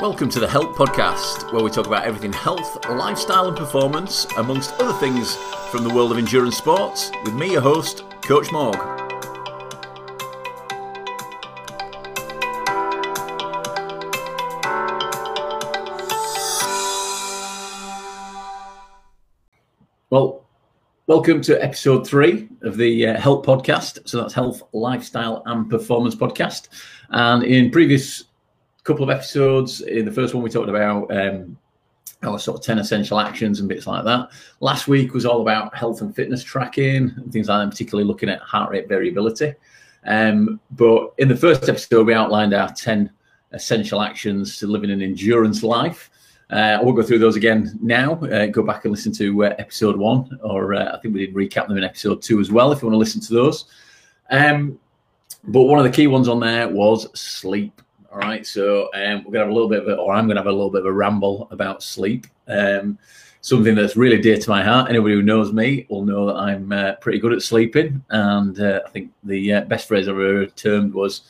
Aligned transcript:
Welcome 0.00 0.30
to 0.30 0.40
the 0.40 0.48
Health 0.48 0.76
Podcast, 0.76 1.52
where 1.52 1.62
we 1.62 1.70
talk 1.70 1.86
about 1.86 2.04
everything 2.04 2.32
health, 2.32 2.88
lifestyle, 2.88 3.48
and 3.48 3.56
performance, 3.56 4.26
amongst 4.36 4.72
other 4.80 4.98
things 4.98 5.36
from 5.70 5.84
the 5.84 5.92
world 5.94 6.12
of 6.12 6.18
endurance 6.18 6.56
sports, 6.56 7.10
with 7.24 7.34
me, 7.34 7.52
your 7.52 7.60
host, 7.60 8.04
Coach 8.22 8.50
Morg. 8.50 8.97
Welcome 21.08 21.40
to 21.40 21.60
episode 21.64 22.06
three 22.06 22.48
of 22.62 22.76
the 22.76 23.08
uh, 23.08 23.18
Health 23.18 23.44
Podcast. 23.44 24.06
So 24.06 24.20
that's 24.20 24.34
Health, 24.34 24.62
Lifestyle, 24.72 25.42
and 25.46 25.68
Performance 25.68 26.14
Podcast. 26.14 26.68
And 27.10 27.42
in 27.42 27.70
previous 27.70 28.24
couple 28.88 29.04
of 29.04 29.10
episodes. 29.10 29.82
In 29.82 30.06
the 30.06 30.12
first 30.12 30.34
one, 30.34 30.42
we 30.42 30.48
talked 30.48 30.70
about 30.70 31.14
um, 31.14 31.58
our 32.22 32.38
sort 32.38 32.58
of 32.58 32.64
10 32.64 32.78
essential 32.78 33.20
actions 33.20 33.60
and 33.60 33.68
bits 33.68 33.86
like 33.86 34.02
that. 34.04 34.30
Last 34.60 34.88
week 34.88 35.12
was 35.12 35.26
all 35.26 35.42
about 35.42 35.76
health 35.76 36.00
and 36.00 36.16
fitness 36.16 36.42
tracking 36.42 37.12
and 37.16 37.30
things 37.30 37.48
like 37.48 37.62
that, 37.62 37.70
particularly 37.70 38.08
looking 38.08 38.30
at 38.30 38.40
heart 38.40 38.70
rate 38.70 38.88
variability. 38.88 39.54
Um, 40.06 40.58
but 40.70 41.12
in 41.18 41.28
the 41.28 41.36
first 41.36 41.68
episode, 41.68 42.06
we 42.06 42.14
outlined 42.14 42.54
our 42.54 42.72
10 42.72 43.10
essential 43.52 44.00
actions 44.00 44.58
to 44.58 44.66
living 44.66 44.90
an 44.90 45.02
endurance 45.02 45.62
life. 45.62 46.10
Uh, 46.50 46.78
I 46.80 46.82
won't 46.82 46.96
go 46.96 47.02
through 47.02 47.18
those 47.18 47.36
again 47.36 47.78
now. 47.82 48.14
Uh, 48.14 48.46
go 48.46 48.62
back 48.62 48.84
and 48.84 48.92
listen 48.92 49.12
to 49.12 49.44
uh, 49.44 49.54
episode 49.58 49.96
one, 49.96 50.38
or 50.42 50.74
uh, 50.74 50.96
I 50.96 50.98
think 50.98 51.14
we 51.14 51.26
did 51.26 51.34
recap 51.34 51.68
them 51.68 51.76
in 51.76 51.84
episode 51.84 52.22
two 52.22 52.40
as 52.40 52.50
well, 52.50 52.72
if 52.72 52.80
you 52.80 52.88
want 52.88 52.94
to 52.94 52.98
listen 52.98 53.20
to 53.20 53.34
those. 53.34 53.66
Um, 54.30 54.78
but 55.44 55.62
one 55.62 55.78
of 55.78 55.84
the 55.84 55.90
key 55.90 56.06
ones 56.06 56.26
on 56.26 56.40
there 56.40 56.68
was 56.68 57.08
sleep. 57.18 57.82
All 58.10 58.18
right, 58.18 58.46
so 58.46 58.88
um, 58.94 59.24
we're 59.24 59.32
gonna 59.32 59.40
have 59.40 59.50
a 59.50 59.52
little 59.52 59.68
bit 59.68 59.82
of, 59.82 59.88
a, 59.88 59.96
or 59.96 60.14
I'm 60.14 60.26
gonna 60.26 60.40
have 60.40 60.46
a 60.46 60.52
little 60.52 60.70
bit 60.70 60.80
of 60.80 60.86
a 60.86 60.92
ramble 60.92 61.48
about 61.50 61.82
sleep. 61.82 62.26
Um, 62.46 62.98
something 63.42 63.74
that's 63.74 63.96
really 63.96 64.20
dear 64.20 64.38
to 64.38 64.50
my 64.50 64.62
heart. 64.64 64.88
Anybody 64.88 65.14
who 65.14 65.22
knows 65.22 65.52
me 65.52 65.86
will 65.90 66.04
know 66.04 66.26
that 66.26 66.36
I'm 66.36 66.72
uh, 66.72 66.94
pretty 66.94 67.18
good 67.18 67.34
at 67.34 67.42
sleeping, 67.42 68.02
and 68.08 68.58
uh, 68.58 68.80
I 68.86 68.88
think 68.88 69.10
the 69.22 69.60
best 69.68 69.86
phrase 69.86 70.08
I've 70.08 70.14
ever 70.14 70.46
termed 70.46 70.94
was 70.94 71.20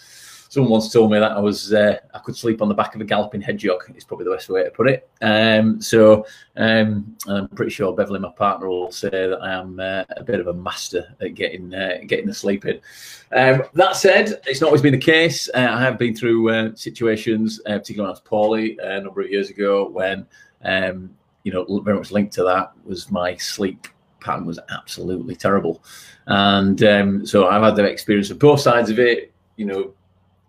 someone 0.49 0.73
once 0.73 0.91
told 0.93 1.11
me 1.13 1.19
that 1.19 1.33
I 1.33 1.41
was 1.41 1.73
uh, 1.73 1.99
I 2.15 2.19
could 2.21 2.37
sleep 2.37 2.63
on 2.63 2.69
the 2.69 2.75
back 2.75 2.95
of 2.95 3.01
a 3.01 3.05
galloping 3.05 3.41
hedgehog. 3.41 3.83
Is 3.95 4.05
probably 4.05 4.25
the 4.25 4.33
best 4.35 4.49
way 4.49 4.65
to 4.65 4.71
put 4.71 4.89
it. 4.89 5.09
Um, 5.21 5.81
so 5.81 6.27
um, 6.57 7.17
I'm 7.29 7.49
pretty 7.49 7.71
sure 7.71 7.95
Beverly, 7.95 8.19
my 8.19 8.31
partner, 8.31 8.69
will 8.69 8.91
say 8.91 9.11
that 9.11 9.39
I 9.43 9.53
am 9.53 9.79
uh, 9.79 10.05
a 10.17 10.25
bit 10.25 10.41
of 10.41 10.47
a 10.49 10.55
master 10.55 11.15
at 11.21 11.35
getting 11.35 11.75
uh, 11.75 11.99
getting 12.07 12.27
the 12.27 12.35
sleep 12.35 12.65
in. 12.65 12.81
Um, 13.33 13.63
that 13.75 13.97
said, 13.97 14.41
it's 14.47 14.61
not 14.61 14.69
always 14.69 14.83
been 14.83 14.93
the 14.93 14.99
case. 14.99 15.49
Uh, 15.55 15.69
I 15.71 15.81
have 15.81 15.99
been 15.99 16.17
through 16.17 16.51
uh, 16.51 16.75
situations, 16.75 17.61
uh, 17.67 17.79
particularly 17.79 18.01
when 18.03 18.09
I 18.09 18.11
was 18.11 18.21
poorly 18.21 18.79
a 18.83 19.01
number 19.01 19.21
of 19.21 19.31
years 19.31 19.51
ago, 19.51 19.89
when 19.89 20.27
um, 20.65 21.11
you 21.45 21.53
know 21.53 21.81
very 21.81 21.97
much 21.97 22.11
linked 22.11 22.33
to 22.35 22.45
that 22.45 22.73
was 22.85 23.11
my 23.11 23.37
sleep 23.37 23.87
pattern 24.21 24.47
was 24.47 24.59
absolutely 24.71 25.37
terrible, 25.37 25.85
and 26.27 26.83
um, 26.85 27.27
so 27.27 27.49
I've 27.49 27.63
had 27.63 27.77
the 27.77 27.85
experience 27.85 28.31
of 28.31 28.39
both 28.39 28.61
sides 28.61 28.91
of 28.91 28.99
it. 28.99 29.33
You 29.57 29.67
know, 29.67 29.95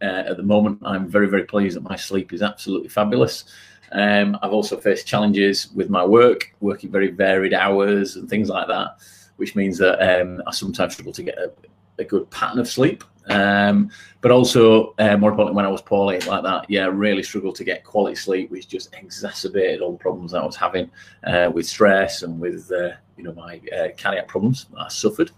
uh, 0.02 0.24
at 0.28 0.38
the 0.38 0.44
moment, 0.44 0.80
I'm 0.84 1.08
very, 1.08 1.28
very 1.28 1.44
pleased 1.44 1.76
that 1.76 1.84
my 1.84 1.96
sleep 1.96 2.34
is 2.34 2.42
absolutely 2.42 2.90
fabulous. 2.90 3.46
Um, 3.92 4.38
I've 4.42 4.54
also 4.54 4.78
faced 4.78 5.08
challenges 5.08 5.72
with 5.74 5.90
my 5.90 6.06
work, 6.06 6.54
working 6.60 6.92
very 6.92 7.10
varied 7.10 7.54
hours 7.54 8.16
and 8.16 8.30
things 8.30 8.50
like 8.50 8.68
that, 8.68 8.98
which 9.38 9.56
means 9.56 9.78
that 9.80 10.00
um, 10.00 10.42
I 10.46 10.52
sometimes 10.52 10.94
struggle 10.94 11.14
to 11.14 11.24
get 11.24 11.38
a, 11.38 11.52
a 11.98 12.04
good 12.04 12.30
pattern 12.30 12.60
of 12.60 12.68
sleep. 12.68 13.04
Um, 13.30 13.92
but 14.22 14.32
also, 14.32 14.96
uh, 14.98 15.16
more 15.18 15.30
importantly, 15.30 15.56
when 15.56 15.66
I 15.66 15.70
was 15.70 15.82
poorly 15.82 16.20
like 16.22 16.44
that, 16.44 16.66
yeah, 16.70 16.86
really 16.86 17.24
struggled 17.24 17.56
to 17.56 17.64
get 17.64 17.84
quality 17.84 18.16
sleep, 18.16 18.50
which 18.50 18.68
just 18.68 18.94
exacerbated 18.94 19.82
all 19.82 19.92
the 19.92 19.98
problems 19.98 20.32
that 20.32 20.42
I 20.42 20.46
was 20.46 20.56
having 20.56 20.90
uh, 21.26 21.52
with 21.54 21.68
stress 21.68 22.24
and 22.24 22.40
with, 22.40 22.72
uh, 22.72 22.92
you 23.18 23.24
know, 23.24 23.34
my 23.34 23.62
uh, 23.78 23.90
cardiac 23.98 24.28
problems 24.28 24.66
I 24.78 24.88
suffered. 24.90 25.32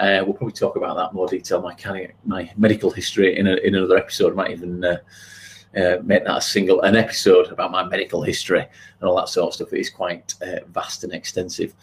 Uh, 0.00 0.24
we'll 0.24 0.34
probably 0.34 0.52
talk 0.52 0.76
about 0.76 0.96
that 0.96 1.12
more 1.12 1.28
detail. 1.28 1.60
My 1.60 1.76
my 2.24 2.50
medical 2.56 2.90
history 2.90 3.38
in, 3.38 3.46
a, 3.46 3.56
in 3.56 3.74
another 3.74 3.98
episode. 3.98 4.32
I 4.32 4.36
might 4.36 4.50
even 4.50 4.82
uh, 4.82 4.96
uh, 5.76 5.96
make 6.02 6.24
that 6.24 6.38
a 6.38 6.40
single 6.40 6.80
an 6.80 6.96
episode 6.96 7.52
about 7.52 7.70
my 7.70 7.84
medical 7.84 8.22
history 8.22 8.60
and 8.60 9.08
all 9.08 9.16
that 9.16 9.28
sort 9.28 9.48
of 9.48 9.54
stuff. 9.54 9.72
It 9.72 9.80
is 9.80 9.90
quite 9.90 10.34
uh, 10.42 10.64
vast 10.68 11.04
and 11.04 11.12
extensive, 11.12 11.74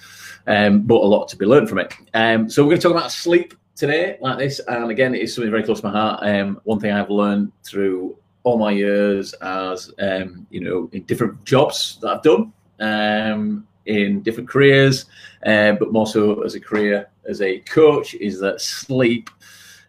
um, 0.48 0.82
but 0.82 0.96
a 0.96 1.08
lot 1.08 1.28
to 1.30 1.38
be 1.38 1.46
learned 1.46 1.70
from 1.70 1.80
it. 1.80 1.94
Um, 2.14 2.50
so 2.50 2.64
we're 2.64 2.72
going 2.72 2.82
to 2.82 2.88
talk 2.88 2.98
about 2.98 3.12
sleep 3.12 3.54
today, 3.76 4.18
like 4.20 4.40
this, 4.40 4.60
and 4.68 4.90
again, 4.90 5.14
it 5.14 5.22
is 5.22 5.36
something 5.36 5.52
very 5.52 5.64
close 5.64 5.82
to 5.82 5.88
my 5.88 5.94
heart. 5.94 6.20
Um, 6.24 6.60
one 6.64 6.80
thing 6.80 6.92
I've 6.92 7.12
learned 7.12 7.52
through 7.64 8.18
all 8.44 8.58
my 8.58 8.72
years 8.72 9.34
as 9.42 9.94
um, 10.00 10.48
you 10.50 10.62
know 10.62 10.90
in 10.92 11.04
different 11.04 11.44
jobs 11.46 12.00
that 12.02 12.10
I've 12.10 12.24
done 12.24 12.52
um, 12.80 13.68
in 13.86 14.22
different 14.22 14.50
careers, 14.50 15.06
uh, 15.46 15.74
but 15.74 15.92
more 15.92 16.08
so 16.08 16.42
as 16.42 16.56
a 16.56 16.60
career 16.60 17.10
as 17.28 17.42
a 17.42 17.60
coach, 17.60 18.16
is 18.16 18.40
that 18.40 18.62
sleep 18.62 19.30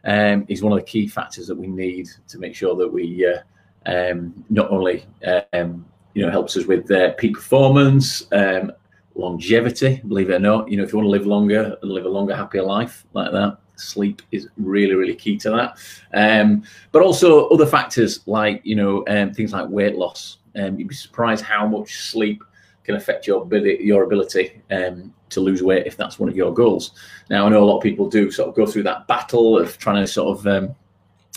um, 0.05 0.45
is 0.49 0.63
one 0.63 0.73
of 0.73 0.79
the 0.79 0.85
key 0.85 1.07
factors 1.07 1.47
that 1.47 1.57
we 1.57 1.67
need 1.67 2.09
to 2.29 2.39
make 2.39 2.55
sure 2.55 2.75
that 2.77 2.89
we 2.89 3.27
uh, 3.27 3.41
um, 3.87 4.45
not 4.51 4.71
only 4.71 5.07
um, 5.53 5.87
you 6.15 6.25
know 6.25 6.31
helps 6.31 6.57
us 6.57 6.67
with 6.67 6.91
uh, 6.91 7.13
peak 7.13 7.35
performance, 7.35 8.27
um, 8.33 8.73
longevity. 9.15 10.01
Believe 10.07 10.31
it 10.31 10.35
or 10.35 10.39
not, 10.39 10.69
you 10.69 10.77
know 10.77 10.83
if 10.83 10.93
you 10.93 10.99
want 10.99 11.07
to 11.07 11.11
live 11.11 11.27
longer 11.27 11.77
and 11.81 11.91
live 11.91 12.07
a 12.07 12.09
longer, 12.09 12.35
happier 12.35 12.63
life 12.63 13.07
like 13.13 13.33
that, 13.33 13.59
sleep 13.77 14.23
is 14.33 14.49
really 14.57 14.95
really 14.95 15.15
key 15.15 15.37
to 15.39 15.51
that 15.51 15.79
um, 16.15 16.63
but 16.91 17.03
also 17.03 17.49
other 17.49 17.67
factors 17.67 18.21
like 18.27 18.61
you 18.65 18.75
know 18.75 19.05
um, 19.09 19.33
things 19.33 19.53
like 19.53 19.69
weight 19.69 19.97
loss 19.97 20.39
you'd 20.55 20.89
be 20.89 20.95
surprised 20.95 21.45
how 21.45 21.65
much 21.69 22.11
sleep 22.11 22.43
can 22.83 22.97
affect 22.97 23.29
your 23.29 23.43
ability, 23.43 23.79
your 23.85 24.03
ability 24.03 24.61
um, 24.73 25.15
to 25.31 25.41
lose 25.41 25.63
weight 25.63 25.87
if 25.87 25.97
that's 25.97 26.19
one 26.19 26.29
of 26.29 26.37
your 26.37 26.53
goals. 26.53 26.93
Now, 27.31 27.47
I 27.47 27.49
know 27.49 27.63
a 27.63 27.67
lot 27.67 27.79
of 27.79 27.83
people 27.83 28.09
do 28.09 28.31
sort 28.31 28.49
of 28.49 28.55
go 28.55 28.67
through 28.67 28.85
that 28.85 29.07
battle 29.07 29.59
of 29.59 29.79
trying 29.79 30.03
to 30.03 30.07
sort 30.07 30.39
of 30.39 30.47
um, 30.47 30.75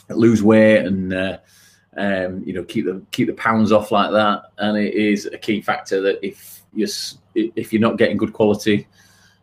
lose 0.09 0.44
weight 0.44 0.85
and 0.85 1.13
uh, 1.13 1.38
um, 1.97 2.44
you 2.46 2.53
know 2.53 2.63
keep 2.63 2.85
the 2.85 3.02
keep 3.12 3.28
the 3.28 3.34
pounds 3.34 3.72
off 3.72 3.91
like 3.91 4.12
that. 4.12 4.52
And 4.57 4.78
it 4.78 4.94
is 4.94 5.25
a 5.28 5.38
key 5.38 5.62
factor 5.62 6.02
that 6.02 6.25
if 6.25 6.62
you 6.74 6.88
if 7.35 7.74
you're 7.74 7.81
not 7.81 7.97
getting 7.97 8.18
good 8.18 8.34
quality, 8.34 8.88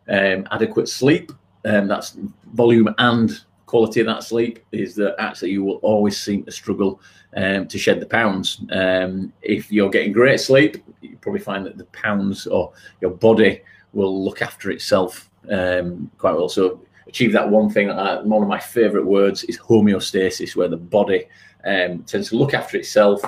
um, 0.07 0.47
adequate 0.51 0.89
sleep, 0.89 1.31
um, 1.65 1.87
that's 1.87 2.17
volume 2.53 2.93
and 2.97 3.41
quality 3.69 3.99
of 3.99 4.07
that 4.07 4.23
sleep 4.23 4.65
is 4.71 4.95
that 4.95 5.15
actually 5.19 5.51
you 5.51 5.63
will 5.63 5.75
always 5.75 6.17
seem 6.17 6.43
to 6.43 6.51
struggle 6.51 6.99
um, 7.35 7.67
to 7.67 7.77
shed 7.77 7.99
the 7.99 8.05
pounds. 8.05 8.61
Um, 8.71 9.31
if 9.43 9.71
you're 9.71 9.91
getting 9.91 10.11
great 10.11 10.39
sleep, 10.39 10.83
you 11.01 11.17
probably 11.21 11.41
find 11.41 11.67
that 11.67 11.77
the 11.77 11.85
pounds 11.85 12.47
or 12.47 12.73
your 12.99 13.11
body 13.11 13.61
will 13.93 14.23
look 14.23 14.41
after 14.41 14.71
itself 14.71 15.29
um, 15.51 16.09
quite 16.17 16.33
well. 16.35 16.49
So 16.49 16.81
achieve 17.07 17.33
that 17.33 17.49
one 17.49 17.69
thing. 17.69 17.89
Uh, 17.89 18.21
one 18.21 18.43
of 18.43 18.49
my 18.49 18.59
favourite 18.59 19.05
words 19.05 19.43
is 19.45 19.57
homeostasis, 19.57 20.55
where 20.55 20.67
the 20.67 20.77
body 20.77 21.25
um, 21.65 22.03
tends 22.03 22.29
to 22.29 22.37
look 22.37 22.53
after 22.53 22.77
itself, 22.77 23.21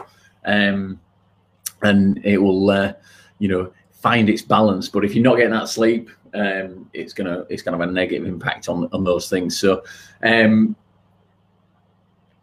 um, 0.45 1.00
and 1.81 2.23
it 2.23 2.38
will, 2.38 2.69
uh, 2.69 2.94
you 3.39 3.47
know, 3.47 3.73
find 3.91 4.29
its 4.29 4.41
balance. 4.41 4.88
But 4.88 5.03
if 5.03 5.16
you're 5.16 5.23
not 5.23 5.38
getting 5.38 5.53
that 5.53 5.69
sleep, 5.69 6.09
um, 6.33 6.89
it's 6.94 7.13
gonna 7.13 7.45
it's 7.50 7.61
gonna 7.61 7.77
have 7.77 7.89
a 7.89 7.91
negative 7.91 8.27
impact 8.27 8.69
on 8.69 8.88
on 8.94 9.03
those 9.03 9.29
things. 9.29 9.59
So, 9.59 9.83
um, 10.23 10.75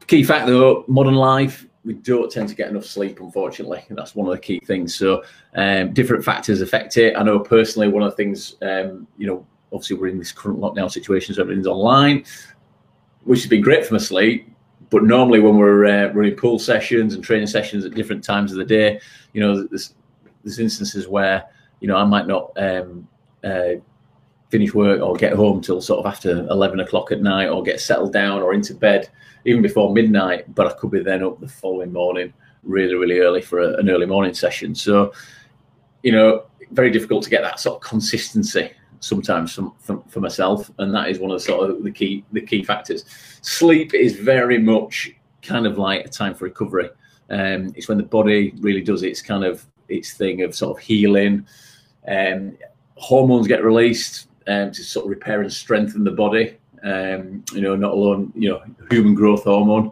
key 0.06 0.24
fact 0.24 0.46
though, 0.46 0.84
modern 0.88 1.14
life 1.14 1.67
we 1.88 1.94
don't 1.94 2.30
tend 2.30 2.50
to 2.50 2.54
get 2.54 2.68
enough 2.68 2.84
sleep, 2.84 3.18
unfortunately. 3.18 3.82
And 3.88 3.96
that's 3.96 4.14
one 4.14 4.28
of 4.28 4.34
the 4.34 4.38
key 4.38 4.60
things. 4.66 4.94
So, 4.94 5.24
um, 5.54 5.94
different 5.94 6.22
factors 6.22 6.60
affect 6.60 6.98
it. 6.98 7.16
I 7.16 7.22
know 7.22 7.38
personally, 7.40 7.88
one 7.88 8.02
of 8.02 8.10
the 8.10 8.16
things, 8.16 8.56
um, 8.60 9.06
you 9.16 9.26
know, 9.26 9.46
obviously 9.72 9.96
we're 9.96 10.08
in 10.08 10.18
this 10.18 10.30
current 10.30 10.60
lockdown 10.60 10.90
situation, 10.90 11.34
so 11.34 11.40
everything's 11.40 11.66
online, 11.66 12.26
which 13.24 13.40
has 13.40 13.48
been 13.48 13.62
great 13.62 13.86
for 13.86 13.94
my 13.94 14.00
sleep. 14.00 14.54
But 14.90 15.04
normally, 15.04 15.40
when 15.40 15.56
we're 15.56 15.86
uh, 15.86 16.12
running 16.12 16.36
pool 16.36 16.58
sessions 16.58 17.14
and 17.14 17.24
training 17.24 17.46
sessions 17.46 17.86
at 17.86 17.94
different 17.94 18.22
times 18.22 18.52
of 18.52 18.58
the 18.58 18.66
day, 18.66 19.00
you 19.32 19.40
know, 19.40 19.66
there's, 19.66 19.94
there's 20.44 20.58
instances 20.58 21.08
where 21.08 21.44
you 21.80 21.88
know 21.88 21.96
I 21.96 22.04
might 22.04 22.26
not 22.26 22.52
um, 22.58 23.08
uh, 23.42 23.80
finish 24.48 24.74
work 24.74 25.00
or 25.00 25.14
get 25.14 25.34
home 25.34 25.60
till 25.60 25.80
sort 25.80 26.00
of 26.00 26.06
after 26.06 26.46
11 26.48 26.80
o'clock 26.80 27.12
at 27.12 27.20
night 27.20 27.48
or 27.48 27.62
get 27.62 27.80
settled 27.80 28.12
down 28.12 28.40
or 28.42 28.54
into 28.54 28.74
bed 28.74 29.08
even 29.44 29.60
before 29.60 29.92
midnight 29.92 30.52
but 30.54 30.66
i 30.66 30.72
could 30.72 30.90
be 30.90 31.02
then 31.02 31.22
up 31.22 31.38
the 31.40 31.48
following 31.48 31.92
morning 31.92 32.32
really 32.62 32.94
really 32.94 33.20
early 33.20 33.42
for 33.42 33.60
a, 33.60 33.74
an 33.78 33.90
early 33.90 34.06
morning 34.06 34.34
session. 34.34 34.74
So 34.74 35.12
you 36.02 36.12
know 36.12 36.44
very 36.70 36.90
difficult 36.90 37.24
to 37.24 37.30
get 37.30 37.42
that 37.42 37.58
sort 37.58 37.76
of 37.76 37.88
consistency 37.88 38.70
sometimes 39.00 39.54
from, 39.54 39.72
from, 39.78 40.02
for 40.04 40.20
myself 40.20 40.70
and 40.78 40.92
that 40.92 41.08
is 41.08 41.18
one 41.18 41.30
of 41.30 41.38
the 41.38 41.44
sort 41.44 41.70
of 41.70 41.82
the 41.82 41.90
key 41.90 42.24
the 42.32 42.40
key 42.40 42.62
factors. 42.62 43.04
Sleep 43.42 43.94
is 43.94 44.16
very 44.16 44.58
much 44.58 45.10
kind 45.42 45.66
of 45.66 45.78
like 45.78 46.04
a 46.04 46.08
time 46.08 46.34
for 46.34 46.44
recovery. 46.44 46.90
Um, 47.30 47.72
it's 47.76 47.88
when 47.88 47.98
the 47.98 48.04
body 48.04 48.54
really 48.60 48.82
does 48.82 49.02
its 49.02 49.22
kind 49.22 49.44
of 49.44 49.66
its 49.88 50.12
thing 50.12 50.42
of 50.42 50.54
sort 50.54 50.76
of 50.76 50.84
healing. 50.84 51.46
Um, 52.06 52.56
hormones 52.96 53.46
get 53.46 53.62
released 53.62 54.27
um, 54.48 54.72
to 54.72 54.82
sort 54.82 55.04
of 55.04 55.10
repair 55.10 55.42
and 55.42 55.52
strengthen 55.52 56.02
the 56.02 56.10
body. 56.10 56.56
Um, 56.82 57.44
you 57.52 57.60
know, 57.60 57.76
not 57.76 57.92
alone, 57.92 58.32
you 58.34 58.48
know, 58.50 58.62
human 58.90 59.14
growth 59.14 59.44
hormone 59.44 59.90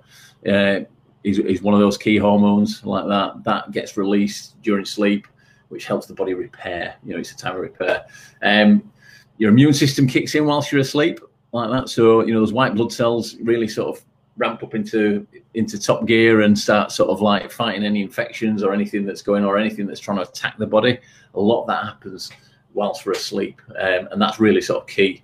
uh, 0.48 0.80
is, 1.24 1.38
is 1.40 1.62
one 1.62 1.74
of 1.74 1.80
those 1.80 1.98
key 1.98 2.16
hormones 2.16 2.84
like 2.84 3.06
that. 3.08 3.44
That 3.44 3.70
gets 3.72 3.96
released 3.96 4.60
during 4.62 4.84
sleep, 4.84 5.26
which 5.68 5.86
helps 5.86 6.06
the 6.06 6.14
body 6.14 6.34
repair. 6.34 6.96
You 7.04 7.14
know, 7.14 7.20
it's 7.20 7.32
a 7.32 7.36
time 7.36 7.56
of 7.56 7.60
repair. 7.60 8.06
Um, 8.42 8.90
your 9.38 9.50
immune 9.50 9.74
system 9.74 10.06
kicks 10.06 10.34
in 10.34 10.46
whilst 10.46 10.72
you're 10.72 10.80
asleep 10.80 11.20
like 11.52 11.70
that. 11.70 11.88
So, 11.88 12.24
you 12.24 12.32
know, 12.32 12.40
those 12.40 12.52
white 12.52 12.74
blood 12.74 12.92
cells 12.92 13.36
really 13.42 13.68
sort 13.68 13.96
of 13.96 14.04
ramp 14.38 14.62
up 14.62 14.74
into 14.74 15.26
into 15.54 15.80
top 15.80 16.04
gear 16.06 16.42
and 16.42 16.58
start 16.58 16.92
sort 16.92 17.08
of 17.08 17.20
like 17.20 17.50
fighting 17.50 17.84
any 17.84 18.02
infections 18.02 18.62
or 18.62 18.72
anything 18.72 19.04
that's 19.04 19.22
going 19.22 19.42
on 19.42 19.48
or 19.48 19.58
anything 19.58 19.86
that's 19.86 20.00
trying 20.00 20.18
to 20.18 20.22
attack 20.22 20.56
the 20.58 20.66
body. 20.66 20.98
A 21.34 21.40
lot 21.40 21.62
of 21.62 21.66
that 21.68 21.84
happens 21.84 22.30
whilst 22.76 23.06
we're 23.06 23.12
asleep, 23.12 23.60
um, 23.80 24.08
and 24.12 24.22
that's 24.22 24.38
really 24.38 24.60
sort 24.60 24.82
of 24.82 24.86
key 24.86 25.22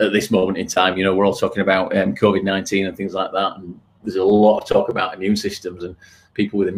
at 0.00 0.12
this 0.12 0.30
moment 0.30 0.58
in 0.58 0.66
time. 0.66 0.98
You 0.98 1.04
know, 1.04 1.14
we're 1.14 1.24
all 1.24 1.34
talking 1.34 1.62
about 1.62 1.96
um, 1.96 2.14
COVID 2.14 2.42
nineteen 2.42 2.86
and 2.86 2.96
things 2.96 3.14
like 3.14 3.32
that, 3.32 3.56
and 3.56 3.78
there's 4.02 4.16
a 4.16 4.24
lot 4.24 4.58
of 4.58 4.68
talk 4.68 4.88
about 4.90 5.14
immune 5.14 5.36
systems 5.36 5.84
and 5.84 5.96
people 6.34 6.58
with 6.58 6.74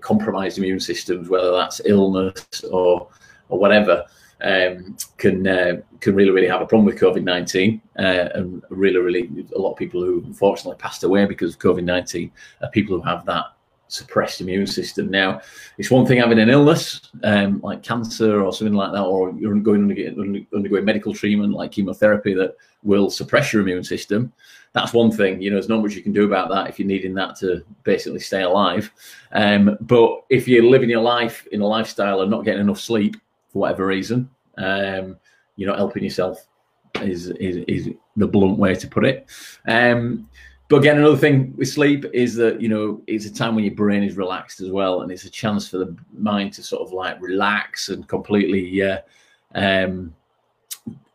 compromised 0.00 0.58
immune 0.58 0.80
systems, 0.80 1.28
whether 1.28 1.52
that's 1.52 1.80
illness 1.84 2.64
or 2.70 3.08
or 3.48 3.58
whatever 3.58 4.04
um, 4.42 4.96
can 5.16 5.46
uh, 5.46 5.76
can 6.00 6.14
really 6.14 6.30
really 6.30 6.48
have 6.48 6.60
a 6.60 6.66
problem 6.66 6.84
with 6.84 7.00
COVID 7.00 7.22
nineteen, 7.22 7.80
uh, 7.98 8.28
and 8.34 8.62
really 8.68 8.98
really 8.98 9.46
a 9.54 9.58
lot 9.58 9.72
of 9.72 9.78
people 9.78 10.02
who 10.02 10.22
unfortunately 10.26 10.78
passed 10.78 11.04
away 11.04 11.24
because 11.24 11.54
of 11.54 11.60
COVID 11.60 11.84
nineteen 11.84 12.32
are 12.62 12.70
people 12.70 12.96
who 12.96 13.02
have 13.02 13.24
that 13.26 13.46
suppressed 13.92 14.40
immune 14.40 14.66
system. 14.66 15.10
Now, 15.10 15.42
it's 15.76 15.90
one 15.90 16.06
thing 16.06 16.18
having 16.18 16.38
an 16.38 16.48
illness 16.48 17.10
um, 17.24 17.60
like 17.60 17.82
cancer 17.82 18.42
or 18.42 18.52
something 18.52 18.74
like 18.74 18.92
that, 18.92 19.02
or 19.02 19.32
you're 19.32 19.54
going 19.60 19.82
undergoing, 19.82 20.46
undergoing 20.54 20.84
medical 20.84 21.12
treatment 21.12 21.52
like 21.52 21.72
chemotherapy 21.72 22.32
that 22.34 22.56
will 22.82 23.10
suppress 23.10 23.52
your 23.52 23.62
immune 23.62 23.84
system. 23.84 24.32
That's 24.72 24.94
one 24.94 25.10
thing. 25.10 25.42
You 25.42 25.50
know, 25.50 25.56
there's 25.56 25.68
not 25.68 25.82
much 25.82 25.94
you 25.94 26.02
can 26.02 26.12
do 26.12 26.24
about 26.24 26.48
that 26.48 26.68
if 26.70 26.78
you're 26.78 26.88
needing 26.88 27.14
that 27.14 27.36
to 27.36 27.62
basically 27.84 28.20
stay 28.20 28.42
alive. 28.42 28.90
Um, 29.32 29.76
but 29.82 30.24
if 30.30 30.48
you're 30.48 30.64
living 30.64 30.88
your 30.88 31.02
life 31.02 31.46
in 31.52 31.60
a 31.60 31.66
lifestyle 31.66 32.22
and 32.22 32.30
not 32.30 32.44
getting 32.44 32.62
enough 32.62 32.80
sleep, 32.80 33.16
for 33.50 33.58
whatever 33.58 33.86
reason, 33.86 34.30
um, 34.56 35.16
you're 35.56 35.68
not 35.68 35.78
helping 35.78 36.02
yourself. 36.02 36.46
Is, 37.00 37.28
is 37.30 37.56
is 37.68 37.88
the 38.16 38.26
blunt 38.26 38.58
way 38.58 38.74
to 38.74 38.86
put 38.86 39.04
it. 39.06 39.26
Um, 39.66 40.28
but 40.72 40.78
again, 40.78 40.96
another 40.96 41.18
thing 41.18 41.52
with 41.58 41.68
sleep 41.68 42.06
is 42.14 42.34
that 42.36 42.58
you 42.58 42.66
know 42.66 43.02
it's 43.06 43.26
a 43.26 43.34
time 43.34 43.54
when 43.54 43.64
your 43.64 43.74
brain 43.74 44.02
is 44.02 44.16
relaxed 44.16 44.62
as 44.62 44.70
well, 44.70 45.02
and 45.02 45.12
it's 45.12 45.26
a 45.26 45.30
chance 45.30 45.68
for 45.68 45.76
the 45.76 45.94
mind 46.16 46.54
to 46.54 46.62
sort 46.62 46.80
of 46.80 46.94
like 46.94 47.20
relax 47.20 47.90
and 47.90 48.08
completely 48.08 48.82
uh, 48.82 49.00
um, 49.54 50.14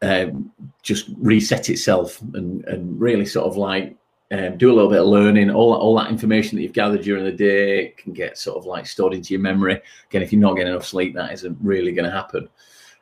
um, 0.04 0.51
just 0.83 1.09
reset 1.18 1.71
itself 1.71 2.21
and 2.36 2.65
and 2.65 3.01
really 3.01 3.25
sort 3.25 3.48
of 3.48 3.57
like 3.57 3.95
um, 4.30 4.59
do 4.59 4.71
a 4.71 4.75
little 4.75 4.92
bit 4.92 5.01
of 5.01 5.07
learning. 5.07 5.50
All 5.50 5.74
all 5.74 5.98
that 5.98 6.12
information 6.12 6.56
that 6.56 6.62
you've 6.62 6.71
gathered 6.71 7.01
during 7.01 7.24
the 7.24 7.31
day 7.31 7.95
can 7.98 8.13
get 8.13 8.38
sort 8.38 8.60
of 8.60 8.68
like 8.68 8.86
stored 8.86 9.15
into 9.15 9.33
your 9.33 9.42
memory. 9.42 9.81
Again, 10.12 10.21
if 10.21 10.31
you're 10.31 10.39
not 10.39 10.53
getting 10.53 10.71
enough 10.71 10.86
sleep, 10.86 11.15
that 11.15 11.33
isn't 11.33 11.57
really 11.63 11.94
going 11.94 12.06
to 12.06 12.15
happen. 12.15 12.48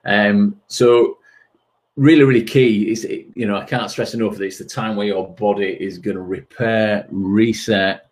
Um, 0.06 0.62
so 0.68 1.18
really, 1.96 2.24
really 2.24 2.44
key 2.44 2.92
is, 2.92 3.06
you 3.06 3.46
know, 3.46 3.58
I 3.58 3.66
can't 3.66 3.90
stress 3.90 4.14
enough 4.14 4.36
that 4.36 4.44
it's 4.44 4.58
the 4.58 4.66
time 4.66 4.96
where 4.96 5.08
your 5.08 5.34
body 5.34 5.78
is 5.80 5.98
going 5.98 6.18
to 6.18 6.24
repair, 6.24 7.08
reset, 7.10 8.10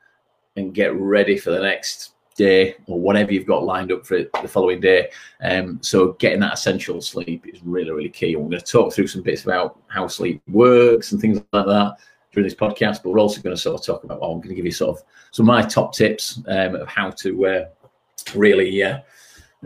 and 0.55 0.73
get 0.73 0.93
ready 0.95 1.37
for 1.37 1.51
the 1.51 1.59
next 1.59 2.11
day 2.35 2.75
or 2.87 2.99
whatever 2.99 3.31
you've 3.31 3.45
got 3.45 3.63
lined 3.63 3.91
up 3.91 4.05
for 4.05 4.19
the 4.41 4.47
following 4.47 4.79
day. 4.79 5.09
Um, 5.41 5.79
so 5.81 6.13
getting 6.13 6.39
that 6.39 6.53
essential 6.53 7.01
sleep 7.01 7.45
is 7.47 7.61
really, 7.63 7.91
really 7.91 8.09
key. 8.09 8.33
And 8.33 8.43
we're 8.43 8.49
going 8.51 8.61
to 8.61 8.71
talk 8.71 8.93
through 8.93 9.07
some 9.07 9.21
bits 9.21 9.43
about 9.43 9.79
how 9.87 10.07
sleep 10.07 10.41
works 10.47 11.11
and 11.11 11.21
things 11.21 11.41
like 11.51 11.65
that 11.65 11.97
during 12.31 12.47
this 12.47 12.55
podcast, 12.55 13.03
but 13.03 13.11
we're 13.11 13.19
also 13.19 13.41
going 13.41 13.55
to 13.55 13.61
sort 13.61 13.79
of 13.79 13.85
talk 13.85 14.03
about, 14.03 14.21
well, 14.21 14.31
I'm 14.31 14.39
going 14.39 14.49
to 14.49 14.55
give 14.55 14.65
you 14.65 14.71
sort 14.71 14.97
of 14.97 15.03
some 15.31 15.47
of 15.47 15.55
my 15.55 15.61
top 15.61 15.93
tips 15.93 16.41
um, 16.47 16.75
of 16.75 16.87
how 16.87 17.11
to 17.11 17.45
uh, 17.45 17.65
really 18.33 18.81
uh, 18.81 18.99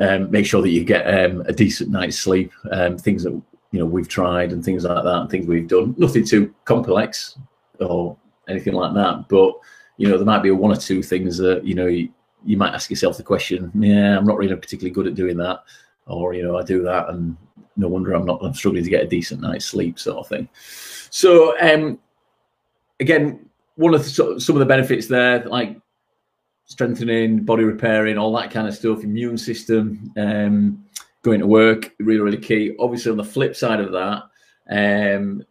um, 0.02 0.30
make 0.30 0.46
sure 0.46 0.62
that 0.62 0.70
you 0.70 0.84
get 0.84 1.06
um, 1.06 1.42
a 1.48 1.54
decent 1.54 1.90
night's 1.90 2.20
sleep. 2.20 2.52
Um, 2.72 2.98
things 2.98 3.24
that 3.24 3.42
you 3.72 3.80
know 3.80 3.86
we've 3.86 4.08
tried 4.08 4.52
and 4.52 4.64
things 4.64 4.84
like 4.84 5.04
that, 5.04 5.22
and 5.22 5.30
things 5.30 5.48
we've 5.48 5.68
done. 5.68 5.96
Nothing 5.98 6.26
too 6.26 6.54
complex 6.66 7.38
or 7.80 8.18
anything 8.48 8.74
like 8.74 8.94
that, 8.94 9.28
but 9.28 9.54
you 9.98 10.08
know 10.08 10.18
there 10.18 10.26
might 10.26 10.44
be 10.44 10.52
one 10.52 10.72
or 10.72 10.80
two 10.80 11.04
things 11.04 11.38
that 11.38 11.66
you 11.66 11.76
know 11.76 11.88
you, 11.88 12.10
you 12.46 12.58
might 12.58 12.74
ask 12.74 12.90
yourself 12.90 13.18
the 13.18 13.24
question, 13.24 13.72
yeah, 13.76 14.18
I'm 14.18 14.26
not 14.26 14.38
really 14.38 14.56
particularly 14.56 14.94
good 14.94 15.08
at 15.08 15.16
doing 15.16 15.38
that, 15.38 15.64
or 16.06 16.34
you 16.34 16.44
know 16.44 16.58
I 16.58 16.64
do 16.64 16.82
that 16.84 17.10
and 17.10 17.36
no 17.76 17.88
wonder 17.88 18.14
I'm 18.14 18.26
not 18.26 18.44
I'm 18.44 18.54
struggling 18.54 18.84
to 18.84 18.90
get 18.90 19.04
a 19.04 19.08
decent 19.08 19.42
night's 19.42 19.66
sleep, 19.66 20.00
sort 20.00 20.18
of 20.18 20.28
thing. 20.28 20.50
So 21.10 21.60
um, 21.62 22.00
again, 23.00 23.48
one 23.76 23.94
of 23.94 24.04
the, 24.04 24.40
some 24.40 24.56
of 24.56 24.60
the 24.60 24.66
benefits 24.66 25.08
there, 25.08 25.44
like 25.46 25.80
strengthening, 26.66 27.44
body 27.44 27.64
repairing, 27.64 28.18
all 28.18 28.36
that 28.36 28.52
kind 28.52 28.68
of 28.68 28.76
stuff, 28.76 29.04
immune 29.04 29.38
system, 29.38 30.12
um, 30.18 30.84
going 31.28 31.42
to 31.42 31.48
work, 31.48 31.94
really, 32.00 32.22
really 32.22 32.38
key. 32.38 32.76
Obviously, 32.80 33.12
on 33.12 33.18
the 33.18 33.24
flip 33.24 33.56
side 33.56 33.82
of 33.82 33.92
that, 33.92 34.24
um, 34.70 35.44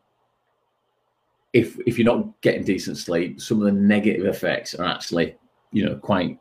if 1.52 1.78
if 1.86 1.98
you're 1.98 2.06
not 2.06 2.40
getting 2.40 2.64
decent 2.64 2.96
sleep, 2.96 3.40
some 3.40 3.58
of 3.60 3.66
the 3.66 3.72
negative 3.72 4.26
effects 4.26 4.74
are 4.74 4.86
actually, 4.86 5.36
you 5.72 5.84
know, 5.84 5.96
quite 5.96 6.38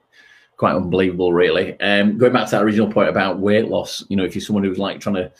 quite 0.57 0.75
unbelievable, 0.75 1.33
really. 1.33 1.77
Um, 1.81 2.17
going 2.17 2.31
back 2.31 2.45
to 2.45 2.51
that 2.51 2.63
original 2.63 2.91
point 2.91 3.09
about 3.09 3.39
weight 3.39 3.67
loss, 3.67 4.05
you 4.07 4.15
know, 4.15 4.23
if 4.23 4.35
you're 4.35 4.41
someone 4.41 4.63
who's 4.63 4.79
like 4.79 5.01
trying 5.01 5.15
to, 5.15 5.31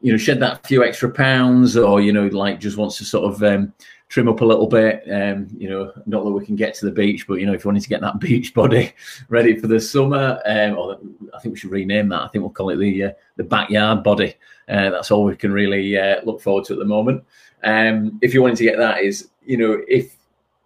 you 0.00 0.12
know, 0.12 0.18
shed 0.18 0.38
that 0.40 0.64
few 0.66 0.84
extra 0.84 1.10
pounds, 1.10 1.76
or 1.76 2.00
you 2.00 2.12
know, 2.12 2.28
like 2.28 2.60
just 2.60 2.76
wants 2.76 2.96
to 2.98 3.04
sort 3.04 3.32
of 3.32 3.42
um, 3.42 3.72
trim 4.12 4.28
up 4.28 4.42
a 4.42 4.44
little 4.44 4.66
bit. 4.66 5.04
Um, 5.10 5.48
you 5.56 5.70
know, 5.70 5.90
not 6.04 6.22
that 6.22 6.30
we 6.30 6.44
can 6.44 6.54
get 6.54 6.74
to 6.74 6.84
the 6.84 6.92
beach, 6.92 7.26
but 7.26 7.36
you 7.36 7.46
know, 7.46 7.54
if 7.54 7.64
you 7.64 7.68
wanted 7.68 7.82
to 7.82 7.88
get 7.88 8.02
that 8.02 8.20
beach 8.20 8.52
body 8.52 8.92
ready 9.30 9.56
for 9.58 9.68
the 9.68 9.80
summer, 9.80 10.38
um, 10.44 10.76
or 10.76 10.98
I 11.34 11.40
think 11.40 11.54
we 11.54 11.58
should 11.58 11.70
rename 11.70 12.10
that. 12.10 12.20
I 12.20 12.28
think 12.28 12.42
we'll 12.42 12.50
call 12.50 12.68
it 12.68 12.76
the 12.76 13.04
uh, 13.04 13.12
the 13.36 13.44
backyard 13.44 14.04
body. 14.04 14.34
Uh, 14.68 14.90
that's 14.90 15.10
all 15.10 15.24
we 15.24 15.34
can 15.34 15.50
really 15.50 15.96
uh, 15.96 16.20
look 16.24 16.42
forward 16.42 16.66
to 16.66 16.74
at 16.74 16.78
the 16.78 16.84
moment. 16.84 17.24
Um, 17.64 18.18
if 18.20 18.34
you 18.34 18.42
wanted 18.42 18.58
to 18.58 18.64
get 18.64 18.76
that, 18.76 19.00
is 19.00 19.30
you 19.46 19.56
know, 19.56 19.82
if 19.88 20.14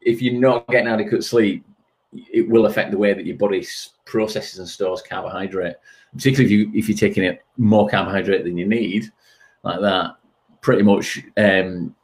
if 0.01 0.21
you're 0.21 0.41
not 0.41 0.67
getting 0.67 0.89
adequate 0.89 1.23
sleep, 1.23 1.65
it 2.13 2.49
will 2.49 2.67
affect 2.67 2.91
the 2.91 2.99
way 2.99 3.15
that 3.15 3.27
your 3.27 3.37
body 3.37 3.65
processes 4.07 4.59
and 4.59 4.69
stores 4.69 5.03
carbohydrate. 5.09 5.77
Particularly 6.15 6.53
if 6.53 6.59
you 6.59 6.73
if 6.75 6.89
you're 6.89 6.99
taking 6.99 7.23
it 7.23 7.45
more 7.59 7.89
carbohydrate 7.89 8.43
than 8.43 8.59
you 8.59 8.67
need, 8.67 9.13
like 9.63 9.81
that, 9.83 10.17
pretty 10.63 10.83
much 10.83 11.23
um, 11.37 11.95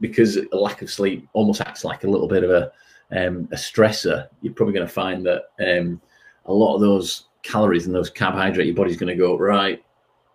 because 0.00 0.36
a 0.36 0.56
lack 0.56 0.82
of 0.82 0.90
sleep 0.90 1.28
almost 1.32 1.60
acts 1.60 1.84
like 1.84 2.04
a 2.04 2.10
little 2.10 2.28
bit 2.28 2.44
of 2.44 2.50
a 2.50 2.72
um, 3.12 3.48
a 3.52 3.56
stressor, 3.56 4.28
you're 4.42 4.54
probably 4.54 4.74
going 4.74 4.86
to 4.86 4.92
find 4.92 5.24
that 5.26 5.50
um, 5.60 6.00
a 6.46 6.52
lot 6.52 6.74
of 6.74 6.80
those 6.80 7.26
calories 7.42 7.86
and 7.86 7.94
those 7.94 8.10
carbohydrate, 8.10 8.66
your 8.66 8.74
body's 8.74 8.96
going 8.96 9.16
to 9.16 9.20
go 9.20 9.38
right. 9.38 9.84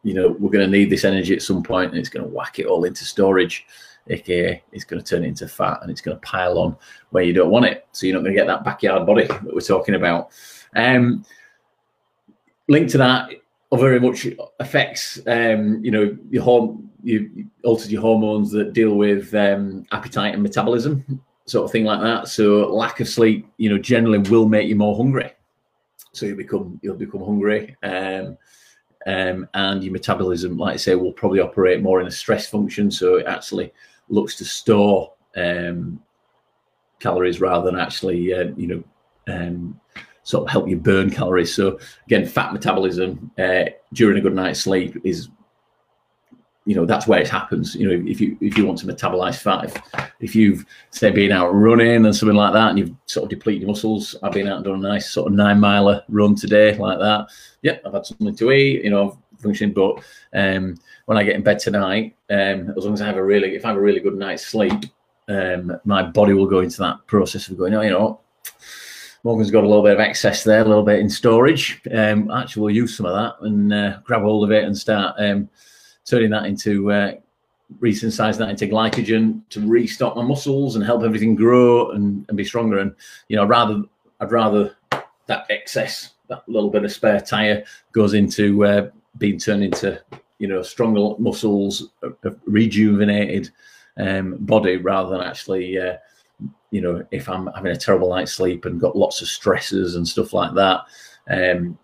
You 0.03 0.13
know, 0.13 0.29
we're 0.39 0.49
going 0.49 0.65
to 0.65 0.71
need 0.71 0.89
this 0.89 1.03
energy 1.03 1.35
at 1.35 1.41
some 1.41 1.61
point, 1.63 1.91
and 1.91 1.99
it's 1.99 2.09
going 2.09 2.25
to 2.25 2.31
whack 2.31 2.59
it 2.59 2.65
all 2.65 2.85
into 2.85 3.03
storage. 3.03 3.65
aka 4.09 4.63
it's 4.71 4.85
going 4.85 5.01
to 5.01 5.07
turn 5.07 5.23
it 5.23 5.27
into 5.27 5.47
fat 5.47 5.79
and 5.81 5.91
it's 5.91 6.01
going 6.01 6.17
to 6.17 6.21
pile 6.21 6.57
on 6.57 6.75
where 7.11 7.23
you 7.23 7.33
don't 7.33 7.51
want 7.51 7.65
it. 7.65 7.85
So 7.91 8.05
you're 8.05 8.15
not 8.15 8.23
going 8.23 8.33
to 8.33 8.39
get 8.39 8.47
that 8.47 8.63
backyard 8.63 9.05
body 9.05 9.27
that 9.27 9.53
we're 9.53 9.61
talking 9.61 9.95
about. 9.95 10.31
Um, 10.75 11.25
linked 12.67 12.91
to 12.91 12.97
that, 12.99 13.29
very 13.79 13.99
much 13.99 14.27
affects 14.59 15.19
um, 15.27 15.83
you 15.83 15.91
know 15.91 16.17
your 16.29 16.43
home 16.43 16.91
you 17.03 17.47
alters 17.63 17.91
your 17.91 18.01
hormones 18.01 18.51
that 18.51 18.73
deal 18.73 18.95
with 18.95 19.33
um, 19.33 19.85
appetite 19.91 20.33
and 20.33 20.43
metabolism, 20.43 21.21
sort 21.45 21.65
of 21.65 21.71
thing 21.71 21.85
like 21.85 22.01
that. 22.01 22.27
So 22.27 22.73
lack 22.73 22.99
of 22.99 23.07
sleep, 23.07 23.47
you 23.57 23.69
know, 23.69 23.77
generally 23.77 24.19
will 24.19 24.47
make 24.47 24.67
you 24.67 24.75
more 24.75 24.95
hungry. 24.95 25.31
So 26.13 26.25
you 26.25 26.35
become 26.35 26.79
you'll 26.81 26.95
become 26.95 27.23
hungry, 27.23 27.75
um, 27.83 28.37
um, 29.07 29.47
and 29.53 29.83
your 29.83 29.93
metabolism, 29.93 30.57
like 30.57 30.73
I 30.73 30.77
say, 30.77 30.95
will 30.95 31.13
probably 31.13 31.39
operate 31.39 31.81
more 31.81 32.01
in 32.01 32.07
a 32.07 32.11
stress 32.11 32.47
function. 32.47 32.91
So 32.91 33.15
it 33.15 33.25
actually 33.25 33.71
looks 34.09 34.35
to 34.35 34.45
store 34.45 35.13
um, 35.35 36.01
calories 36.99 37.39
rather 37.39 37.71
than 37.71 37.79
actually, 37.79 38.33
uh, 38.33 38.51
you 38.57 38.67
know, 38.67 38.83
um, 39.33 39.79
sort 40.23 40.43
of 40.43 40.49
help 40.49 40.67
you 40.67 40.77
burn 40.77 41.09
calories. 41.09 41.53
So 41.53 41.79
again, 42.05 42.25
fat 42.25 42.53
metabolism 42.53 43.31
uh, 43.37 43.65
during 43.93 44.17
a 44.17 44.21
good 44.21 44.35
night's 44.35 44.61
sleep 44.61 44.97
is 45.03 45.29
you 46.65 46.75
know 46.75 46.85
that's 46.85 47.07
where 47.07 47.19
it 47.19 47.29
happens. 47.29 47.75
You 47.75 47.87
know 47.87 48.09
if 48.09 48.21
you 48.21 48.37
if 48.39 48.57
you 48.57 48.65
want 48.65 48.79
to 48.79 48.87
metabolize 48.87 49.37
fat 49.37 50.11
if 50.19 50.35
you've 50.35 50.65
say 50.91 51.11
been 51.11 51.31
out 51.31 51.49
running 51.49 52.05
and 52.05 52.15
something 52.15 52.37
like 52.37 52.53
that 52.53 52.69
and 52.69 52.79
you've 52.79 52.95
sort 53.05 53.23
of 53.23 53.29
depleted 53.29 53.61
your 53.61 53.69
muscles 53.69 54.15
i've 54.23 54.31
been 54.31 54.47
out 54.47 54.57
and 54.57 54.65
done 54.65 54.85
a 54.85 54.89
nice 54.89 55.09
sort 55.09 55.27
of 55.27 55.33
nine 55.33 55.59
miler 55.59 56.03
run 56.09 56.35
today 56.35 56.77
like 56.77 56.99
that. 56.99 57.27
Yeah 57.61 57.77
i've 57.85 57.93
had 57.93 58.05
something 58.05 58.35
to 58.35 58.51
eat 58.51 58.83
you 58.83 58.91
know 58.91 59.17
functioning. 59.39 59.73
But 59.73 60.03
um, 60.33 60.75
when 61.05 61.17
i 61.17 61.23
get 61.23 61.35
in 61.35 61.43
bed 61.43 61.59
tonight 61.59 62.15
um, 62.29 62.73
as 62.77 62.85
long 62.85 62.93
as 62.93 63.01
i 63.01 63.07
have 63.07 63.17
a 63.17 63.23
really 63.23 63.55
if 63.55 63.65
i 63.65 63.69
have 63.69 63.77
a 63.77 63.81
really 63.81 63.99
good 63.99 64.15
night's 64.15 64.45
sleep 64.45 64.85
um, 65.27 65.75
my 65.85 66.03
body 66.03 66.33
will 66.33 66.45
go 66.45 66.59
into 66.59 66.77
that 66.79 67.05
process 67.07 67.47
of 67.47 67.57
going 67.57 67.73
oh 67.73 67.81
you 67.81 67.89
know 67.89 68.19
Morgan's 69.23 69.51
got 69.51 69.63
a 69.63 69.67
little 69.67 69.83
bit 69.83 69.93
of 69.93 69.99
excess 69.99 70.43
there, 70.43 70.61
a 70.61 70.67
little 70.67 70.83
bit 70.83 70.99
in 70.99 71.09
storage. 71.09 71.81
Um, 71.91 72.31
actually, 72.31 72.61
we'll 72.61 72.75
use 72.75 72.97
some 72.97 73.05
of 73.05 73.13
that 73.13 73.45
and 73.45 73.73
uh, 73.73 73.99
grab 74.03 74.23
hold 74.23 74.43
of 74.43 74.51
it 74.51 74.63
and 74.63 74.75
start 74.75 75.15
um, 75.19 75.47
turning 76.05 76.31
that 76.31 76.45
into 76.45 76.91
uh, 76.91 77.13
resynthesizing 77.79 78.39
that 78.39 78.49
into 78.49 78.67
glycogen 78.67 79.41
to 79.49 79.61
restock 79.67 80.15
my 80.15 80.23
muscles 80.23 80.75
and 80.75 80.83
help 80.83 81.03
everything 81.03 81.35
grow 81.35 81.91
and, 81.91 82.25
and 82.27 82.37
be 82.37 82.43
stronger. 82.43 82.79
And 82.79 82.95
you 83.27 83.35
know, 83.35 83.45
rather 83.45 83.83
I'd 84.19 84.31
rather 84.31 84.75
that 85.27 85.45
excess, 85.49 86.11
that 86.27 86.47
little 86.47 86.69
bit 86.69 86.83
of 86.83 86.91
spare 86.91 87.21
tire, 87.21 87.63
goes 87.91 88.15
into 88.15 88.65
uh, 88.65 88.89
being 89.19 89.37
turned 89.37 89.63
into 89.63 90.01
you 90.39 90.47
know 90.47 90.63
stronger 90.63 91.15
muscles, 91.19 91.89
a, 92.01 92.09
a 92.27 92.35
rejuvenated 92.45 93.51
um, 93.97 94.37
body, 94.39 94.77
rather 94.77 95.11
than 95.11 95.21
actually. 95.21 95.77
Uh, 95.77 95.97
you 96.71 96.81
know, 96.81 97.05
if 97.11 97.29
I'm 97.29 97.47
having 97.47 97.71
a 97.71 97.77
terrible 97.77 98.09
night's 98.09 98.33
sleep 98.33 98.65
and 98.65 98.79
got 98.79 98.97
lots 98.97 99.21
of 99.21 99.27
stresses 99.27 99.95
and 99.95 100.07
stuff 100.07 100.33
like 100.33 100.53
that, 100.55 100.81
um, 101.29 101.77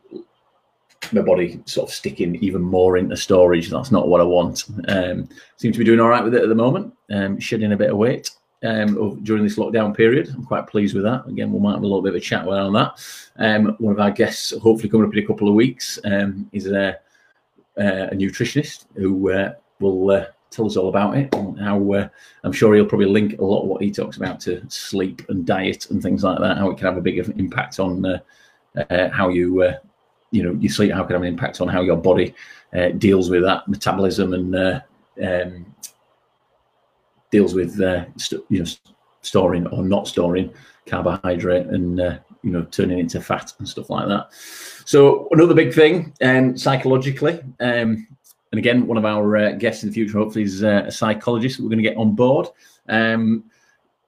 my 1.11 1.21
body 1.21 1.61
sort 1.65 1.89
of 1.89 1.93
sticking 1.93 2.35
even 2.35 2.61
more 2.61 2.97
into 2.97 3.15
storage. 3.15 3.69
That's 3.69 3.91
not 3.91 4.07
what 4.07 4.21
I 4.21 4.25
want. 4.25 4.65
Um, 4.87 5.29
seem 5.57 5.71
to 5.71 5.79
be 5.79 5.85
doing 5.85 5.99
all 5.99 6.09
right 6.09 6.23
with 6.23 6.35
it 6.35 6.43
at 6.43 6.49
the 6.49 6.55
moment. 6.55 6.93
Um, 7.11 7.39
shedding 7.39 7.71
a 7.71 7.77
bit 7.77 7.91
of 7.91 7.97
weight 7.97 8.31
um, 8.63 9.21
during 9.23 9.43
this 9.43 9.57
lockdown 9.57 9.95
period. 9.95 10.29
I'm 10.33 10.45
quite 10.45 10.67
pleased 10.67 10.95
with 10.95 11.03
that. 11.03 11.27
Again, 11.27 11.51
we 11.51 11.59
might 11.59 11.73
have 11.73 11.83
a 11.83 11.87
little 11.87 12.01
bit 12.01 12.13
of 12.13 12.15
a 12.15 12.21
chat 12.21 12.47
around 12.47 12.73
that. 12.73 12.99
Um, 13.37 13.75
one 13.79 13.93
of 13.93 13.99
our 13.99 14.11
guests, 14.11 14.51
hopefully 14.61 14.89
coming 14.89 15.07
up 15.07 15.13
in 15.13 15.23
a 15.23 15.27
couple 15.27 15.47
of 15.47 15.53
weeks, 15.53 15.99
um, 16.05 16.49
is 16.51 16.67
a, 16.67 16.97
a, 17.77 18.15
nutritionist 18.15 18.85
who 18.95 19.31
uh, 19.31 19.53
will 19.79 20.11
uh, 20.11 20.25
tell 20.49 20.65
us 20.65 20.77
all 20.77 20.89
about 20.89 21.17
it 21.17 21.33
and 21.35 21.59
how 21.59 21.93
uh, 21.93 22.07
I'm 22.43 22.51
sure 22.51 22.73
he'll 22.75 22.85
probably 22.85 23.07
link 23.07 23.39
a 23.39 23.43
lot 23.43 23.63
of 23.63 23.67
what 23.67 23.81
he 23.81 23.91
talks 23.91 24.17
about 24.17 24.39
to 24.41 24.63
sleep 24.69 25.21
and 25.29 25.45
diet 25.45 25.89
and 25.89 26.01
things 26.01 26.23
like 26.23 26.39
that, 26.39 26.57
how 26.57 26.69
it 26.69 26.77
can 26.77 26.87
have 26.87 26.97
a 26.97 27.01
big 27.01 27.17
impact 27.17 27.79
on 27.79 28.05
uh, 28.05 28.19
uh, 28.89 29.09
how 29.09 29.29
you 29.29 29.61
uh, 29.63 29.75
you 30.31 30.43
know 30.43 30.53
your 30.59 30.71
sleep 30.71 30.91
how 30.91 31.03
it 31.03 31.07
can 31.07 31.15
have 31.15 31.21
an 31.21 31.27
impact 31.27 31.61
on 31.61 31.67
how 31.67 31.81
your 31.81 31.97
body 31.97 32.33
uh, 32.75 32.89
deals 32.89 33.29
with 33.29 33.43
that 33.43 33.67
metabolism 33.67 34.33
and 34.33 34.55
uh, 34.55 34.79
um, 35.23 35.65
deals 37.31 37.53
with 37.53 37.77
st- 38.17 38.43
you 38.49 38.59
know 38.59 38.65
storing 39.21 39.67
or 39.67 39.83
not 39.83 40.07
storing 40.07 40.53
carbohydrate 40.85 41.67
and 41.67 41.97
you 42.43 42.51
know 42.51 42.63
turning 42.71 42.99
into 42.99 43.19
fat 43.19 43.51
and 43.59 43.67
stuff 43.67 43.89
like 43.89 44.07
that. 44.07 44.27
So 44.85 45.27
another 45.31 45.53
big 45.53 45.73
thing 45.73 46.13
um, 46.21 46.57
psychologically. 46.57 47.41
Um, 47.59 48.07
and 48.51 48.59
again, 48.59 48.87
one 48.87 48.97
of 48.97 49.05
our 49.05 49.37
uh, 49.37 49.51
guests 49.53 49.83
in 49.83 49.89
the 49.89 49.93
future, 49.93 50.17
hopefully, 50.17 50.43
is 50.43 50.63
uh, 50.63 50.83
a 50.85 50.91
psychologist 50.91 51.57
that 51.57 51.63
we're 51.63 51.69
going 51.69 51.83
to 51.83 51.89
get 51.89 51.97
on 51.97 52.15
board. 52.15 52.47
Um, 52.87 53.43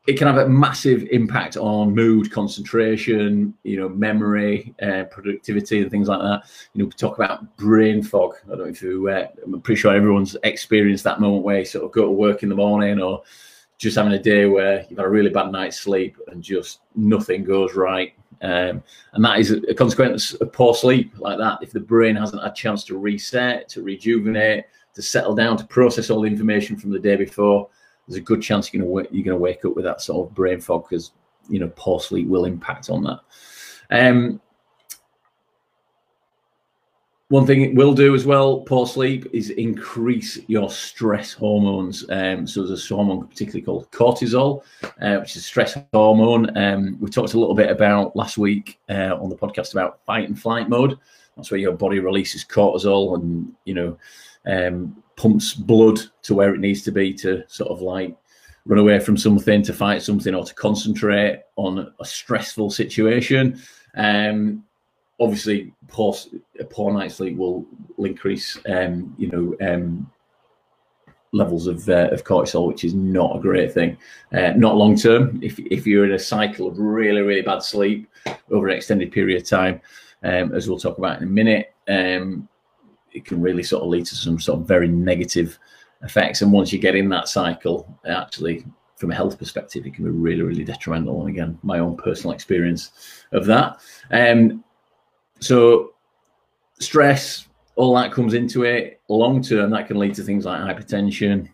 it 0.07 0.17
can 0.17 0.27
have 0.27 0.37
a 0.37 0.49
massive 0.49 1.03
impact 1.11 1.55
on 1.57 1.93
mood, 1.93 2.31
concentration, 2.31 3.53
you 3.63 3.79
know, 3.79 3.89
memory, 3.89 4.73
uh, 4.81 5.03
productivity, 5.03 5.81
and 5.81 5.91
things 5.91 6.07
like 6.07 6.19
that. 6.19 6.49
You 6.73 6.79
know, 6.79 6.85
we 6.85 6.91
talk 6.93 7.15
about 7.15 7.55
brain 7.57 8.01
fog. 8.01 8.35
I 8.47 8.55
don't 8.55 8.59
know 8.59 8.65
if 8.65 8.81
you, 8.81 9.07
uh, 9.09 9.27
I'm 9.43 9.61
pretty 9.61 9.79
sure 9.79 9.93
everyone's 9.93 10.35
experienced 10.43 11.03
that 11.03 11.19
moment 11.19 11.43
where 11.43 11.59
you 11.59 11.65
sort 11.65 11.85
of 11.85 11.91
go 11.91 12.05
to 12.05 12.11
work 12.11 12.41
in 12.41 12.49
the 12.49 12.55
morning 12.55 12.99
or 12.99 13.21
just 13.77 13.97
having 13.97 14.13
a 14.13 14.21
day 14.21 14.45
where 14.45 14.85
you've 14.89 14.97
had 14.97 15.05
a 15.05 15.09
really 15.09 15.29
bad 15.29 15.51
night's 15.51 15.79
sleep 15.79 16.17
and 16.27 16.41
just 16.41 16.79
nothing 16.95 17.43
goes 17.43 17.75
right. 17.75 18.13
Um, 18.41 18.83
and 19.13 19.25
that 19.25 19.39
is 19.39 19.51
a 19.51 19.73
consequence 19.73 20.33
of 20.33 20.53
poor 20.53 20.73
sleep, 20.73 21.13
like 21.17 21.37
that. 21.37 21.59
If 21.61 21.71
the 21.71 21.79
brain 21.79 22.15
hasn't 22.15 22.41
had 22.41 22.51
a 22.51 22.55
chance 22.55 22.83
to 22.85 22.97
reset, 22.97 23.67
to 23.69 23.83
rejuvenate, 23.83 24.65
to 24.93 25.01
settle 25.01 25.35
down, 25.35 25.57
to 25.57 25.65
process 25.65 26.09
all 26.09 26.21
the 26.21 26.27
information 26.27 26.77
from 26.77 26.91
the 26.91 26.99
day 26.99 27.15
before, 27.15 27.69
there's 28.07 28.17
a 28.17 28.21
good 28.21 28.41
chance 28.41 28.73
you're 28.73 28.83
going 28.83 29.05
to 29.05 29.13
you're 29.13 29.23
going 29.23 29.37
to 29.37 29.41
wake 29.41 29.65
up 29.65 29.75
with 29.75 29.85
that 29.85 30.01
sort 30.01 30.27
of 30.27 30.35
brain 30.35 30.59
fog 30.59 30.87
because 30.89 31.11
you 31.47 31.59
know 31.59 31.71
poor 31.75 31.99
sleep 31.99 32.27
will 32.27 32.45
impact 32.45 32.89
on 32.89 33.03
that. 33.03 33.19
Um, 33.91 34.41
one 37.29 37.45
thing 37.45 37.61
it 37.61 37.75
will 37.75 37.93
do 37.93 38.15
as 38.15 38.25
well, 38.25 38.61
poor 38.61 38.87
sleep, 38.87 39.27
is 39.31 39.51
increase 39.51 40.39
your 40.47 40.69
stress 40.71 41.31
hormones. 41.31 42.03
Um, 42.09 42.47
so 42.47 42.65
there's 42.65 42.89
a 42.89 42.95
hormone 42.95 43.27
particularly 43.27 43.61
called 43.61 43.89
cortisol, 43.91 44.63
uh, 44.99 45.17
which 45.19 45.35
is 45.35 45.43
a 45.43 45.45
stress 45.45 45.77
hormone. 45.93 46.57
Um, 46.57 46.97
we 46.99 47.11
talked 47.11 47.35
a 47.35 47.39
little 47.39 47.53
bit 47.53 47.69
about 47.69 48.15
last 48.15 48.39
week 48.39 48.79
uh, 48.89 49.15
on 49.21 49.29
the 49.29 49.35
podcast 49.35 49.73
about 49.73 50.03
fight 50.05 50.27
and 50.27 50.39
flight 50.39 50.69
mode. 50.69 50.97
That's 51.35 51.51
where 51.51 51.59
your 51.59 51.73
body 51.73 51.99
releases 51.99 52.43
cortisol 52.43 53.15
and 53.15 53.53
you 53.63 53.75
know 53.75 53.97
um, 54.47 55.01
pumps 55.15 55.53
blood 55.53 55.99
to 56.23 56.33
where 56.33 56.55
it 56.55 56.59
needs 56.59 56.81
to 56.83 56.91
be 56.91 57.13
to 57.13 57.43
sort 57.47 57.69
of 57.69 57.81
like 57.81 58.17
run 58.65 58.79
away 58.79 58.99
from 58.99 59.17
something, 59.17 59.61
to 59.63 59.73
fight 59.73 60.01
something, 60.01 60.33
or 60.33 60.45
to 60.45 60.55
concentrate 60.55 61.43
on 61.57 61.93
a 61.99 62.05
stressful 62.05 62.71
situation. 62.71 63.61
Um, 63.95 64.63
obviously, 65.19 65.73
poor, 65.87 66.15
a 66.59 66.65
poor 66.65 66.93
night's 66.93 67.15
sleep 67.15 67.37
will, 67.37 67.65
will 67.97 68.05
increase, 68.05 68.57
um, 68.67 69.13
you 69.17 69.27
know, 69.29 69.55
um, 69.67 70.09
levels 71.31 71.67
of, 71.67 71.87
uh, 71.89 72.09
of 72.11 72.23
cortisol, 72.23 72.67
which 72.67 72.83
is 72.83 72.93
not 72.93 73.35
a 73.35 73.39
great 73.39 73.71
thing. 73.71 73.97
Uh, 74.33 74.51
not 74.55 74.75
long 74.75 74.95
term. 74.95 75.39
If, 75.43 75.59
if 75.59 75.85
you're 75.85 76.05
in 76.05 76.13
a 76.13 76.19
cycle 76.19 76.67
of 76.67 76.79
really, 76.79 77.21
really 77.21 77.41
bad 77.41 77.61
sleep 77.61 78.09
over 78.51 78.67
an 78.67 78.75
extended 78.75 79.11
period 79.11 79.41
of 79.41 79.47
time, 79.47 79.81
um, 80.23 80.53
as 80.53 80.67
we'll 80.67 80.79
talk 80.79 80.97
about 80.97 81.21
in 81.21 81.27
a 81.27 81.31
minute, 81.31 81.73
um, 81.87 82.47
it 83.11 83.25
can 83.25 83.41
really 83.41 83.63
sort 83.63 83.83
of 83.83 83.89
lead 83.89 84.05
to 84.05 84.15
some 84.15 84.39
sort 84.39 84.59
of 84.59 84.67
very 84.67 84.87
negative 84.87 85.57
effects. 86.03 86.41
And 86.41 86.51
once 86.51 86.71
you 86.71 86.79
get 86.79 86.95
in 86.95 87.09
that 87.09 87.27
cycle, 87.27 87.87
actually, 88.07 88.65
from 88.95 89.11
a 89.11 89.15
health 89.15 89.39
perspective, 89.39 89.85
it 89.85 89.93
can 89.93 90.03
be 90.03 90.11
really, 90.11 90.41
really 90.41 90.63
detrimental. 90.63 91.21
And 91.21 91.29
again, 91.29 91.57
my 91.63 91.79
own 91.79 91.95
personal 91.95 92.33
experience 92.33 92.91
of 93.31 93.45
that. 93.45 93.79
Um, 94.11 94.63
so, 95.39 95.93
stress, 96.79 97.47
all 97.75 97.95
that 97.95 98.11
comes 98.11 98.33
into 98.33 98.63
it. 98.63 98.99
Long 99.07 99.41
term, 99.41 99.71
that 99.71 99.87
can 99.87 99.97
lead 99.97 100.15
to 100.15 100.23
things 100.23 100.45
like 100.45 100.59
hypertension, 100.61 101.49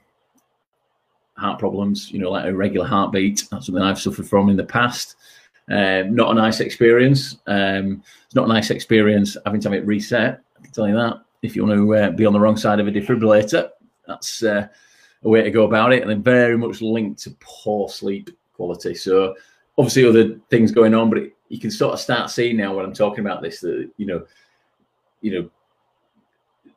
heart 1.38 1.60
problems, 1.60 2.12
you 2.12 2.20
know, 2.20 2.32
like 2.32 2.46
irregular 2.46 2.88
heartbeat. 2.88 3.44
That's 3.51 3.68
something 3.68 3.84
I've 3.84 4.00
suffered 4.00 4.27
from 4.27 4.50
in 4.50 4.58
the 4.58 4.63
past. 4.63 5.15
Um, 5.70 6.15
not 6.15 6.32
a 6.32 6.36
nice 6.36 6.60
experience. 6.60 7.38
Um, 7.48 8.04
it's 8.25 8.36
not 8.36 8.46
a 8.46 8.54
nice 8.54 8.70
experience 8.70 9.38
having 9.46 9.62
to 9.62 9.70
have 9.70 9.77
it 9.77 9.86
reset. 9.86 10.42
I 10.58 10.62
can 10.62 10.72
tell 10.72 10.88
you 10.88 10.96
that 10.96 11.22
if 11.42 11.56
you 11.56 11.65
want 11.65 11.77
to 11.77 11.96
uh, 11.96 12.12
be 12.12 12.25
on 12.25 12.34
the 12.34 12.39
wrong 12.39 12.58
side 12.58 12.80
of 12.80 12.88
a 12.88 12.92
defibrillator, 12.92 13.70
that's 14.08 14.44
uh, 14.44 14.68
a 15.24 15.30
way 15.30 15.42
to 15.44 15.51
go 15.51 15.63
about 15.63 15.94
it. 15.94 16.01
And 16.01 16.10
then 16.10 16.22
very 16.22 16.58
much 16.58 16.82
linked 16.82 17.22
to 17.24 17.36
poor 17.39 17.89
sleep 17.89 18.30
quality. 18.54 18.96
So 18.96 19.36
obviously 19.77 20.06
other 20.06 20.39
things 20.50 20.72
going 20.72 20.94
on, 20.94 21.10
but 21.10 21.20
it, 21.20 21.35
you 21.50 21.60
can 21.60 21.72
sort 21.72 21.94
of 21.94 22.00
start 22.00 22.30
seeing 22.30 22.58
now 22.58 22.75
when 22.75 22.86
I'm 22.86 22.94
talking 22.94 23.25
about 23.25 23.42
this 23.42 23.60
that 23.62 23.90
you 23.98 24.06
know, 24.06 24.25
you 25.22 25.32
know, 25.32 25.50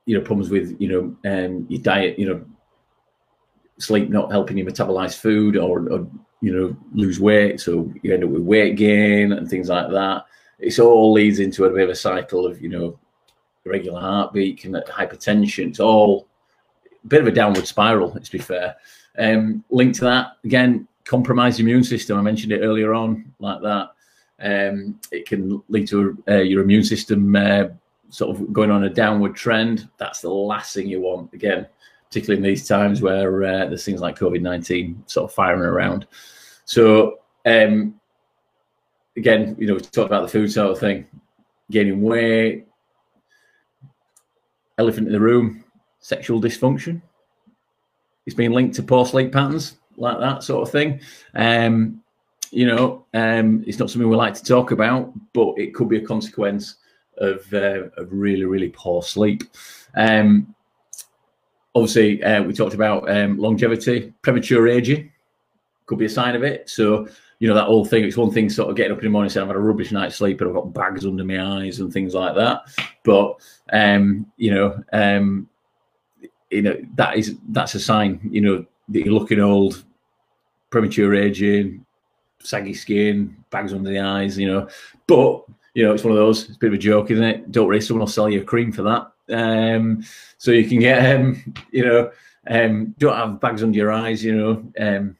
you 0.07 0.19
know 0.19 0.25
problems 0.25 0.51
with 0.51 0.77
you 0.81 0.89
know 0.89 1.31
um, 1.31 1.67
your 1.69 1.83
diet, 1.83 2.19
you 2.19 2.29
know, 2.29 2.45
sleep 3.79 4.11
not 4.11 4.31
helping 4.31 4.59
you 4.59 4.65
metabolize 4.65 5.17
food 5.17 5.57
or, 5.57 5.91
or 5.91 6.07
you 6.41 6.53
know 6.53 6.77
lose 6.93 7.21
weight, 7.21 7.61
so 7.61 7.93
you 8.03 8.13
end 8.13 8.25
up 8.25 8.31
with 8.31 8.43
weight 8.43 8.77
gain 8.77 9.33
and 9.33 9.49
things 9.49 9.69
like 9.69 9.91
that. 9.91 10.25
It 10.59 10.79
all 10.79 11.13
leads 11.13 11.39
into 11.39 11.65
a 11.65 11.71
bit 11.71 11.85
of 11.85 11.91
a 11.91 11.95
cycle 11.95 12.47
of 12.47 12.61
you 12.61 12.69
know 12.69 12.99
irregular 13.69 14.01
heartbeat, 14.01 14.65
and 14.65 14.75
hypertension. 14.75 15.69
It's 15.69 15.81
all 15.81 16.29
a 17.05 17.07
bit 17.07 17.21
of 17.21 17.27
a 17.27 17.33
downward 17.33 17.67
spiral, 17.67 18.13
let's 18.13 18.29
be 18.29 18.39
fair. 18.39 18.77
Um, 19.19 19.65
linked 19.71 19.99
to 19.99 20.05
that, 20.05 20.33
again, 20.45 20.89
compromised 21.05 21.61
immune 21.61 21.85
system. 21.85 22.19
I 22.19 22.23
mentioned 22.23 22.53
it 22.53 22.61
earlier 22.61 22.95
on, 22.95 23.33
like 23.39 23.61
that. 23.63 23.91
Um, 24.41 25.01
it 25.11 25.27
can 25.27 25.63
lead 25.69 25.89
to 25.89 26.23
uh, 26.29 26.37
your 26.37 26.63
immune 26.63 26.85
system 26.85 27.35
uh, 27.35 27.65
sort 28.11 28.37
of 28.37 28.53
going 28.53 28.71
on 28.71 28.85
a 28.85 28.91
downward 28.91 29.35
trend. 29.35 29.89
That's 29.99 30.21
the 30.21 30.31
last 30.31 30.75
thing 30.75 30.89
you 30.89 31.01
want. 31.01 31.33
Again, 31.33 31.67
particularly 32.09 32.39
in 32.39 32.45
these 32.45 32.67
times 32.67 33.03
where 33.03 33.45
uh, 33.45 33.67
there's 33.67 33.85
things 33.85 34.01
like 34.01 34.19
COVID 34.19 34.41
19 34.41 35.03
sort 35.07 35.31
of 35.31 35.35
firing 35.35 35.63
around. 35.63 36.07
So, 36.65 37.19
um, 37.45 37.99
again, 39.17 39.57
you 39.59 39.67
know, 39.67 39.75
we 39.75 39.81
talked 39.81 40.07
about 40.07 40.23
the 40.23 40.29
food 40.29 40.53
sort 40.53 40.71
of 40.71 40.79
thing, 40.79 41.07
gaining 41.71 42.03
weight, 42.03 42.67
elephant 44.79 45.07
in 45.07 45.13
the 45.13 45.21
room, 45.21 45.65
sexual 46.01 46.41
dysfunction. 46.41 47.03
It's 48.27 48.37
been 48.37 48.53
linked 48.53 48.77
to 48.77 48.83
poor 48.83 49.07
sleep 49.07 49.33
patterns, 49.33 49.79
like 49.97 50.19
that 50.21 50.43
sort 50.43 50.67
of 50.67 50.73
thing. 50.73 51.01
Um, 51.35 52.03
you 52.51 52.67
know, 52.67 53.05
um, 53.15 53.65
it's 53.67 53.79
not 53.79 53.91
something 53.91 54.09
we 54.09 54.17
like 54.17 54.35
to 54.35 54.45
talk 54.45 54.71
about, 54.71 55.13
but 55.33 55.55
it 55.57 55.75
could 55.75 55.89
be 55.89 55.99
a 55.99 56.07
consequence 56.07 56.77
of, 57.19 57.53
uh, 57.53 57.89
really, 58.07 58.45
really 58.45 58.71
poor 58.71 59.03
sleep. 59.03 59.43
Um, 59.97 60.55
obviously, 61.75 62.23
uh, 62.23 62.43
we 62.43 62.53
talked 62.53 62.75
about 62.75 63.11
um, 63.11 63.39
longevity, 63.39 64.13
premature 64.23 64.69
aging 64.69 65.11
could 65.89 65.99
be 65.99 66.05
a 66.05 66.11
sign 66.11 66.37
of 66.37 66.45
it. 66.45 66.71
So 66.71 67.09
you 67.41 67.49
know, 67.49 67.55
that 67.55 67.65
whole 67.65 67.85
thing. 67.85 68.05
It's 68.05 68.17
one 68.17 68.31
thing 68.31 68.51
sort 68.51 68.69
of 68.71 68.77
getting 68.77 68.93
up 68.93 68.99
in 68.99 69.05
the 69.05 69.11
morning 69.11 69.31
saying 69.31 69.43
I've 69.43 69.49
had 69.49 69.57
a 69.57 69.61
rubbish 69.61 69.93
night's 69.93 70.17
sleep 70.17 70.41
and 70.41 70.49
I've 70.49 70.57
got 70.57 70.75
bags 70.75 71.07
under 71.07 71.25
my 71.25 71.65
eyes 71.65 71.81
and 71.81 71.93
things 71.93 72.15
like 72.15 72.35
that. 72.35 72.63
But 73.05 73.37
um, 73.73 74.27
you 74.37 74.55
know, 74.55 74.83
um, 74.93 75.49
you 76.51 76.63
know, 76.63 76.77
that 76.97 77.17
is 77.17 77.37
that's 77.51 77.75
a 77.75 77.81
sign, 77.81 78.21
you 78.31 78.41
know, 78.41 78.67
that 78.89 79.05
you're 79.05 79.15
looking 79.15 79.41
old, 79.41 79.85
premature 80.71 81.15
aging, 81.15 81.85
saggy 82.41 82.75
skin, 82.75 83.37
bags 83.51 83.73
under 83.73 83.91
the 83.91 84.01
eyes, 84.01 84.39
you 84.39 84.47
know. 84.47 84.69
But 85.07 85.45
you 85.75 85.85
know, 85.85 85.93
it's 85.93 86.05
one 86.05 86.13
of 86.13 86.19
those. 86.19 86.45
It's 86.45 86.57
a 86.57 86.59
bit 86.59 86.69
of 86.69 86.75
a 86.75 86.79
joke, 86.79 87.11
isn't 87.11 87.25
it? 87.25 87.53
Don't 87.53 87.67
worry, 87.67 87.81
someone 87.81 88.01
will 88.01 88.07
sell 88.09 88.29
you 88.29 88.43
a 88.43 88.45
cream 88.45 88.73
for 88.73 88.83
that. 88.83 89.13
Um, 89.31 90.03
so 90.39 90.51
you 90.51 90.69
can 90.69 90.81
get, 90.81 91.17
um, 91.17 91.55
you 91.71 91.85
know, 91.85 92.11
um, 92.49 92.95
don't 92.99 93.17
have 93.17 93.41
bags 93.41 93.63
under 93.63 93.77
your 93.77 93.93
eyes. 93.93 94.25
You 94.25 94.37
know, 94.37 94.73
um, 94.81 95.17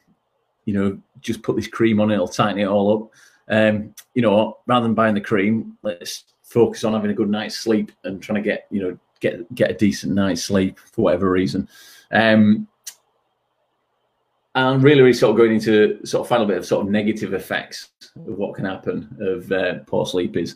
you 0.65 0.73
know, 0.73 0.99
just 1.21 1.43
put 1.43 1.55
this 1.55 1.67
cream 1.67 1.99
on 1.99 2.11
it; 2.11 2.15
it'll 2.15 2.27
tighten 2.27 2.59
it 2.59 2.65
all 2.65 3.03
up. 3.03 3.11
Um, 3.49 3.93
you 4.13 4.21
know, 4.21 4.57
rather 4.67 4.83
than 4.83 4.95
buying 4.95 5.15
the 5.15 5.21
cream, 5.21 5.77
let's 5.81 6.25
focus 6.43 6.83
on 6.83 6.93
having 6.93 7.11
a 7.11 7.15
good 7.15 7.29
night's 7.29 7.57
sleep 7.57 7.91
and 8.03 8.21
trying 8.21 8.41
to 8.41 8.47
get, 8.47 8.65
you 8.71 8.81
know, 8.81 8.97
get 9.19 9.53
get 9.55 9.71
a 9.71 9.75
decent 9.75 10.13
night's 10.13 10.43
sleep 10.43 10.79
for 10.79 11.03
whatever 11.03 11.29
reason. 11.31 11.67
Um, 12.11 12.67
and 14.55 14.83
really, 14.83 15.01
really 15.01 15.13
sort 15.13 15.31
of 15.31 15.37
going 15.37 15.53
into 15.53 16.05
sort 16.05 16.21
of 16.21 16.27
final 16.27 16.45
bit 16.45 16.57
of 16.57 16.65
sort 16.65 16.85
of 16.85 16.91
negative 16.91 17.33
effects 17.33 17.89
of 18.15 18.37
what 18.37 18.55
can 18.55 18.65
happen 18.65 19.15
of 19.21 19.51
uh, 19.51 19.79
poor 19.85 20.05
sleep 20.05 20.35
is 20.35 20.55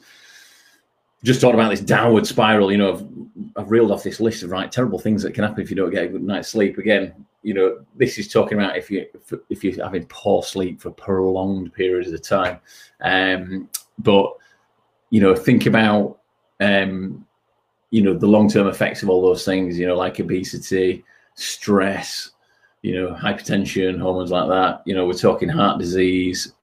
just 1.23 1.39
talking 1.39 1.59
about 1.59 1.69
this 1.69 1.79
downward 1.79 2.27
spiral. 2.27 2.71
You 2.71 2.79
know, 2.79 2.93
I've, 2.93 3.07
I've 3.55 3.71
reeled 3.71 3.91
off 3.91 4.03
this 4.03 4.19
list 4.19 4.43
of 4.43 4.51
right 4.51 4.71
terrible 4.71 4.99
things 4.99 5.23
that 5.23 5.33
can 5.33 5.43
happen 5.43 5.61
if 5.61 5.69
you 5.69 5.75
don't 5.75 5.91
get 5.91 6.05
a 6.05 6.09
good 6.09 6.23
night's 6.23 6.49
sleep. 6.49 6.77
Again, 6.77 7.13
you 7.43 7.53
know, 7.53 7.85
this 7.95 8.17
is 8.17 8.27
talking 8.27 8.57
about 8.57 8.77
if 8.77 8.89
you 8.89 9.05
if 9.49 9.63
you're 9.63 9.83
having 9.83 10.05
poor 10.07 10.43
sleep 10.43 10.81
for 10.81 10.91
prolonged 10.91 11.73
periods 11.73 12.11
of 12.11 12.21
time. 12.21 12.59
Um, 13.01 13.69
but 13.99 14.33
you 15.11 15.21
know, 15.21 15.35
think 15.35 15.65
about 15.65 16.19
um, 16.59 17.25
you 17.91 18.01
know 18.01 18.17
the 18.17 18.27
long 18.27 18.49
term 18.49 18.67
effects 18.67 19.03
of 19.03 19.09
all 19.09 19.21
those 19.21 19.45
things. 19.45 19.77
You 19.77 19.87
know, 19.87 19.95
like 19.95 20.19
obesity, 20.19 21.05
stress, 21.35 22.31
you 22.83 22.93
know, 22.93 23.13
hypertension, 23.15 23.99
hormones 23.99 24.29
like 24.29 24.47
that. 24.49 24.83
You 24.85 24.93
know, 24.93 25.07
we're 25.07 25.13
talking 25.13 25.49
heart 25.49 25.79
disease, 25.79 26.53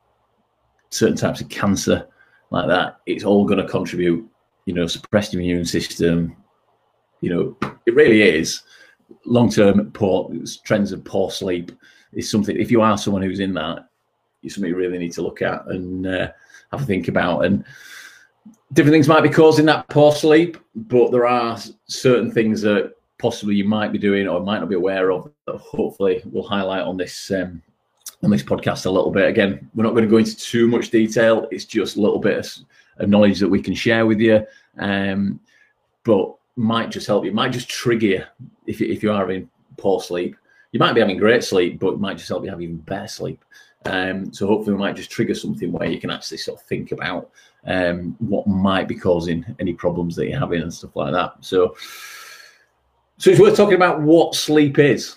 certain 0.90 1.16
types 1.16 1.40
of 1.40 1.48
cancer 1.48 2.06
like 2.50 2.68
that. 2.68 3.00
It's 3.06 3.24
all 3.24 3.44
going 3.44 3.58
to 3.58 3.68
contribute. 3.68 4.28
You 4.66 4.74
know, 4.74 4.86
suppressed 4.86 5.34
immune 5.34 5.64
system. 5.64 6.36
You 7.22 7.30
know, 7.30 7.70
it 7.86 7.94
really 7.94 8.22
is 8.22 8.62
long 9.24 9.50
term 9.50 9.90
poor 9.92 10.30
trends 10.64 10.92
of 10.92 11.04
poor 11.04 11.30
sleep 11.30 11.72
is 12.12 12.30
something. 12.30 12.56
If 12.56 12.70
you 12.70 12.82
are 12.82 12.98
someone 12.98 13.22
who's 13.22 13.40
in 13.40 13.54
that, 13.54 13.88
it's 14.42 14.54
something 14.54 14.70
you 14.70 14.76
really 14.76 14.98
need 14.98 15.12
to 15.14 15.22
look 15.22 15.42
at 15.42 15.66
and 15.66 16.06
uh, 16.06 16.28
have 16.70 16.82
a 16.82 16.84
think 16.84 17.08
about. 17.08 17.44
And 17.44 17.64
different 18.72 18.94
things 18.94 19.08
might 19.08 19.22
be 19.22 19.28
causing 19.28 19.66
that 19.66 19.88
poor 19.88 20.12
sleep, 20.12 20.58
but 20.74 21.10
there 21.10 21.26
are 21.26 21.58
certain 21.86 22.30
things 22.30 22.62
that 22.62 22.94
possibly 23.20 23.54
you 23.54 23.64
might 23.64 23.92
be 23.92 23.98
doing 23.98 24.26
or 24.26 24.40
might 24.40 24.60
not 24.60 24.68
be 24.68 24.74
aware 24.74 25.12
of 25.12 25.30
that 25.46 25.56
hopefully 25.56 26.22
we'll 26.26 26.42
highlight 26.42 26.82
on 26.82 26.96
this 26.96 27.30
um, 27.30 27.62
on 28.22 28.30
this 28.30 28.42
podcast 28.42 28.86
a 28.86 28.90
little 28.90 29.10
bit. 29.10 29.28
Again, 29.28 29.70
we're 29.74 29.84
not 29.84 29.92
going 29.92 30.04
to 30.04 30.10
go 30.10 30.18
into 30.18 30.36
too 30.36 30.68
much 30.68 30.90
detail. 30.90 31.48
It's 31.50 31.64
just 31.64 31.96
a 31.96 32.00
little 32.00 32.18
bit 32.18 32.38
of, 32.38 32.52
of 32.98 33.08
knowledge 33.08 33.38
that 33.40 33.48
we 33.48 33.62
can 33.62 33.74
share 33.74 34.06
with 34.06 34.20
you, 34.20 34.44
um, 34.78 35.40
but 36.04 36.34
might 36.56 36.90
just 36.90 37.06
help 37.06 37.24
you. 37.24 37.32
Might 37.32 37.52
just 37.52 37.68
trigger 37.68 38.06
you 38.06 38.24
if 38.66 38.80
if 38.80 39.02
you 39.02 39.12
are 39.12 39.20
having 39.20 39.48
poor 39.76 40.00
sleep. 40.00 40.36
You 40.72 40.78
might 40.78 40.92
be 40.92 41.00
having 41.00 41.16
great 41.16 41.42
sleep, 41.42 41.80
but 41.80 41.98
might 41.98 42.16
just 42.16 42.28
help 42.28 42.44
you 42.44 42.50
have 42.50 42.60
even 42.60 42.76
better 42.76 43.08
sleep. 43.08 43.44
Um, 43.86 44.32
so 44.32 44.46
hopefully, 44.46 44.74
we 44.74 44.80
might 44.80 44.96
just 44.96 45.10
trigger 45.10 45.34
something 45.34 45.72
where 45.72 45.88
you 45.88 45.98
can 45.98 46.10
actually 46.10 46.36
sort 46.38 46.60
of 46.60 46.66
think 46.66 46.92
about 46.92 47.30
um, 47.66 48.14
what 48.18 48.46
might 48.46 48.88
be 48.88 48.94
causing 48.94 49.44
any 49.58 49.72
problems 49.72 50.14
that 50.16 50.28
you're 50.28 50.38
having 50.38 50.62
and 50.62 50.72
stuff 50.72 50.96
like 50.96 51.12
that. 51.12 51.34
So, 51.40 51.76
so 53.20 53.30
it's 53.30 53.38
worth 53.38 53.54
talking 53.54 53.74
about 53.74 54.00
what 54.00 54.34
sleep 54.34 54.78
is. 54.78 55.16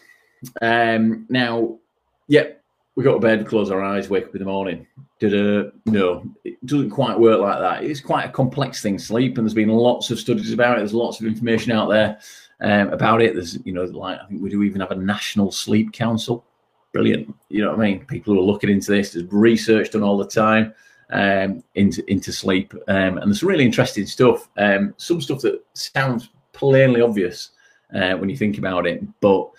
Um, 0.62 1.26
now, 1.30 1.80
yeah, 2.28 2.48
we 2.96 3.04
go 3.06 3.14
to 3.14 3.20
bed, 3.20 3.48
close 3.48 3.72
our 3.72 3.82
eyes, 3.82 4.10
wake 4.10 4.26
up 4.26 4.36
in 4.36 4.40
the 4.40 4.46
morning. 4.46 4.86
Did 5.20 5.72
no, 5.86 6.30
it 6.44 6.64
doesn't 6.66 6.90
quite 6.90 7.18
work 7.18 7.40
like 7.40 7.60
that. 7.60 7.86
It's 7.86 8.02
quite 8.02 8.26
a 8.26 8.32
complex 8.32 8.82
thing, 8.82 9.00
sleep, 9.00 9.38
and 9.38 9.48
there's 9.48 9.54
been 9.54 9.70
lots 9.70 10.12
of 10.12 10.20
studies 10.20 10.52
about 10.52 10.76
it. 10.76 10.80
There's 10.80 10.94
lots 10.94 11.22
of 11.22 11.28
information 11.28 11.72
out 11.72 11.90
there 11.90 12.20
um, 12.60 12.90
about 12.90 13.22
it. 13.22 13.36
There's, 13.36 13.58
you 13.66 13.72
know, 13.72 13.86
like 13.86 14.20
I 14.20 14.28
think 14.28 14.42
we 14.42 14.50
do 14.50 14.64
even 14.64 14.82
have 14.82 14.92
a 14.92 14.96
national 14.96 15.54
sleep 15.54 15.94
council. 15.94 16.46
Brilliant. 16.92 17.34
You 17.48 17.64
know 17.64 17.70
what 17.70 17.80
I 17.80 17.84
mean? 17.84 18.06
People 18.06 18.34
who 18.34 18.42
are 18.42 18.44
looking 18.44 18.70
into 18.70 18.92
this. 18.92 19.14
There's 19.14 19.32
research 19.32 19.92
done 19.92 20.04
all 20.04 20.18
the 20.18 20.28
time 20.28 20.74
um, 21.12 21.64
into 21.76 22.04
into 22.12 22.34
sleep, 22.34 22.74
um, 22.90 23.18
and 23.18 23.32
there's 23.32 23.40
some 23.40 23.48
really 23.48 23.64
interesting 23.64 24.06
stuff. 24.06 24.50
Um, 24.58 24.94
some 24.98 25.22
stuff 25.22 25.40
that 25.44 25.64
sounds 25.74 26.32
plainly 26.52 27.00
obvious 27.00 27.52
uh, 27.94 28.14
when 28.14 28.30
you 28.30 28.38
think 28.38 28.58
about 28.58 28.88
it, 28.88 29.04
but 29.20 29.50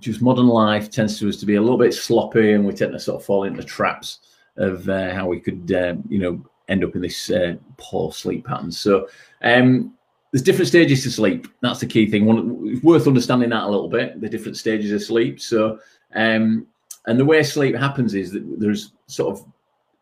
just 0.00 0.22
modern 0.22 0.46
life 0.46 0.90
tends 0.90 1.18
to 1.18 1.28
us 1.28 1.36
to 1.38 1.46
be 1.46 1.56
a 1.56 1.60
little 1.60 1.78
bit 1.78 1.94
sloppy, 1.94 2.52
and 2.52 2.64
we 2.64 2.72
tend 2.72 2.92
to 2.92 3.00
sort 3.00 3.20
of 3.20 3.26
fall 3.26 3.44
into 3.44 3.62
traps 3.62 4.20
of 4.56 4.88
uh, 4.88 5.12
how 5.12 5.26
we 5.26 5.40
could, 5.40 5.72
um, 5.72 6.02
you 6.08 6.18
know, 6.18 6.44
end 6.68 6.84
up 6.84 6.94
in 6.94 7.00
this 7.00 7.30
uh, 7.30 7.54
poor 7.78 8.12
sleep 8.12 8.46
pattern. 8.46 8.70
So 8.70 9.08
um, 9.42 9.94
there's 10.32 10.42
different 10.42 10.68
stages 10.68 11.02
to 11.04 11.10
sleep. 11.10 11.48
That's 11.62 11.80
the 11.80 11.86
key 11.86 12.10
thing. 12.10 12.26
One, 12.26 12.60
it's 12.66 12.82
worth 12.82 13.06
understanding 13.06 13.50
that 13.50 13.64
a 13.64 13.68
little 13.68 13.88
bit. 13.88 14.20
The 14.20 14.28
different 14.28 14.56
stages 14.56 14.92
of 14.92 15.02
sleep. 15.02 15.40
So 15.40 15.78
um, 16.14 16.66
and 17.06 17.18
the 17.18 17.24
way 17.24 17.42
sleep 17.42 17.74
happens 17.74 18.14
is 18.14 18.32
that 18.32 18.44
there's 18.60 18.92
sort 19.06 19.34
of 19.36 19.44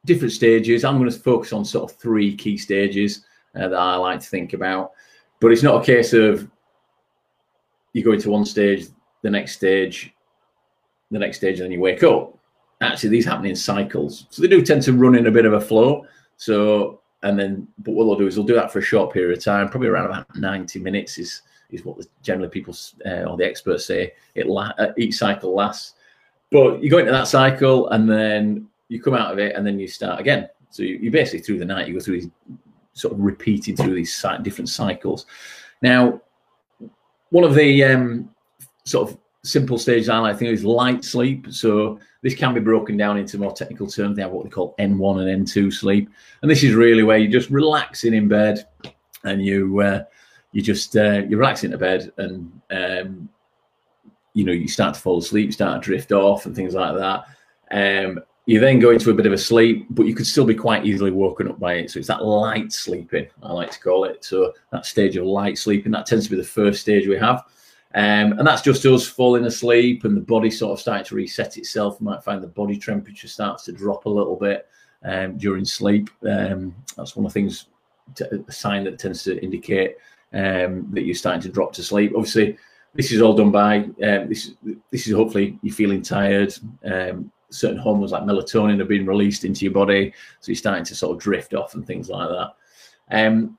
different 0.05 0.33
stages. 0.33 0.85
I'm 0.85 0.99
going 0.99 1.11
to 1.11 1.19
focus 1.19 1.53
on 1.53 1.65
sort 1.65 1.91
of 1.91 1.97
three 1.99 2.35
key 2.35 2.57
stages 2.57 3.25
uh, 3.55 3.69
that 3.69 3.79
I 3.79 3.97
like 3.97 4.21
to 4.21 4.27
think 4.27 4.53
about. 4.53 4.93
But 5.41 5.53
it's 5.53 5.63
not 5.63 5.81
a 5.81 5.85
case 5.85 6.13
of 6.13 6.51
you 7.97 8.05
go 8.05 8.13
into 8.13 8.29
one 8.29 8.45
stage, 8.45 8.89
the 9.23 9.31
next 9.31 9.53
stage, 9.53 10.13
the 11.11 11.19
next 11.19 11.39
stage, 11.39 11.61
and 11.61 11.65
then 11.65 11.73
you 11.73 11.81
wake 11.81 12.03
up. 12.03 12.39
Actually, 12.83 13.09
these 13.09 13.25
happen 13.25 13.47
in 13.47 13.57
cycles. 13.57 14.27
So 14.29 14.43
they 14.43 14.49
do 14.49 14.61
tend 14.61 14.83
to 14.83 14.93
run 14.93 15.15
in 15.15 15.29
a 15.29 15.31
bit 15.31 15.47
of 15.47 15.55
a 15.55 15.61
flow. 15.61 16.07
So, 16.37 17.01
and 17.23 17.39
then, 17.39 17.67
but 17.79 17.93
what 17.93 18.05
they'll 18.05 18.19
do 18.19 18.27
is 18.27 18.35
they'll 18.35 18.45
do 18.45 18.55
that 18.55 18.71
for 18.71 18.81
a 18.81 18.83
short 18.83 19.15
period 19.15 19.39
of 19.39 19.43
time, 19.43 19.71
probably 19.71 19.89
around 19.89 20.05
about 20.05 20.37
90 20.37 20.79
minutes 20.81 21.17
is 21.17 21.41
is 21.71 21.85
what 21.85 21.97
generally 22.23 22.51
people 22.51 22.75
uh, 23.07 23.25
or 23.25 23.37
the 23.37 23.45
experts 23.45 23.87
say 23.87 24.13
it 24.35 24.47
la- 24.47 24.75
uh, 24.79 24.93
each 24.99 25.15
cycle 25.15 25.55
lasts. 25.55 25.95
But 26.53 26.83
you 26.83 26.91
go 26.91 26.99
into 26.99 27.13
that 27.13 27.29
cycle 27.29 27.89
and 27.89 28.09
then 28.09 28.69
you 28.89 29.01
come 29.01 29.15
out 29.15 29.33
of 29.33 29.39
it 29.39 29.57
and 29.57 29.67
then 29.67 29.81
you 29.81 29.89
start 29.89 30.21
again. 30.21 30.51
So 30.69 30.83
you, 30.83 30.97
you 30.97 31.11
basically 31.11 31.41
through 31.41 31.59
the 31.61 31.65
night 31.65 31.89
you 31.89 31.95
go 31.95 32.01
through 32.01 32.21
these 32.21 32.31
sort 32.93 33.15
of 33.15 33.21
repeating 33.21 33.75
through 33.75 33.95
these 33.95 34.25
different 34.43 34.69
cycles. 34.69 35.25
Now, 35.83 36.21
one 37.31 37.45
of 37.45 37.55
the 37.55 37.85
um, 37.85 38.31
sort 38.85 39.11
of 39.11 39.19
simple 39.43 39.79
stages 39.79 40.09
I 40.09 40.19
like 40.19 40.35
to 40.35 40.39
think 40.39 40.53
is 40.53 40.65
light 40.65 41.05
sleep. 41.05 41.47
So 41.51 41.99
this 42.23 42.35
can 42.35 42.55
be 42.55 42.61
broken 42.61 42.97
down 42.97 43.19
into 43.19 43.39
more 43.39 43.53
technical 43.53 43.87
terms. 43.87 44.17
They 44.17 44.23
have 44.23 44.33
what 44.33 44.45
they 44.45 44.51
call 44.51 44.75
N1 44.79 45.29
and 45.29 45.47
N2 45.47 45.73
sleep, 45.73 46.11
and 46.43 46.51
this 46.51 46.63
is 46.63 46.75
really 46.75 47.03
where 47.03 47.19
you're 47.19 47.31
just 47.31 47.51
relaxing 47.51 48.15
in 48.15 48.29
bed 48.29 48.67
and 49.25 49.45
you 49.45 49.81
uh, 49.81 50.05
you 50.53 50.63
just 50.63 50.97
uh, 50.97 51.23
you 51.29 51.37
relax 51.37 51.65
into 51.65 51.79
bed 51.79 52.13
and 52.17 52.61
um, 52.71 53.29
you 54.35 54.45
know 54.45 54.53
you 54.53 54.69
start 54.69 54.95
to 54.95 55.01
fall 55.01 55.19
asleep, 55.19 55.53
start 55.53 55.83
to 55.83 55.85
drift 55.85 56.13
off, 56.13 56.47
and 56.47 56.55
things 56.55 56.75
like 56.75 56.97
that. 56.97 57.25
Um, 57.71 58.21
you 58.47 58.61
then 58.61 58.79
go 58.79 58.91
into 58.91 59.11
a 59.11 59.15
bit 59.15 59.27
of 59.27 59.33
a 59.33 59.39
sleep, 59.39 59.87
but 59.91 60.07
you 60.07 60.15
could 60.15 60.27
still 60.27 60.45
be 60.45 60.55
quite 60.55 60.87
easily 60.87 61.11
woken 61.11 61.49
up 61.49 61.59
by 61.59 61.75
it. 61.75 61.91
So 61.91 61.99
it's 61.99 62.09
that 62.09 62.25
light 62.25 62.73
sleeping, 62.73 63.27
I 63.43 63.53
like 63.53 63.73
to 63.73 63.81
call 63.81 64.05
it. 64.05 64.25
So 64.25 64.55
that 64.71 64.87
stage 64.87 65.17
of 65.17 65.27
light 65.27 65.59
sleeping, 65.59 65.91
that 65.93 66.07
tends 66.07 66.27
to 66.27 66.31
be 66.31 66.37
the 66.37 66.45
first 66.45 66.81
stage 66.81 67.09
we 67.09 67.19
have. 67.19 67.45
Um, 67.95 68.39
and 68.39 68.47
that's 68.47 68.63
just 68.63 68.85
us 68.85 69.07
falling 69.07 69.47
asleep 69.47 70.05
and 70.05 70.17
the 70.17 70.21
body 70.21 70.51
sort 70.51 70.73
of 70.73 70.81
starting 70.81 71.05
to 71.07 71.17
reset 71.17 71.57
itself. 71.57 71.97
You 71.99 72.07
might 72.07 72.23
find 72.23 72.41
the 72.41 72.47
body 72.49 72.79
temperature 72.79 73.27
starts 73.27 73.65
to 73.65 73.73
drop 73.73 74.07
a 74.07 74.11
little 74.11 74.37
bit 74.37 74.69
um, 75.05 75.37
during 75.39 75.65
sleep. 75.65 76.09
Um, 76.23 76.75
that's 76.97 77.17
one 77.17 77.27
of 77.27 77.33
the 77.33 77.41
things, 77.41 77.67
a 78.21 78.53
sign 78.53 78.85
that 78.85 79.01
tends 79.01 79.25
to 79.25 79.43
indicate 79.43 79.97
um, 80.33 80.87
that 80.93 81.03
you're 81.03 81.15
starting 81.17 81.43
to 81.43 81.49
drop 81.49 81.73
to 81.73 81.83
sleep. 81.83 82.13
Obviously, 82.15 82.59
this 82.95 83.11
is 83.11 83.21
all 83.21 83.35
done 83.35 83.51
by 83.51 83.79
um, 83.79 84.29
this. 84.29 84.53
This 84.91 85.07
is 85.07 85.15
hopefully 85.15 85.59
you're 85.63 85.75
feeling 85.75 86.03
tired. 86.03 86.55
Certain 87.51 87.79
hormones 87.79 88.13
like 88.13 88.25
melatonin 88.25 88.81
are 88.81 88.87
being 88.87 89.07
released 89.07 89.45
into 89.45 89.65
your 89.65 89.75
body, 89.75 90.13
so 90.41 90.51
you're 90.51 90.57
starting 90.57 90.85
to 90.85 90.95
sort 90.95 91.15
of 91.15 91.23
drift 91.23 91.55
off 91.55 91.75
and 91.75 91.87
things 91.87 92.09
like 92.09 92.29
that. 92.29 92.55
Um, 93.11 93.59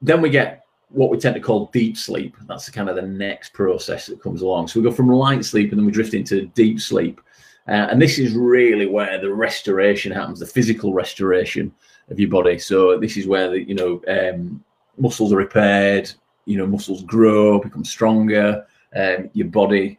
then 0.00 0.20
we 0.20 0.30
get 0.30 0.66
what 0.88 1.10
we 1.10 1.18
tend 1.18 1.34
to 1.34 1.40
call 1.40 1.70
deep 1.72 1.96
sleep. 1.96 2.36
That's 2.46 2.68
kind 2.68 2.88
of 2.88 2.96
the 2.96 3.02
next 3.02 3.52
process 3.54 4.06
that 4.06 4.22
comes 4.22 4.42
along. 4.42 4.68
So 4.68 4.80
we 4.80 4.84
go 4.84 4.92
from 4.94 5.08
light 5.08 5.44
sleep 5.44 5.70
and 5.70 5.78
then 5.78 5.86
we 5.86 5.92
drift 5.92 6.14
into 6.14 6.46
deep 6.48 6.80
sleep. 6.80 7.20
Uh, 7.68 7.88
and 7.90 8.02
this 8.02 8.18
is 8.18 8.34
really 8.34 8.86
where 8.86 9.20
the 9.20 9.32
restoration 9.32 10.12
happens, 10.12 10.40
the 10.40 10.46
physical 10.46 10.92
restoration 10.92 11.72
of 12.10 12.18
your 12.18 12.28
body. 12.28 12.58
So 12.58 12.98
this 12.98 13.16
is 13.16 13.26
where 13.26 13.50
the 13.50 13.62
you 13.62 13.74
know 13.74 14.02
um, 14.08 14.62
muscles 14.98 15.32
are 15.32 15.36
repaired, 15.36 16.12
you 16.44 16.58
know, 16.58 16.66
muscles 16.66 17.04
grow, 17.04 17.60
become 17.60 17.84
stronger, 17.84 18.66
um, 18.96 19.30
your 19.32 19.48
body 19.48 19.98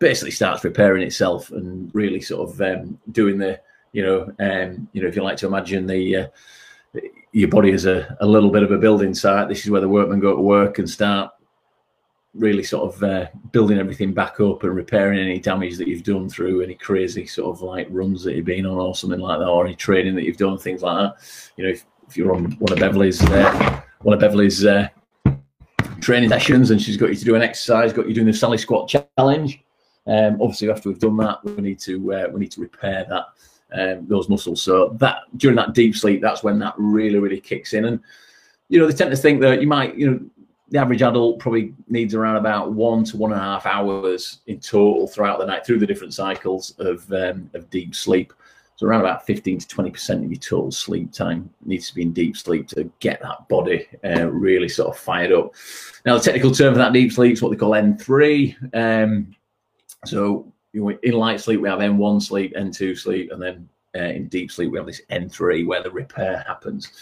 basically 0.00 0.32
starts 0.32 0.64
repairing 0.64 1.02
itself 1.02 1.52
and 1.52 1.94
really 1.94 2.20
sort 2.20 2.50
of 2.50 2.60
um, 2.60 2.98
doing 3.12 3.38
the, 3.38 3.60
you 3.92 4.02
know, 4.02 4.22
um, 4.40 4.88
you 4.92 5.00
know, 5.00 5.08
if 5.08 5.14
you 5.14 5.22
like 5.22 5.36
to 5.36 5.46
imagine 5.46 5.86
the 5.86 6.16
uh, 6.16 6.26
your 7.32 7.48
body 7.48 7.70
as 7.70 7.86
a, 7.86 8.16
a 8.20 8.26
little 8.26 8.50
bit 8.50 8.64
of 8.64 8.72
a 8.72 8.78
building 8.78 9.14
site, 9.14 9.48
this 9.48 9.64
is 9.64 9.70
where 9.70 9.80
the 9.80 9.88
workmen 9.88 10.18
go 10.18 10.34
to 10.34 10.42
work 10.42 10.80
and 10.80 10.90
start 10.90 11.30
really 12.34 12.62
sort 12.62 12.94
of 12.94 13.02
uh, 13.02 13.26
building 13.52 13.78
everything 13.78 14.12
back 14.12 14.40
up 14.40 14.62
and 14.62 14.74
repairing 14.74 15.18
any 15.18 15.38
damage 15.38 15.76
that 15.76 15.88
you've 15.88 16.04
done 16.04 16.28
through 16.28 16.62
any 16.62 16.74
crazy 16.74 17.26
sort 17.26 17.56
of 17.56 17.62
like 17.62 17.86
runs 17.90 18.22
that 18.24 18.34
you've 18.34 18.44
been 18.44 18.66
on 18.66 18.78
or 18.78 18.94
something 18.94 19.20
like 19.20 19.38
that, 19.38 19.48
or 19.48 19.66
any 19.66 19.74
training 19.74 20.14
that 20.14 20.24
you've 20.24 20.36
done, 20.36 20.56
things 20.56 20.82
like 20.82 20.96
that. 20.96 21.52
You 21.56 21.64
know, 21.64 21.70
if, 21.70 21.84
if 22.08 22.16
you're 22.16 22.34
on 22.34 22.52
one 22.52 22.72
of 22.72 22.78
Beverly's 22.78 23.22
uh, 23.22 23.82
one 24.00 24.14
of 24.14 24.20
Beverly's 24.20 24.64
uh, 24.64 24.88
training 26.00 26.30
sessions, 26.30 26.70
and 26.70 26.80
she's 26.80 26.96
got 26.96 27.10
you 27.10 27.16
to 27.16 27.24
do 27.24 27.34
an 27.34 27.42
exercise, 27.42 27.92
got 27.92 28.08
you 28.08 28.14
doing 28.14 28.26
the 28.26 28.32
Sally 28.32 28.58
squat 28.58 28.88
challenge. 28.88 29.62
Um, 30.06 30.40
obviously, 30.40 30.70
after 30.70 30.88
we've 30.88 30.98
done 30.98 31.16
that, 31.18 31.44
we 31.44 31.62
need 31.62 31.78
to 31.80 32.12
uh, 32.12 32.28
we 32.32 32.40
need 32.40 32.52
to 32.52 32.60
repair 32.60 33.06
that 33.08 33.26
um, 33.72 34.06
those 34.06 34.28
muscles. 34.28 34.62
So 34.62 34.96
that 34.98 35.22
during 35.36 35.56
that 35.56 35.74
deep 35.74 35.96
sleep, 35.96 36.20
that's 36.20 36.42
when 36.42 36.58
that 36.60 36.74
really 36.76 37.18
really 37.18 37.40
kicks 37.40 37.74
in. 37.74 37.84
And 37.84 38.00
you 38.68 38.78
know, 38.78 38.86
they 38.86 38.94
tend 38.94 39.10
to 39.10 39.16
think 39.16 39.40
that 39.40 39.60
you 39.60 39.66
might, 39.66 39.96
you 39.96 40.10
know, 40.10 40.20
the 40.70 40.78
average 40.78 41.02
adult 41.02 41.40
probably 41.40 41.74
needs 41.88 42.14
around 42.14 42.36
about 42.36 42.72
one 42.72 43.04
to 43.04 43.16
one 43.16 43.32
and 43.32 43.40
a 43.40 43.44
half 43.44 43.66
hours 43.66 44.38
in 44.46 44.60
total 44.60 45.08
throughout 45.08 45.38
the 45.38 45.46
night 45.46 45.66
through 45.66 45.80
the 45.80 45.86
different 45.86 46.14
cycles 46.14 46.74
of 46.78 47.10
um, 47.12 47.50
of 47.54 47.68
deep 47.70 47.94
sleep. 47.94 48.32
So 48.76 48.86
around 48.86 49.00
about 49.00 49.26
15 49.26 49.58
to 49.58 49.68
20 49.68 49.90
percent 49.90 50.24
of 50.24 50.30
your 50.30 50.40
total 50.40 50.70
sleep 50.70 51.12
time 51.12 51.50
needs 51.64 51.88
to 51.88 51.94
be 51.94 52.02
in 52.02 52.12
deep 52.12 52.36
sleep 52.36 52.66
to 52.68 52.90
get 53.00 53.20
that 53.20 53.46
body 53.48 53.86
uh, 54.04 54.30
really 54.30 54.68
sort 54.68 54.88
of 54.88 54.98
fired 54.98 55.32
up. 55.32 55.54
Now 56.06 56.16
the 56.16 56.24
technical 56.24 56.52
term 56.52 56.72
for 56.72 56.78
that 56.78 56.92
deep 56.92 57.12
sleep 57.12 57.32
is 57.32 57.42
what 57.42 57.50
they 57.50 57.56
call 57.56 57.72
N3. 57.72 58.74
Um, 58.74 59.34
so 60.04 60.52
you 60.72 60.82
know, 60.82 60.98
in 61.02 61.12
light 61.12 61.40
sleep 61.40 61.60
we 61.60 61.68
have 61.68 61.80
N1 61.80 62.22
sleep, 62.22 62.54
N2 62.54 62.98
sleep, 62.98 63.32
and 63.32 63.42
then 63.42 63.68
uh, 63.96 64.04
in 64.04 64.28
deep 64.28 64.50
sleep 64.50 64.70
we 64.70 64.78
have 64.78 64.86
this 64.86 65.02
N3 65.10 65.66
where 65.66 65.82
the 65.82 65.90
repair 65.90 66.44
happens. 66.46 66.92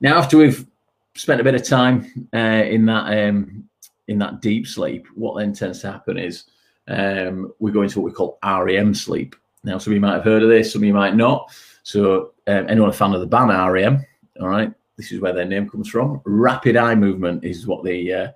Now 0.00 0.18
after 0.18 0.36
we've 0.36 0.66
spent 1.14 1.40
a 1.40 1.44
bit 1.44 1.54
of 1.54 1.64
time 1.64 2.28
uh, 2.34 2.38
in 2.38 2.86
that 2.86 3.28
um, 3.28 3.68
in 4.08 4.18
that 4.18 4.40
deep 4.40 4.66
sleep, 4.66 5.06
what 5.14 5.38
then 5.38 5.52
tends 5.52 5.80
to 5.80 5.90
happen 5.90 6.18
is 6.18 6.44
um, 6.88 7.52
we 7.58 7.72
go 7.72 7.82
into 7.82 8.00
what 8.00 8.10
we 8.10 8.14
call 8.14 8.38
REM 8.44 8.94
sleep. 8.94 9.34
Now, 9.64 9.78
some 9.78 9.92
of 9.92 9.94
you 9.96 10.00
might 10.00 10.14
have 10.14 10.24
heard 10.24 10.42
of 10.42 10.48
this, 10.48 10.72
some 10.72 10.82
of 10.82 10.86
you 10.86 10.94
might 10.94 11.16
not. 11.16 11.50
So, 11.82 12.32
um, 12.46 12.66
anyone 12.68 12.90
a 12.90 12.92
fan 12.92 13.12
of 13.14 13.20
the 13.20 13.26
band 13.26 13.50
REM? 13.72 14.04
All 14.40 14.48
right, 14.48 14.72
this 14.96 15.10
is 15.10 15.20
where 15.20 15.32
their 15.32 15.44
name 15.44 15.68
comes 15.68 15.88
from. 15.88 16.20
Rapid 16.24 16.76
eye 16.76 16.94
movement 16.94 17.44
is 17.44 17.66
what 17.66 17.82
the 17.82 18.12
uh, 18.12 18.28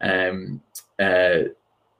um, 0.00 0.62
uh, 0.98 1.40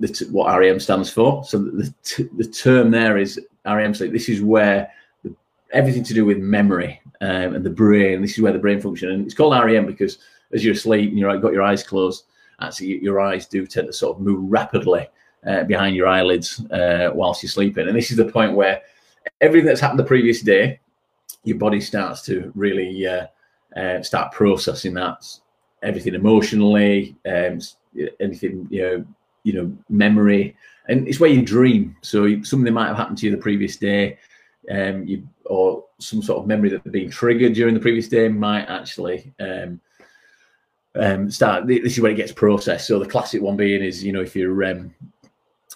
the 0.00 0.08
t- 0.08 0.26
what 0.26 0.56
REM 0.58 0.80
stands 0.80 1.10
for. 1.10 1.44
So 1.44 1.58
the 1.58 1.92
t- 2.02 2.28
the 2.36 2.44
term 2.44 2.90
there 2.90 3.18
is 3.18 3.40
REM 3.64 3.94
sleep. 3.94 4.12
This 4.12 4.28
is 4.28 4.42
where 4.42 4.90
the, 5.22 5.34
everything 5.72 6.04
to 6.04 6.14
do 6.14 6.24
with 6.24 6.38
memory 6.38 7.00
um, 7.20 7.54
and 7.54 7.64
the 7.64 7.70
brain. 7.70 8.22
This 8.22 8.32
is 8.32 8.42
where 8.42 8.52
the 8.52 8.58
brain 8.58 8.80
function, 8.80 9.10
and 9.10 9.24
it's 9.24 9.34
called 9.34 9.52
REM 9.52 9.86
because 9.86 10.18
as 10.52 10.64
you're 10.64 10.74
asleep 10.74 11.10
and 11.10 11.18
you've 11.18 11.42
got 11.42 11.52
your 11.52 11.62
eyes 11.62 11.82
closed, 11.82 12.24
actually 12.60 13.02
your 13.02 13.20
eyes 13.20 13.46
do 13.46 13.66
tend 13.66 13.86
to 13.86 13.92
sort 13.92 14.16
of 14.16 14.22
move 14.22 14.50
rapidly 14.50 15.06
uh, 15.46 15.64
behind 15.64 15.94
your 15.94 16.08
eyelids 16.08 16.64
uh, 16.70 17.10
whilst 17.14 17.42
you're 17.42 17.50
sleeping. 17.50 17.88
And 17.88 17.96
this 17.96 18.10
is 18.10 18.16
the 18.16 18.24
point 18.24 18.54
where 18.54 18.82
everything 19.40 19.66
that's 19.66 19.80
happened 19.80 19.98
the 19.98 20.04
previous 20.04 20.42
day, 20.42 20.80
your 21.44 21.58
body 21.58 21.80
starts 21.80 22.22
to 22.22 22.50
really 22.54 23.06
uh, 23.06 23.26
uh 23.76 24.02
start 24.02 24.32
processing 24.32 24.94
that 24.94 25.24
everything 25.82 26.14
emotionally, 26.14 27.16
um, 27.26 27.60
anything 28.20 28.66
you 28.70 28.82
know, 28.82 29.04
you 29.44 29.52
know, 29.52 29.76
memory, 29.88 30.56
and 30.88 31.06
it's 31.06 31.20
where 31.20 31.30
you 31.30 31.42
dream. 31.42 31.96
So 32.02 32.42
something 32.42 32.72
might 32.72 32.88
have 32.88 32.96
happened 32.96 33.18
to 33.18 33.26
you 33.26 33.32
the 33.32 33.42
previous 33.42 33.76
day, 33.76 34.18
um, 34.70 35.06
you 35.06 35.26
or 35.46 35.84
some 35.98 36.22
sort 36.22 36.38
of 36.38 36.46
memory 36.46 36.68
that 36.70 36.82
had 36.82 36.92
been 36.92 37.10
triggered 37.10 37.54
during 37.54 37.74
the 37.74 37.80
previous 37.80 38.08
day 38.08 38.28
might 38.28 38.66
actually. 38.66 39.32
Um, 39.40 39.80
um, 40.94 41.30
start. 41.30 41.66
This 41.66 41.92
is 41.92 42.00
where 42.00 42.10
it 42.10 42.16
gets 42.16 42.32
processed. 42.32 42.86
So 42.86 42.98
the 42.98 43.06
classic 43.06 43.40
one 43.40 43.56
being 43.56 43.82
is, 43.82 44.02
you 44.02 44.12
know, 44.12 44.22
if 44.22 44.34
you're 44.34 44.64
um, 44.64 44.94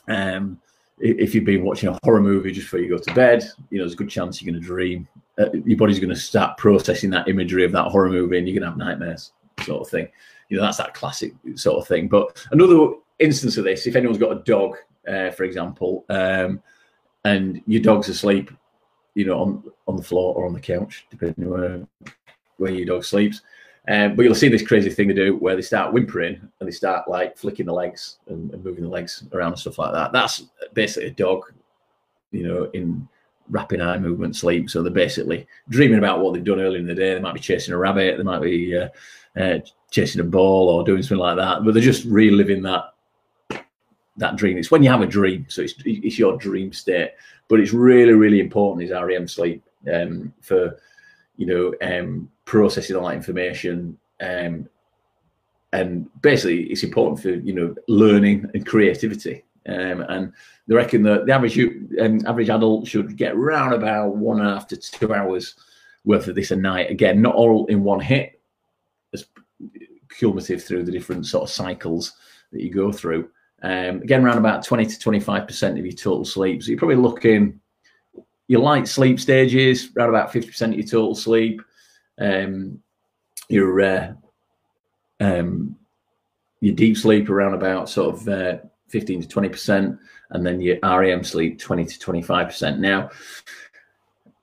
um, 0.09 0.61
if 0.99 1.35
you've 1.35 1.45
been 1.45 1.65
watching 1.65 1.89
a 1.89 1.99
horror 2.05 2.21
movie 2.21 2.53
just 2.53 2.67
before 2.67 2.81
you 2.81 2.89
go 2.89 2.99
to 2.99 3.15
bed, 3.15 3.43
you 3.71 3.79
know, 3.79 3.85
there's 3.85 3.95
a 3.95 3.97
good 3.97 4.09
chance 4.11 4.41
you're 4.41 4.53
going 4.53 4.61
to 4.61 4.67
dream. 4.67 5.09
Uh, 5.39 5.51
your 5.65 5.79
body's 5.79 5.99
going 5.99 6.15
to 6.15 6.17
start 6.17 6.57
processing 6.59 7.11
that 7.11 7.29
imagery 7.29 7.65
of 7.65 7.73
that 7.73 7.89
horror 7.89 8.11
movie 8.11 8.39
and 8.39 8.47
you're 8.47 8.59
going 8.59 8.63
to 8.63 8.69
have 8.69 8.79
nightmares, 8.79 9.33
sort 9.65 9.83
of 9.83 9.89
thing. 9.89 10.09
You 10.49 10.57
know, 10.57 10.63
that's 10.63 10.77
that 10.77 10.95
classic 10.95 11.33
sort 11.55 11.81
of 11.81 11.89
thing. 11.89 12.09
But 12.09 12.47
another 12.53 12.93
instance 13.19 13.57
of 13.57 13.65
this, 13.65 13.87
if 13.87 13.97
anyone's 13.97 14.19
got 14.19 14.37
a 14.37 14.43
dog, 14.43 14.77
uh, 15.09 15.31
for 15.31 15.45
example, 15.45 16.05
um, 16.09 16.63
and 17.25 17.63
your 17.67 17.83
dog's 17.83 18.09
asleep, 18.09 18.51
you 19.15 19.27
know, 19.27 19.39
on, 19.39 19.65
on 19.87 19.97
the 19.97 20.03
floor 20.03 20.35
or 20.35 20.47
on 20.47 20.53
the 20.53 20.61
couch, 20.61 21.07
depending 21.11 21.45
on 21.45 21.51
where, 21.51 21.89
where 22.57 22.73
your 22.73 22.87
dog 22.87 23.05
sleeps, 23.05 23.43
um, 23.89 24.15
but 24.15 24.23
you'll 24.23 24.35
see 24.35 24.49
this 24.49 24.67
crazy 24.67 24.91
thing 24.91 25.09
they 25.09 25.15
do 25.15 25.37
where 25.37 25.57
they 25.57 25.63
start 25.63 25.93
whimpering 25.93 26.41
and 26.61 26.69
they 26.69 26.73
start 26.73 27.09
like 27.09 27.37
flicking 27.37 27.67
the 27.67 27.73
legs 27.73 28.19
and, 28.29 28.53
and, 28.53 28.65
moving 28.65 28.85
the 28.85 28.91
legs 28.91 29.25
around 29.33 29.53
and 29.53 29.59
stuff 29.59 29.79
like 29.79 29.93
that. 29.93 30.13
That's 30.13 30.45
basically 30.73 31.09
a 31.09 31.13
dog, 31.13 31.53
you 32.31 32.47
know, 32.47 32.71
in 32.75 33.09
rapid 33.51 33.81
eye 33.81 33.99
movement 33.99 34.37
sleep. 34.37 34.71
So 34.71 34.83
they're 34.83 34.93
basically 34.93 35.49
dreaming 35.69 35.99
about 35.99 36.21
what 36.21 36.33
they've 36.33 36.45
done 36.45 36.61
earlier 36.61 36.79
in 36.79 36.87
the 36.87 36.95
day. 36.95 37.15
They 37.15 37.21
might 37.21 37.35
be 37.35 37.41
chasing 37.41 37.75
a 37.75 37.79
rabbit, 37.79 38.19
they 38.19 38.23
might 38.23 38.41
be 38.41 38.79
uh, 38.79 38.89
uh, 39.37 39.59
chasing 39.91 40.21
a 40.21 40.25
ball 40.25 40.69
or 40.69 40.85
doing 40.85 41.03
something 41.03 41.19
like 41.19 41.37
that. 41.37 41.65
But 41.65 41.75
they're 41.75 41.83
just 41.83 42.05
reliving 42.05 42.63
that 42.63 42.92
that 44.17 44.37
dream. 44.37 44.59
It's 44.59 44.71
when 44.71 44.83
you 44.83 44.91
have 44.91 45.03
a 45.03 45.07
dream, 45.07 45.47
so 45.49 45.63
it's 45.63 45.75
it's 45.85 46.19
your 46.19 46.37
dream 46.37 46.73
state. 46.73 47.13
But 47.49 47.61
it's 47.61 47.73
really 47.73 48.13
really 48.13 48.41
important 48.41 48.85
is 48.85 48.93
REM 48.93 49.29
sleep 49.29 49.63
um, 49.93 50.33
for 50.41 50.79
you 51.37 51.47
know 51.47 51.75
um, 51.83 52.31
processing 52.45 52.97
all 52.97 53.09
that 53.09 53.17
information. 53.17 53.99
Um, 54.21 54.69
and 55.73 56.09
basically, 56.21 56.65
it's 56.65 56.83
important 56.83 57.21
for 57.21 57.31
you 57.31 57.55
know 57.55 57.75
learning 57.89 58.51
and 58.55 58.67
creativity. 58.67 59.45
Um, 59.67 60.05
and 60.09 60.33
they 60.67 60.75
reckon 60.75 61.03
that 61.05 61.27
the 61.27 61.33
average 61.33 61.59
um, 62.01 62.21
average 62.27 62.51
adult 62.51 62.87
should 62.87 63.17
get 63.17 63.35
around 63.35 63.73
about 63.73 64.17
one 64.17 64.41
and 64.41 64.49
a 64.49 64.53
half 64.55 64.67
to 64.69 64.77
two 64.77 65.15
hours 65.15 65.55
worth 66.05 66.29
of 66.29 66.35
this 66.35 66.51
a 66.51 66.57
night. 66.57 66.91
Again, 66.91 67.23
not 67.23 67.35
all 67.35 67.67
in 67.67 67.85
one 67.85 68.01
hit, 68.01 68.41
as 69.15 69.27
cumulative 70.11 70.63
through 70.63 70.85
the 70.85 70.93
different 70.93 71.27
sort 71.27 71.45
of 71.45 71.51
cycles 71.51 72.13
that 72.53 72.63
you 72.63 72.71
go 72.71 72.93
through. 72.93 73.29
Um, 73.63 74.03
again, 74.03 74.25
around 74.25 74.39
about 74.39 74.65
20 74.65 74.87
to 74.87 75.11
25% 75.11 75.79
of 75.79 75.87
your 75.87 75.93
total 75.93 76.25
sleep. 76.25 76.63
So 76.63 76.71
you're 76.71 76.79
probably 76.79 76.97
looking 76.97 77.61
your 78.49 78.61
light 78.61 78.89
sleep 78.89 79.21
stages, 79.21 79.91
around 79.97 80.09
about 80.09 80.33
50% 80.33 80.69
of 80.69 80.75
your 80.75 80.87
total 80.87 81.15
sleep 81.15 81.63
um, 82.21 82.81
your 83.49 83.81
uh, 83.81 84.13
um, 85.21 85.77
your 86.61 86.75
deep 86.75 86.97
sleep 86.97 87.29
around 87.29 87.55
about 87.55 87.89
sort 87.89 88.15
of 88.15 88.29
uh, 88.29 88.59
15 88.89 89.23
to 89.23 89.29
20 89.29 89.49
percent, 89.49 89.99
and 90.31 90.47
then 90.47 90.61
your 90.61 90.79
REM 90.83 91.25
sleep 91.25 91.59
20 91.59 91.85
to 91.85 91.99
25 91.99 92.47
percent. 92.47 92.81
Now, 92.81 93.11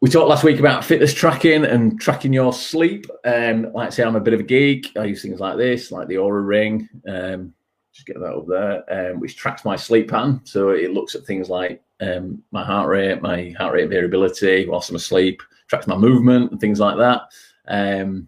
we 0.02 0.10
talked 0.10 0.30
last 0.30 0.44
week 0.44 0.60
about 0.60 0.86
fitness 0.86 1.14
tracking 1.14 1.66
and 1.66 2.00
tracking 2.00 2.34
your 2.34 2.54
sleep. 2.54 3.06
Um, 3.26 3.72
like 3.74 3.88
I 3.88 3.90
say, 3.90 4.04
I'm 4.04 4.16
a 4.16 4.22
bit 4.22 4.34
of 4.34 4.42
a 4.42 4.44
geek. 4.44 4.92
I 4.98 5.06
use 5.06 5.22
things 5.22 5.40
like 5.40 5.58
this, 5.58 5.92
like 5.92 6.08
the 6.08 6.16
Oura 6.16 6.46
Ring. 6.46 6.90
Um, 7.08 7.54
just 8.00 8.08
get 8.08 8.20
that 8.20 8.36
up 8.36 8.48
there, 8.48 9.12
um, 9.12 9.20
which 9.20 9.36
tracks 9.36 9.66
my 9.66 9.76
sleep 9.76 10.10
pattern. 10.10 10.42
So 10.44 10.70
it 10.70 10.94
looks 10.94 11.16
at 11.16 11.24
things 11.24 11.50
like 11.50 11.82
um, 12.02 12.42
my 12.52 12.64
heart 12.64 12.88
rate, 12.88 13.22
my 13.22 13.54
heart 13.58 13.74
rate 13.74 13.90
variability 13.90 14.68
whilst 14.68 14.90
I'm 14.90 14.96
asleep, 14.96 15.42
tracks 15.68 15.88
my 15.88 15.98
movement 15.98 16.52
and 16.52 16.60
things 16.60 16.80
like 16.80 16.98
that 16.98 17.24
um, 17.70 18.28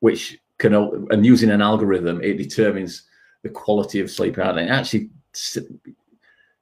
which 0.00 0.38
can 0.58 0.74
and 0.74 1.24
using 1.24 1.50
an 1.50 1.62
algorithm, 1.62 2.20
it 2.22 2.36
determines 2.36 3.04
the 3.42 3.48
quality 3.48 4.00
of 4.00 4.10
sleep 4.10 4.38
out 4.38 4.58
and 4.58 4.68
actually 4.68 5.10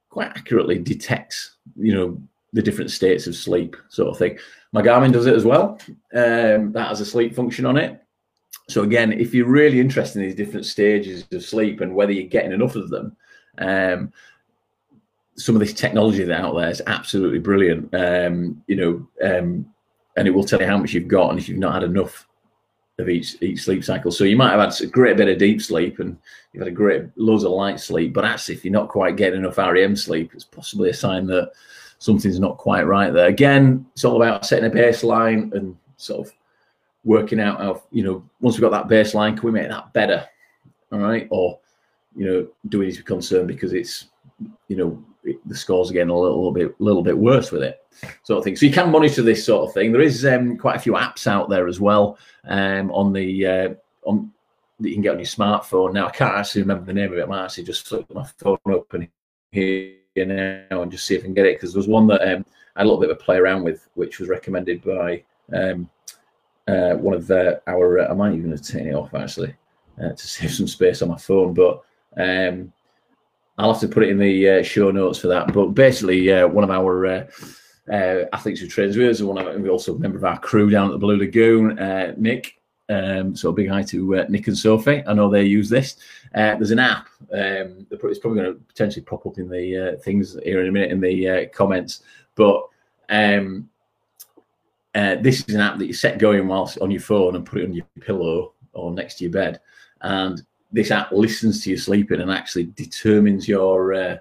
quite 0.09 0.29
accurately 0.29 0.77
detects, 0.77 1.55
you 1.75 1.93
know, 1.93 2.21
the 2.53 2.61
different 2.61 2.91
states 2.91 3.25
of 3.25 3.35
sleep, 3.35 3.75
sort 3.89 4.09
of 4.09 4.17
thing. 4.17 4.37
My 4.71 4.81
Garmin 4.81 5.11
does 5.11 5.25
it 5.25 5.35
as 5.35 5.45
well. 5.45 5.79
Um, 6.13 6.71
that 6.73 6.89
has 6.89 7.01
a 7.01 7.05
sleep 7.05 7.33
function 7.33 7.65
on 7.65 7.77
it. 7.77 8.03
So 8.67 8.83
again, 8.83 9.13
if 9.13 9.33
you're 9.33 9.47
really 9.47 9.79
interested 9.79 10.19
in 10.19 10.27
these 10.27 10.35
different 10.35 10.65
stages 10.65 11.25
of 11.31 11.43
sleep 11.43 11.81
and 11.81 11.95
whether 11.95 12.11
you're 12.11 12.27
getting 12.27 12.51
enough 12.51 12.75
of 12.75 12.89
them, 12.89 13.15
um, 13.59 14.11
some 15.37 15.55
of 15.55 15.59
this 15.59 15.73
technology 15.73 16.23
that's 16.23 16.41
out 16.41 16.55
there 16.55 16.69
is 16.69 16.81
absolutely 16.87 17.39
brilliant. 17.39 17.93
Um, 17.93 18.61
you 18.67 18.75
know, 18.75 19.07
um, 19.23 19.65
and 20.17 20.27
it 20.27 20.31
will 20.31 20.43
tell 20.43 20.59
you 20.59 20.67
how 20.67 20.77
much 20.77 20.93
you've 20.93 21.07
got 21.07 21.29
and 21.29 21.39
if 21.39 21.47
you've 21.47 21.59
not 21.59 21.75
had 21.75 21.83
enough 21.83 22.27
of 22.99 23.09
each 23.09 23.41
each 23.41 23.61
sleep 23.61 23.83
cycle. 23.83 24.11
So 24.11 24.23
you 24.23 24.35
might 24.35 24.51
have 24.51 24.59
had 24.59 24.81
a 24.81 24.91
great 24.91 25.17
bit 25.17 25.29
of 25.29 25.37
deep 25.37 25.61
sleep 25.61 25.99
and 25.99 26.17
you've 26.51 26.61
had 26.61 26.67
a 26.67 26.75
great 26.75 27.05
loads 27.15 27.43
of 27.43 27.51
light 27.51 27.79
sleep, 27.79 28.13
but 28.13 28.25
actually 28.25 28.55
if 28.55 28.65
you're 28.65 28.71
not 28.71 28.89
quite 28.89 29.15
getting 29.15 29.41
enough 29.41 29.59
REM 29.59 29.95
sleep, 29.95 30.31
it's 30.33 30.43
possibly 30.43 30.89
a 30.89 30.93
sign 30.93 31.27
that 31.27 31.51
something's 31.99 32.39
not 32.39 32.57
quite 32.57 32.87
right 32.87 33.13
there. 33.13 33.27
Again, 33.27 33.85
it's 33.93 34.03
all 34.03 34.21
about 34.21 34.45
setting 34.45 34.69
a 34.69 34.73
baseline 34.73 35.53
and 35.53 35.77
sort 35.97 36.27
of 36.27 36.33
working 37.03 37.39
out 37.39 37.59
how 37.59 37.83
you 37.91 38.03
know 38.03 38.23
once 38.41 38.55
we've 38.55 38.69
got 38.69 38.71
that 38.71 38.93
baseline, 38.93 39.37
can 39.37 39.45
we 39.45 39.51
make 39.51 39.69
that 39.69 39.93
better? 39.93 40.25
All 40.91 40.99
right, 40.99 41.27
or 41.29 41.59
you 42.15 42.25
know, 42.25 42.47
do 42.69 42.79
we 42.79 42.87
need 42.87 42.93
to 42.93 42.99
be 42.99 43.03
concerned 43.05 43.47
because 43.47 43.73
it's 43.73 44.07
you 44.67 44.77
know 44.77 45.03
the 45.45 45.55
scores 45.55 45.89
are 45.89 45.93
getting 45.93 46.09
a 46.09 46.17
little, 46.17 46.51
bit 46.51 46.79
little 46.79 47.03
bit 47.03 47.17
worse 47.17 47.51
with 47.51 47.63
it 47.63 47.81
sort 48.23 48.37
of 48.37 48.43
thing. 48.43 48.55
So 48.55 48.65
you 48.65 48.71
can 48.71 48.91
monitor 48.91 49.21
this 49.21 49.45
sort 49.45 49.67
of 49.67 49.73
thing. 49.73 49.91
There 49.91 50.01
is 50.01 50.25
um, 50.25 50.57
quite 50.57 50.77
a 50.77 50.79
few 50.79 50.93
apps 50.93 51.27
out 51.27 51.49
there 51.49 51.67
as 51.67 51.79
well 51.79 52.17
um, 52.45 52.91
on 52.91 53.13
the 53.13 53.45
uh, 53.45 53.69
on 54.05 54.31
that 54.79 54.89
you 54.89 54.95
can 54.95 55.01
get 55.01 55.13
on 55.13 55.19
your 55.19 55.25
smartphone. 55.25 55.93
Now 55.93 56.07
I 56.07 56.11
can't 56.11 56.35
actually 56.35 56.61
remember 56.61 56.85
the 56.85 56.93
name 56.93 57.11
of 57.11 57.17
it. 57.17 57.23
I 57.23 57.25
might 57.25 57.45
actually 57.45 57.63
just 57.63 57.87
flip 57.87 58.05
my 58.13 58.25
phone 58.37 58.57
open 58.67 59.09
here 59.51 59.95
now 60.15 60.81
and 60.81 60.91
just 60.91 61.05
see 61.05 61.15
if 61.15 61.21
I 61.21 61.25
can 61.25 61.33
get 61.33 61.45
it 61.45 61.55
because 61.55 61.73
there 61.73 61.79
was 61.79 61.87
one 61.87 62.07
that 62.07 62.21
um, 62.21 62.45
I 62.75 62.81
had 62.81 62.85
a 62.85 62.89
little 62.89 62.99
bit 62.99 63.09
of 63.09 63.17
a 63.17 63.19
play 63.19 63.37
around 63.37 63.63
with, 63.63 63.87
which 63.95 64.19
was 64.19 64.29
recommended 64.29 64.83
by 64.83 65.23
um, 65.53 65.89
uh, 66.67 66.95
one 66.95 67.15
of 67.15 67.29
uh, 67.31 67.55
our. 67.67 67.99
Uh, 67.99 68.07
I 68.09 68.13
might 68.13 68.35
even 68.35 68.51
have 68.51 68.61
taken 68.61 68.89
it 68.89 68.95
off 68.95 69.13
actually. 69.13 69.55
uh, 70.01 70.09
to 70.09 70.17
save 70.27 70.53
some 70.53 70.67
space 70.67 71.01
on 71.01 71.09
my 71.09 71.17
phone. 71.17 71.53
But 71.53 71.83
um, 72.17 72.71
I'll 73.57 73.73
have 73.73 73.81
to 73.81 73.87
put 73.87 74.03
it 74.03 74.09
in 74.09 74.19
the 74.19 74.49
uh, 74.49 74.63
show 74.63 74.91
notes 74.91 75.19
for 75.19 75.27
that. 75.27 75.53
But 75.53 75.67
basically, 75.67 76.31
uh, 76.31 76.47
one 76.47 76.63
of 76.63 76.71
our 76.71 77.05
uh, 77.05 77.25
athletes 78.33 78.59
who 78.59 78.67
trains 78.67 78.97
with 78.97 79.09
us, 79.09 79.21
one 79.21 79.37
of 79.37 79.61
we 79.61 79.69
also 79.69 79.95
a 79.95 79.99
member 79.99 80.17
of 80.17 80.25
our 80.25 80.39
crew 80.39 80.69
down 80.69 80.87
at 80.87 80.91
the 80.91 80.97
Blue 80.97 81.17
Lagoon, 81.17 81.75
Nick. 82.17 82.53
Um, 82.89 83.35
so 83.35 83.49
a 83.49 83.53
big 83.53 83.67
hi 83.67 83.83
to 83.83 84.25
Nick 84.29 84.47
and 84.47 84.57
Sophie. 84.57 85.03
I 85.05 85.11
know 85.13 85.29
they 85.29 85.43
use 85.43 85.67
this. 85.67 85.97
there's 86.33 86.71
an 86.71 86.79
app. 86.79 87.07
Um, 87.33 87.85
it's 87.91 88.19
probably 88.19 88.41
going 88.41 88.53
to 88.53 88.61
potentially 88.65 89.03
pop 89.03 89.25
up 89.25 89.39
in 89.39 89.49
the 89.49 89.99
things 90.05 90.37
here 90.45 90.61
in 90.61 90.69
a 90.69 90.71
minute 90.71 90.91
in 90.91 91.01
the 91.01 91.49
comments. 91.53 92.03
But 92.35 92.63
um, 93.09 93.67
this 95.21 95.47
is 95.47 95.55
an 95.55 95.61
app 95.61 95.77
that 95.77 95.87
you 95.87 95.93
set 95.93 96.17
going 96.17 96.47
whilst 96.47 96.79
on 96.79 96.91
your 96.91 97.01
phone 97.01 97.35
and 97.35 97.45
put 97.45 97.61
it 97.61 97.65
on 97.65 97.73
your 97.73 97.85
pillow 97.99 98.53
or 98.73 98.91
next 98.91 99.15
to 99.15 99.25
your 99.25 99.33
bed, 99.33 99.59
and 100.01 100.41
this 100.71 100.91
app 100.91 101.11
listens 101.11 101.63
to 101.63 101.69
you 101.69 101.77
sleeping 101.77 102.21
and 102.21 102.31
actually 102.31 102.65
determines 102.65 103.47
your 103.47 103.93
uh, 103.93 104.17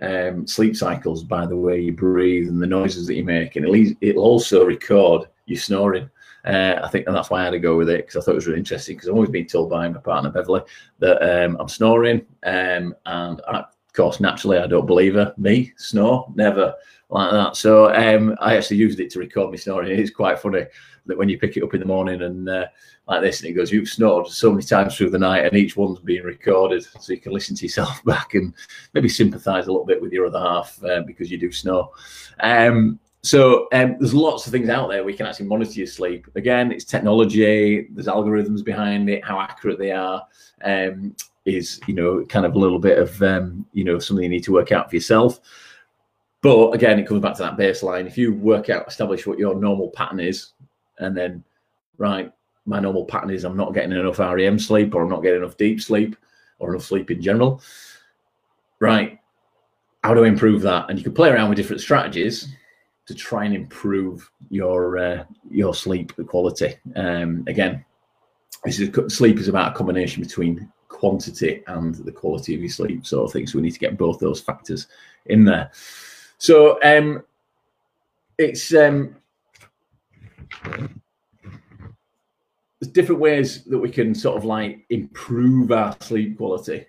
um, 0.00 0.46
sleep 0.46 0.76
cycles 0.76 1.24
by 1.24 1.44
the 1.46 1.56
way 1.56 1.80
you 1.80 1.92
breathe 1.92 2.48
and 2.48 2.62
the 2.62 2.66
noises 2.66 3.06
that 3.06 3.14
you 3.14 3.24
make, 3.24 3.56
and 3.56 3.66
it'll, 4.00 4.22
also 4.22 4.64
record 4.64 5.28
you 5.46 5.56
snoring. 5.56 6.08
Uh, 6.44 6.80
I 6.82 6.88
think, 6.88 7.06
and 7.06 7.16
that's 7.16 7.30
why 7.30 7.40
I 7.40 7.44
had 7.44 7.50
to 7.50 7.58
go 7.58 7.76
with 7.76 7.88
it 7.88 8.06
because 8.06 8.16
I 8.16 8.20
thought 8.24 8.32
it 8.32 8.36
was 8.36 8.46
really 8.46 8.60
interesting. 8.60 8.96
Because 8.96 9.08
I've 9.08 9.14
always 9.14 9.30
been 9.30 9.46
told 9.46 9.70
by 9.70 9.88
my 9.88 9.98
partner 9.98 10.30
Beverly 10.30 10.62
that 11.00 11.44
um, 11.44 11.56
I'm 11.58 11.68
snoring, 11.68 12.24
um, 12.44 12.94
and 13.06 13.42
I, 13.46 13.64
course, 13.98 14.20
naturally, 14.20 14.58
I 14.58 14.66
don't 14.66 14.86
believe 14.86 15.14
her. 15.14 15.34
Me 15.36 15.72
snore, 15.76 16.32
never 16.34 16.74
like 17.10 17.30
that. 17.32 17.56
So 17.56 17.92
um, 17.92 18.36
I 18.40 18.56
actually 18.56 18.76
used 18.76 19.00
it 19.00 19.10
to 19.10 19.18
record 19.18 19.50
me 19.50 19.58
snoring. 19.58 19.98
It's 19.98 20.10
quite 20.10 20.38
funny 20.38 20.64
that 21.06 21.18
when 21.18 21.28
you 21.28 21.38
pick 21.38 21.56
it 21.56 21.64
up 21.64 21.74
in 21.74 21.80
the 21.80 21.86
morning 21.86 22.22
and 22.22 22.48
uh, 22.48 22.66
like 23.08 23.22
this, 23.22 23.40
and 23.40 23.50
it 23.50 23.54
goes, 23.54 23.72
"You've 23.72 23.88
snored 23.88 24.28
so 24.28 24.52
many 24.52 24.62
times 24.62 24.96
through 24.96 25.10
the 25.10 25.18
night," 25.18 25.44
and 25.44 25.56
each 25.56 25.76
one's 25.76 25.98
being 25.98 26.22
recorded, 26.22 26.84
so 26.84 27.12
you 27.12 27.20
can 27.20 27.32
listen 27.32 27.56
to 27.56 27.64
yourself 27.64 28.02
back 28.04 28.34
and 28.34 28.54
maybe 28.94 29.08
sympathise 29.08 29.66
a 29.66 29.72
little 29.72 29.86
bit 29.86 30.00
with 30.00 30.12
your 30.12 30.26
other 30.26 30.38
half 30.38 30.82
uh, 30.84 31.00
because 31.06 31.30
you 31.30 31.38
do 31.38 31.50
snore. 31.50 31.90
Um, 32.40 33.00
so 33.22 33.66
um, 33.72 33.96
there's 33.98 34.14
lots 34.14 34.46
of 34.46 34.52
things 34.52 34.68
out 34.68 34.88
there 34.88 35.02
we 35.02 35.12
can 35.12 35.26
actually 35.26 35.46
monitor 35.46 35.72
your 35.72 35.88
sleep. 35.88 36.28
Again, 36.36 36.70
it's 36.70 36.84
technology. 36.84 37.88
There's 37.90 38.06
algorithms 38.06 38.64
behind 38.64 39.10
it. 39.10 39.24
How 39.24 39.40
accurate 39.40 39.78
they 39.78 39.90
are 39.90 40.24
um, 40.62 41.16
is, 41.56 41.80
you 41.86 41.94
know, 41.94 42.24
kind 42.26 42.46
of 42.46 42.54
a 42.54 42.58
little 42.58 42.78
bit 42.78 42.98
of, 42.98 43.22
um, 43.22 43.66
you 43.72 43.84
know, 43.84 43.98
something 43.98 44.22
you 44.22 44.28
need 44.28 44.44
to 44.44 44.52
work 44.52 44.72
out 44.72 44.90
for 44.90 44.96
yourself. 44.96 45.40
But 46.40 46.70
again, 46.70 46.98
it 46.98 47.06
comes 47.06 47.20
back 47.20 47.34
to 47.36 47.42
that 47.42 47.56
baseline. 47.56 48.06
If 48.06 48.16
you 48.16 48.32
work 48.34 48.70
out, 48.70 48.86
establish 48.86 49.26
what 49.26 49.38
your 49.38 49.54
normal 49.54 49.90
pattern 49.90 50.20
is, 50.20 50.52
and 50.98 51.16
then, 51.16 51.44
right, 51.96 52.32
my 52.66 52.80
normal 52.80 53.04
pattern 53.06 53.30
is 53.30 53.44
I'm 53.44 53.56
not 53.56 53.74
getting 53.74 53.92
enough 53.92 54.18
REM 54.18 54.58
sleep 54.58 54.94
or 54.94 55.02
I'm 55.02 55.08
not 55.08 55.22
getting 55.22 55.42
enough 55.42 55.56
deep 55.56 55.80
sleep 55.80 56.16
or 56.58 56.70
enough 56.70 56.84
sleep 56.84 57.10
in 57.10 57.20
general. 57.20 57.62
Right. 58.78 59.18
How 60.04 60.14
do 60.14 60.24
I 60.24 60.28
improve 60.28 60.62
that? 60.62 60.88
And 60.88 60.98
you 60.98 61.02
can 61.02 61.14
play 61.14 61.30
around 61.30 61.48
with 61.48 61.56
different 61.56 61.82
strategies 61.82 62.48
to 63.06 63.14
try 63.14 63.46
and 63.46 63.54
improve 63.54 64.30
your 64.50 64.98
uh, 64.98 65.24
your 65.50 65.74
sleep 65.74 66.12
quality. 66.26 66.74
Um, 66.94 67.42
again, 67.48 67.84
this 68.64 68.78
is, 68.78 68.90
sleep 69.14 69.38
is 69.38 69.48
about 69.48 69.72
a 69.72 69.74
combination 69.74 70.22
between 70.22 70.70
quantity 70.98 71.62
and 71.68 71.94
the 71.94 72.10
quality 72.12 72.54
of 72.54 72.60
your 72.60 72.70
sleep 72.70 73.06
sort 73.06 73.24
of 73.24 73.32
thing. 73.32 73.46
So 73.46 73.58
we 73.58 73.62
need 73.62 73.74
to 73.74 73.78
get 73.78 73.96
both 73.96 74.18
those 74.18 74.40
factors 74.40 74.88
in 75.26 75.44
there. 75.44 75.70
So 76.38 76.78
um, 76.82 77.22
it's 78.36 78.74
um, 78.74 79.14
there's 82.80 82.92
different 82.92 83.20
ways 83.20 83.64
that 83.64 83.78
we 83.78 83.90
can 83.90 84.14
sort 84.14 84.36
of 84.36 84.44
like 84.44 84.84
improve 84.90 85.70
our 85.70 85.96
sleep 86.00 86.36
quality. 86.36 86.86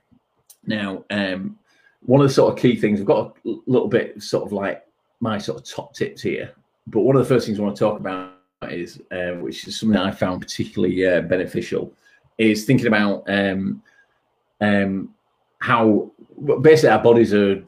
Now, 0.65 1.05
um, 1.11 1.57
one 2.01 2.21
of 2.21 2.27
the 2.27 2.33
sort 2.33 2.53
of 2.53 2.59
key 2.59 2.75
things, 2.75 2.99
we've 2.99 3.07
got 3.07 3.37
a 3.45 3.55
little 3.67 3.87
bit 3.87 4.21
sort 4.21 4.45
of 4.45 4.51
like 4.51 4.85
my 5.19 5.37
sort 5.37 5.59
of 5.59 5.65
top 5.65 5.93
tips 5.93 6.21
here, 6.21 6.53
but 6.87 7.01
one 7.01 7.15
of 7.15 7.21
the 7.21 7.33
first 7.33 7.45
things 7.45 7.59
I 7.59 7.63
want 7.63 7.75
to 7.75 7.79
talk 7.79 7.99
about 7.99 8.33
is, 8.63 9.01
uh, 9.11 9.33
which 9.39 9.67
is 9.67 9.79
something 9.79 9.97
I 9.97 10.11
found 10.11 10.41
particularly 10.41 11.05
uh, 11.05 11.21
beneficial, 11.21 11.93
is 12.37 12.65
thinking 12.65 12.87
about 12.87 13.23
um, 13.27 13.83
um, 14.61 15.13
how 15.59 16.11
basically 16.61 16.89
our 16.89 17.03
bodies 17.03 17.33
are 17.33 17.63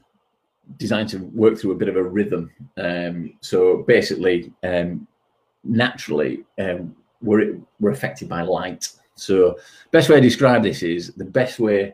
designed 0.77 1.09
to 1.09 1.17
work 1.33 1.57
through 1.57 1.71
a 1.71 1.75
bit 1.75 1.89
of 1.89 1.95
a 1.95 2.03
rhythm. 2.03 2.51
Um, 2.77 3.33
so 3.41 3.83
basically, 3.87 4.51
um, 4.63 5.07
naturally, 5.63 6.43
um, 6.59 6.95
we're, 7.21 7.57
we're 7.79 7.91
affected 7.91 8.29
by 8.29 8.41
light. 8.41 8.89
So 9.15 9.57
best 9.91 10.09
way 10.09 10.15
to 10.15 10.21
describe 10.21 10.63
this 10.63 10.83
is 10.83 11.13
the 11.13 11.25
best 11.25 11.59
way 11.59 11.85
to 11.85 11.93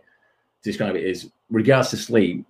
describe 0.64 0.96
it 0.96 1.04
is 1.04 1.32
regards 1.50 1.90
to 1.90 1.98
sleep, 1.98 2.46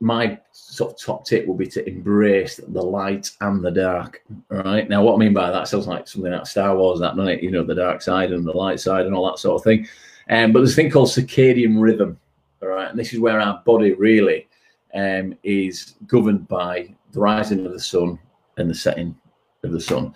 my 0.00 0.38
sort 0.50 0.92
of 0.92 0.98
top 0.98 1.24
tip 1.24 1.46
will 1.46 1.54
be 1.54 1.66
to 1.66 1.88
embrace 1.88 2.56
the 2.56 2.82
light 2.82 3.30
and 3.40 3.64
the 3.64 3.70
dark. 3.70 4.24
Right. 4.48 4.88
Now, 4.88 5.02
what 5.02 5.14
I 5.14 5.18
mean 5.18 5.32
by 5.32 5.50
that 5.50 5.68
sounds 5.68 5.86
like 5.86 6.08
something 6.08 6.32
out 6.32 6.42
of 6.42 6.48
Star 6.48 6.76
Wars, 6.76 6.98
that 7.00 7.16
it? 7.18 7.42
You 7.42 7.52
know, 7.52 7.62
the 7.62 7.74
dark 7.74 8.02
side 8.02 8.32
and 8.32 8.44
the 8.44 8.52
light 8.52 8.80
side 8.80 9.06
and 9.06 9.14
all 9.14 9.26
that 9.30 9.38
sort 9.38 9.60
of 9.60 9.64
thing. 9.64 9.86
Um, 10.32 10.50
but 10.50 10.60
there's 10.60 10.72
a 10.72 10.76
thing 10.76 10.90
called 10.90 11.08
circadian 11.08 11.78
rhythm. 11.78 12.18
All 12.62 12.68
right. 12.68 12.88
And 12.88 12.98
this 12.98 13.12
is 13.12 13.20
where 13.20 13.38
our 13.38 13.62
body 13.66 13.92
really 13.92 14.48
um, 14.94 15.36
is 15.42 15.96
governed 16.06 16.48
by 16.48 16.94
the 17.12 17.20
rising 17.20 17.66
of 17.66 17.72
the 17.72 17.80
sun 17.80 18.18
and 18.56 18.70
the 18.70 18.74
setting 18.74 19.14
of 19.62 19.72
the 19.72 19.80
sun. 19.80 20.14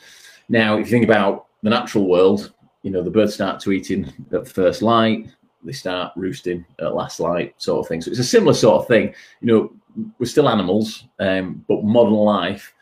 Now, 0.49 0.79
if 0.79 0.87
you 0.87 0.91
think 0.91 1.05
about 1.05 1.47
the 1.63 1.69
natural 1.69 2.09
world, 2.09 2.55
you 2.83 2.91
know, 2.91 3.03
the 3.03 3.11
birds 3.11 3.35
start 3.35 3.63
tweeting 3.63 4.11
at 4.33 4.49
first 4.49 4.81
light, 4.81 5.29
they 5.63 5.73
start 5.73 6.13
roosting 6.17 6.65
at 6.79 6.95
last 6.95 7.21
light, 7.21 7.55
sort 7.61 7.81
of 7.81 7.89
thing. 7.89 8.01
So 8.01 8.11
it's 8.11 8.21
a 8.21 8.25
similar 8.25 8.55
sort 8.55 8.83
of 8.83 8.89
thing. 8.89 9.15
You 9.43 9.47
know, 9.47 9.73
we're 10.19 10.27
still 10.27 10.49
animals, 10.49 11.05
um, 11.19 11.63
but 11.69 11.85
modern 11.85 12.15
life 12.15 12.73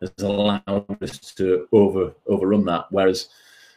has 0.00 0.12
allowed 0.20 1.02
us 1.02 1.34
to 1.34 1.68
over 1.72 2.14
overrun 2.26 2.64
that. 2.66 2.86
Whereas, 2.90 3.28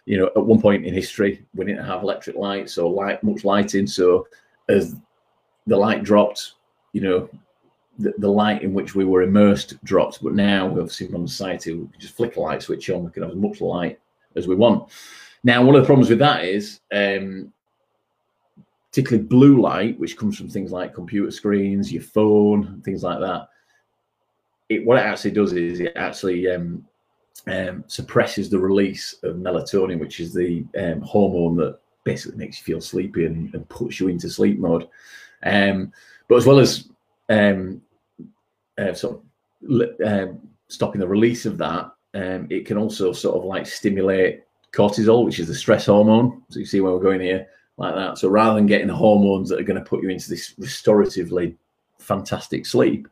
you 0.06 0.18
know, 0.18 0.28
at 0.36 0.46
one 0.46 0.62
point 0.62 0.86
in 0.86 0.94
history, 0.94 1.46
we 1.56 1.66
didn't 1.66 1.86
have 1.86 2.04
electric 2.04 2.36
lights 2.36 2.78
or 2.78 2.92
light 2.92 3.24
much 3.24 3.46
lighting. 3.46 3.88
So 3.88 4.28
as 4.70 4.96
the 5.68 5.78
light 5.78 6.04
dropped, 6.04 6.54
you 6.92 7.02
know, 7.02 7.30
the, 8.00 8.14
the, 8.18 8.30
light 8.30 8.64
in 8.64 8.74
which 8.74 8.96
we 8.96 9.06
were 9.06 9.22
immersed 9.22 9.82
dropped. 9.84 10.22
But 10.22 10.34
now, 10.34 10.68
we 10.68 10.82
obviously, 10.82 11.08
from 11.08 11.28
society, 11.28 11.74
we 11.74 11.88
can 11.88 12.00
just 12.00 12.16
flick 12.16 12.36
a 12.36 12.40
light 12.40 12.62
switch 12.62 12.90
on. 12.90 13.04
We 13.04 13.12
can 13.12 13.24
have 13.24 13.32
as 13.32 13.38
much 13.38 13.62
light 13.62 14.00
as 14.36 14.48
we 14.48 14.56
want. 14.56 14.92
Now, 15.44 15.64
one 15.64 15.76
of 15.76 15.82
the 15.82 15.86
problems 15.86 16.10
with 16.10 16.20
that 16.20 16.44
is, 16.44 16.80
um, 16.92 17.54
particularly 18.90 19.28
blue 19.28 19.62
light, 19.62 20.00
which 20.00 20.18
comes 20.18 20.38
from 20.38 20.50
things 20.50 20.72
like 20.72 20.94
computer 20.94 21.32
screens, 21.32 21.92
your 21.92 22.04
phone, 22.04 22.82
things 22.84 23.04
like 23.04 23.20
that. 23.20 23.48
It 24.70 24.86
what 24.86 24.98
it 24.98 25.06
actually 25.06 25.32
does 25.32 25.54
is 25.54 25.80
it 25.80 25.94
actually 25.96 26.50
um, 26.50 26.86
um, 27.48 27.84
suppresses 27.88 28.50
the 28.50 28.60
release 28.60 29.16
of 29.24 29.36
melatonin, 29.36 30.00
which 30.00 30.20
is 30.20 30.34
the 30.34 30.66
um, 30.78 31.02
hormone 31.02 31.56
that 31.58 31.80
basically 32.04 32.38
makes 32.38 32.58
you 32.58 32.64
feel 32.64 32.82
sleepy 32.82 33.26
and, 33.26 33.54
and 33.54 33.68
puts 33.70 34.00
you 34.00 34.08
into 34.08 34.30
sleep 34.30 34.60
mode. 34.60 34.88
Um, 35.44 35.92
but 36.28 36.36
as 36.36 36.46
well 36.46 36.60
as 36.60 36.90
um, 37.30 37.82
uh, 38.78 38.94
sort 38.94 39.20
of 39.70 39.82
um, 40.06 40.40
stopping 40.68 41.02
the 41.02 41.08
release 41.08 41.46
of 41.46 41.58
that, 41.58 41.92
um, 42.14 42.48
it 42.50 42.66
can 42.66 42.78
also 42.78 43.12
sort 43.12 43.38
of 43.38 43.44
like 43.44 43.66
stimulate 43.66 44.44
cortisol, 44.72 45.26
which 45.26 45.40
is 45.40 45.48
the 45.48 45.56
stress 45.56 45.86
hormone. 45.88 46.44
So 46.50 46.60
you 46.60 46.66
see 46.66 46.82
where 46.82 46.94
we're 46.94 47.00
going 47.00 47.22
here, 47.22 47.48
like 47.78 47.96
that. 47.96 48.18
So 48.18 48.30
rather 48.30 48.56
than 48.56 48.68
getting 48.68 48.88
the 48.88 48.96
hormones 48.96 49.50
that 49.50 49.60
are 49.60 49.64
going 49.64 49.80
to 49.80 49.90
put 49.90 50.02
you 50.04 50.10
into 50.10 50.30
this 50.30 50.54
restoratively 50.60 51.56
fantastic 52.00 52.66
sleep, 52.66 53.08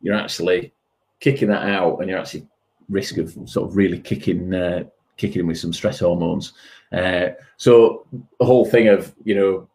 you're 0.00 0.14
actually 0.14 0.72
kicking 1.20 1.48
that 1.48 1.68
out, 1.68 2.00
and 2.00 2.10
you're 2.10 2.18
actually 2.18 2.46
risk 2.88 3.16
of 3.16 3.36
sort 3.46 3.68
of 3.68 3.76
really 3.76 3.98
kicking 3.98 4.54
uh, 4.54 4.84
kicking 5.16 5.40
in 5.40 5.46
with 5.46 5.58
some 5.58 5.72
stress 5.72 6.00
hormones. 6.00 6.52
Uh, 6.92 7.30
so 7.56 8.06
the 8.38 8.44
whole 8.44 8.64
thing 8.64 8.88
of 8.88 9.14
you 9.24 9.34
know, 9.34 9.68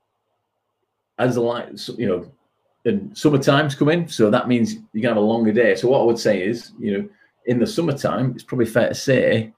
as 1.17 1.36
the 1.36 1.41
light, 1.41 1.69
you 1.98 2.08
know, 2.08 2.32
and 2.86 3.17
summertime's 3.17 3.76
coming, 3.76 4.08
so 4.08 4.30
that 4.30 4.48
means 4.48 4.76
you're 4.93 5.02
gonna 5.02 5.15
have 5.15 5.24
a 5.24 5.26
longer 5.26 5.52
day. 5.52 5.76
So 5.76 5.89
what 5.89 6.02
I 6.02 6.06
would 6.06 6.19
say 6.19 6.41
is, 6.41 6.72
you 6.80 6.98
know, 6.98 7.10
in 7.45 7.60
the 7.60 7.67
summertime, 7.67 8.32
it's 8.36 8.43
probably 8.43 8.65
fair 8.65 8.89
to 8.89 8.95
say 8.95 9.54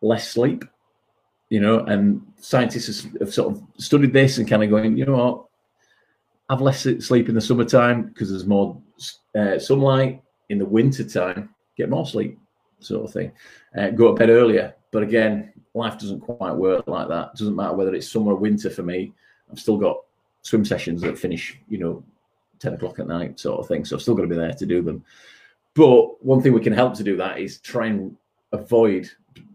less 0.00 0.28
sleep, 0.28 0.64
you 1.50 1.60
know, 1.60 1.80
and 1.80 2.22
scientists 2.40 3.06
have 3.20 3.32
sort 3.32 3.54
of 3.54 3.62
studied 3.78 4.12
this 4.12 4.38
and 4.38 4.48
kind 4.48 4.62
of 4.62 4.70
going, 4.70 4.96
you 4.96 5.06
know 5.06 5.16
what, 5.16 5.44
have 6.50 6.60
less 6.60 6.86
sleep 7.04 7.28
in 7.28 7.34
the 7.34 7.40
summertime 7.40 8.04
because 8.04 8.30
there's 8.30 8.46
more 8.46 8.80
uh, 9.38 9.58
sunlight. 9.58 10.22
In 10.50 10.58
the 10.58 10.64
winter 10.64 11.04
time, 11.04 11.54
get 11.76 11.90
more 11.90 12.06
sleep, 12.06 12.38
sort 12.80 13.04
of 13.04 13.12
thing. 13.12 13.32
Uh, 13.76 13.90
go 13.90 14.08
to 14.08 14.14
bed 14.14 14.30
earlier. 14.30 14.74
But 14.90 15.02
again, 15.02 15.52
life 15.74 15.98
doesn't 15.98 16.20
quite 16.20 16.54
work 16.54 16.86
like 16.86 17.08
that. 17.08 17.30
It 17.34 17.38
doesn't 17.38 17.56
matter 17.56 17.74
whether 17.74 17.94
it's 17.94 18.10
summer 18.10 18.32
or 18.32 18.36
winter 18.36 18.70
for 18.70 18.82
me. 18.82 19.12
I've 19.50 19.58
still 19.58 19.76
got 19.76 19.98
swim 20.42 20.64
sessions 20.64 21.02
that 21.02 21.18
finish, 21.18 21.58
you 21.68 21.78
know, 21.78 22.04
10 22.60 22.74
o'clock 22.74 22.98
at 22.98 23.06
night, 23.06 23.38
sort 23.38 23.60
of 23.60 23.68
thing. 23.68 23.84
So 23.84 23.96
I've 23.96 24.02
still 24.02 24.14
got 24.14 24.22
to 24.22 24.28
be 24.28 24.36
there 24.36 24.52
to 24.52 24.66
do 24.66 24.82
them. 24.82 25.04
But 25.74 26.24
one 26.24 26.42
thing 26.42 26.52
we 26.52 26.60
can 26.60 26.72
help 26.72 26.94
to 26.94 27.04
do 27.04 27.16
that 27.16 27.38
is 27.38 27.58
try 27.58 27.86
and 27.86 28.16
avoid 28.52 29.08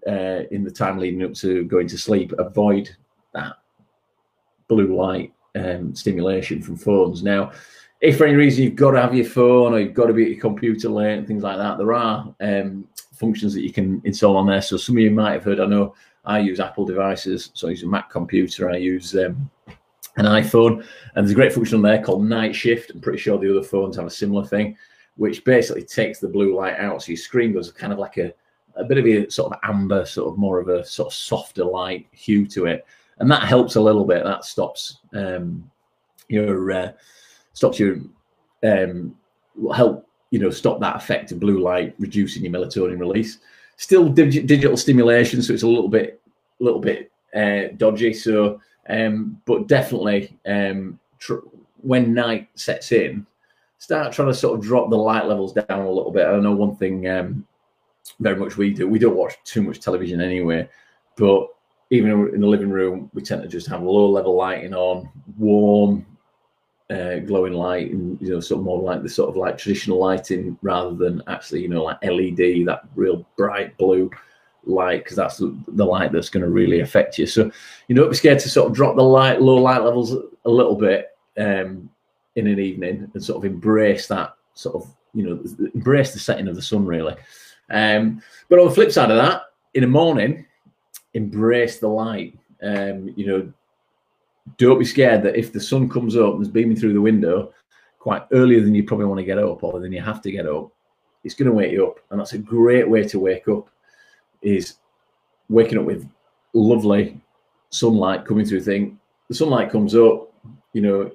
uh, 0.07 0.43
in 0.51 0.63
the 0.63 0.71
time 0.71 0.97
leading 0.97 1.23
up 1.23 1.33
to 1.35 1.65
going 1.65 1.87
to 1.87 1.97
sleep, 1.97 2.31
avoid 2.37 2.95
that 3.33 3.57
blue 4.67 4.95
light 4.95 5.33
um, 5.55 5.95
stimulation 5.95 6.61
from 6.61 6.77
phones. 6.77 7.23
Now, 7.23 7.51
if 8.01 8.17
for 8.17 8.25
any 8.25 8.35
reason 8.35 8.63
you've 8.63 8.75
got 8.75 8.91
to 8.91 9.01
have 9.01 9.15
your 9.15 9.25
phone 9.25 9.73
or 9.73 9.79
you've 9.79 9.93
got 9.93 10.07
to 10.07 10.13
be 10.13 10.23
at 10.23 10.31
your 10.31 10.39
computer 10.39 10.89
late 10.89 11.17
and 11.17 11.27
things 11.27 11.43
like 11.43 11.57
that, 11.57 11.77
there 11.77 11.93
are 11.93 12.35
um, 12.41 12.87
functions 13.13 13.53
that 13.53 13.63
you 13.63 13.71
can 13.71 14.01
install 14.03 14.37
on 14.37 14.47
there. 14.47 14.61
So 14.61 14.77
some 14.77 14.97
of 14.97 15.03
you 15.03 15.11
might 15.11 15.33
have 15.33 15.43
heard. 15.43 15.59
I 15.59 15.65
know 15.65 15.95
I 16.25 16.39
use 16.39 16.59
Apple 16.59 16.85
devices, 16.85 17.51
so 17.53 17.67
I 17.67 17.71
use 17.71 17.83
a 17.83 17.87
Mac 17.87 18.09
computer. 18.09 18.69
I 18.69 18.77
use 18.77 19.15
um, 19.15 19.49
an 20.17 20.25
iPhone, 20.25 20.85
and 21.15 21.25
there's 21.25 21.31
a 21.31 21.35
great 21.35 21.53
function 21.53 21.77
on 21.77 21.81
there 21.81 22.03
called 22.03 22.25
Night 22.25 22.55
Shift. 22.55 22.91
I'm 22.91 23.01
pretty 23.01 23.19
sure 23.19 23.37
the 23.37 23.49
other 23.49 23.67
phones 23.67 23.95
have 23.95 24.05
a 24.05 24.11
similar 24.11 24.45
thing, 24.45 24.77
which 25.15 25.43
basically 25.43 25.83
takes 25.83 26.19
the 26.19 26.27
blue 26.27 26.55
light 26.55 26.77
out, 26.77 27.01
so 27.01 27.09
your 27.09 27.17
screen 27.17 27.53
goes 27.53 27.71
kind 27.71 27.93
of 27.93 27.99
like 27.99 28.17
a 28.17 28.33
a 28.75 28.83
bit 28.83 28.97
of 28.97 29.05
a 29.05 29.29
sort 29.29 29.53
of 29.53 29.59
amber, 29.63 30.03
sort 30.03 30.31
of 30.31 30.37
more 30.37 30.59
of 30.59 30.67
a 30.67 30.83
sort 30.83 31.07
of 31.07 31.13
softer 31.13 31.63
light 31.63 32.07
hue 32.11 32.47
to 32.47 32.65
it, 32.65 32.85
and 33.19 33.29
that 33.29 33.43
helps 33.43 33.75
a 33.75 33.81
little 33.81 34.05
bit. 34.05 34.23
That 34.23 34.45
stops 34.45 34.99
um, 35.13 35.69
your 36.27 36.71
uh, 36.71 36.91
stops 37.53 37.79
your 37.79 37.97
um, 38.63 39.15
help 39.75 40.07
you 40.33 40.39
know 40.39 40.49
stop 40.49 40.79
that 40.79 40.95
effect 40.95 41.31
of 41.31 41.39
blue 41.39 41.59
light, 41.59 41.93
reducing 41.99 42.43
your 42.43 42.51
melatonin 42.51 42.97
release. 42.99 43.37
Still 43.77 44.09
dig- 44.09 44.47
digital 44.47 44.75
stimulation, 44.75 45.43
so 45.43 45.53
it's 45.53 45.61
a 45.61 45.67
little 45.67 45.87
bit 45.87 46.19
a 46.59 46.63
little 46.63 46.79
bit 46.79 47.11
uh, 47.35 47.75
dodgy. 47.77 48.15
So, 48.15 48.59
um, 48.89 49.39
but 49.45 49.67
definitely 49.67 50.35
um, 50.47 50.99
tr- 51.19 51.45
when 51.77 52.15
night 52.15 52.49
sets 52.55 52.91
in, 52.91 53.27
start 53.77 54.11
trying 54.11 54.29
to 54.29 54.33
sort 54.33 54.57
of 54.57 54.65
drop 54.65 54.89
the 54.89 54.97
light 54.97 55.27
levels 55.27 55.53
down 55.53 55.65
a 55.69 55.91
little 55.91 56.11
bit. 56.11 56.25
I 56.25 56.39
know 56.39 56.53
one 56.53 56.77
thing 56.77 57.07
um, 57.07 57.45
very 58.19 58.35
much 58.35 58.57
we 58.57 58.73
do. 58.73 58.87
We 58.87 58.97
don't 58.97 59.15
watch 59.15 59.35
too 59.43 59.61
much 59.61 59.81
television 59.81 60.19
anyway, 60.19 60.67
but 61.15 61.47
even 61.91 62.09
in 62.33 62.41
the 62.41 62.47
living 62.47 62.71
room, 62.71 63.11
we 63.13 63.21
tend 63.21 63.43
to 63.43 63.47
just 63.47 63.67
have 63.67 63.83
low 63.83 64.09
level 64.09 64.35
lighting 64.35 64.73
on, 64.73 65.07
warm, 65.37 66.07
uh, 66.93 67.19
glowing 67.19 67.53
light, 67.53 67.91
and 67.91 68.21
you 68.21 68.29
know, 68.29 68.39
sort 68.39 68.59
of 68.59 68.65
more 68.65 68.81
like 68.81 69.01
the 69.01 69.09
sort 69.09 69.29
of 69.29 69.35
like 69.35 69.57
traditional 69.57 69.97
lighting 69.97 70.57
rather 70.61 70.93
than 70.95 71.23
actually, 71.27 71.61
you 71.61 71.67
know, 71.67 71.83
like 71.83 72.03
LED, 72.03 72.67
that 72.67 72.81
real 72.95 73.25
bright 73.35 73.75
blue 73.77 74.11
light, 74.65 75.03
because 75.03 75.17
that's 75.17 75.37
the, 75.37 75.85
light 75.85 76.11
that's 76.11 76.29
going 76.29 76.43
to 76.43 76.49
really 76.49 76.81
affect 76.81 77.17
you. 77.17 77.25
So, 77.25 77.51
you 77.87 77.95
know, 77.95 78.03
don't 78.03 78.11
be 78.11 78.17
scared 78.17 78.39
to 78.39 78.49
sort 78.49 78.69
of 78.69 78.75
drop 78.75 78.95
the 78.95 79.03
light, 79.03 79.41
low 79.41 79.55
light 79.55 79.81
levels 79.83 80.13
a 80.13 80.49
little 80.49 80.75
bit 80.75 81.17
um, 81.37 81.89
in 82.35 82.47
an 82.47 82.59
evening 82.59 83.09
and 83.13 83.23
sort 83.23 83.43
of 83.43 83.51
embrace 83.51 84.07
that 84.07 84.35
sort 84.53 84.75
of, 84.75 84.87
you 85.13 85.23
know, 85.23 85.43
embrace 85.73 86.13
the 86.13 86.19
setting 86.19 86.47
of 86.47 86.55
the 86.55 86.61
sun 86.61 86.85
really. 86.85 87.15
Um, 87.69 88.21
but 88.49 88.59
on 88.59 88.67
the 88.67 88.73
flip 88.73 88.91
side 88.91 89.11
of 89.11 89.17
that, 89.17 89.43
in 89.73 89.81
the 89.81 89.87
morning, 89.87 90.45
embrace 91.13 91.79
the 91.79 91.87
light. 91.87 92.37
Um, 92.61 93.11
you 93.15 93.25
know, 93.25 93.53
don't 94.57 94.79
be 94.79 94.85
scared 94.85 95.23
that 95.23 95.35
if 95.35 95.53
the 95.53 95.59
sun 95.59 95.89
comes 95.89 96.15
up 96.15 96.33
and 96.33 96.41
is 96.41 96.49
beaming 96.49 96.75
through 96.75 96.93
the 96.93 97.01
window 97.01 97.53
quite 97.99 98.23
earlier 98.31 98.61
than 98.61 98.75
you 98.75 98.83
probably 98.83 99.05
want 99.05 99.19
to 99.19 99.25
get 99.25 99.37
up 99.37 99.63
or 99.63 99.79
than 99.79 99.91
you 99.91 100.01
have 100.01 100.21
to 100.21 100.31
get 100.31 100.47
up, 100.47 100.71
it's 101.23 101.35
going 101.35 101.49
to 101.49 101.55
wake 101.55 101.71
you 101.71 101.87
up. 101.87 101.99
And 102.09 102.19
that's 102.19 102.33
a 102.33 102.37
great 102.37 102.89
way 102.89 103.07
to 103.07 103.19
wake 103.19 103.47
up 103.47 103.69
is 104.41 104.75
waking 105.49 105.77
up 105.77 105.85
with 105.85 106.07
lovely 106.53 107.21
sunlight 107.69 108.25
coming 108.25 108.45
through 108.45 108.61
thing. 108.61 108.99
The 109.29 109.35
sunlight 109.35 109.71
comes 109.71 109.95
up, 109.95 110.33
you 110.73 110.81
know, 110.81 111.11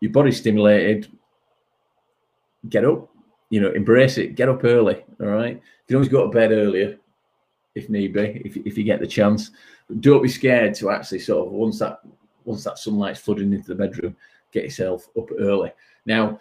your 0.00 0.12
body's 0.12 0.38
stimulated. 0.38 1.08
Get 2.68 2.84
up, 2.84 3.08
you 3.50 3.60
know, 3.60 3.72
embrace 3.72 4.18
it. 4.18 4.36
Get 4.36 4.48
up 4.48 4.64
early. 4.64 5.04
All 5.20 5.26
right. 5.26 5.54
You 5.54 5.62
can 5.88 5.96
always 5.96 6.08
go 6.08 6.26
to 6.26 6.32
bed 6.32 6.52
earlier 6.52 6.98
if 7.74 7.88
need 7.88 8.12
be, 8.12 8.42
if, 8.44 8.56
if 8.56 8.78
you 8.78 8.84
get 8.84 9.00
the 9.00 9.06
chance. 9.06 9.50
But 9.88 10.00
don't 10.00 10.22
be 10.22 10.28
scared 10.28 10.74
to 10.76 10.90
actually 10.90 11.20
sort 11.20 11.46
of 11.46 11.52
once 11.52 11.78
that 11.80 12.00
once 12.48 12.64
that 12.64 12.78
sunlight's 12.78 13.20
flooding 13.20 13.52
into 13.52 13.68
the 13.68 13.74
bedroom, 13.74 14.16
get 14.52 14.64
yourself 14.64 15.08
up 15.16 15.28
early. 15.38 15.70
Now, 16.06 16.40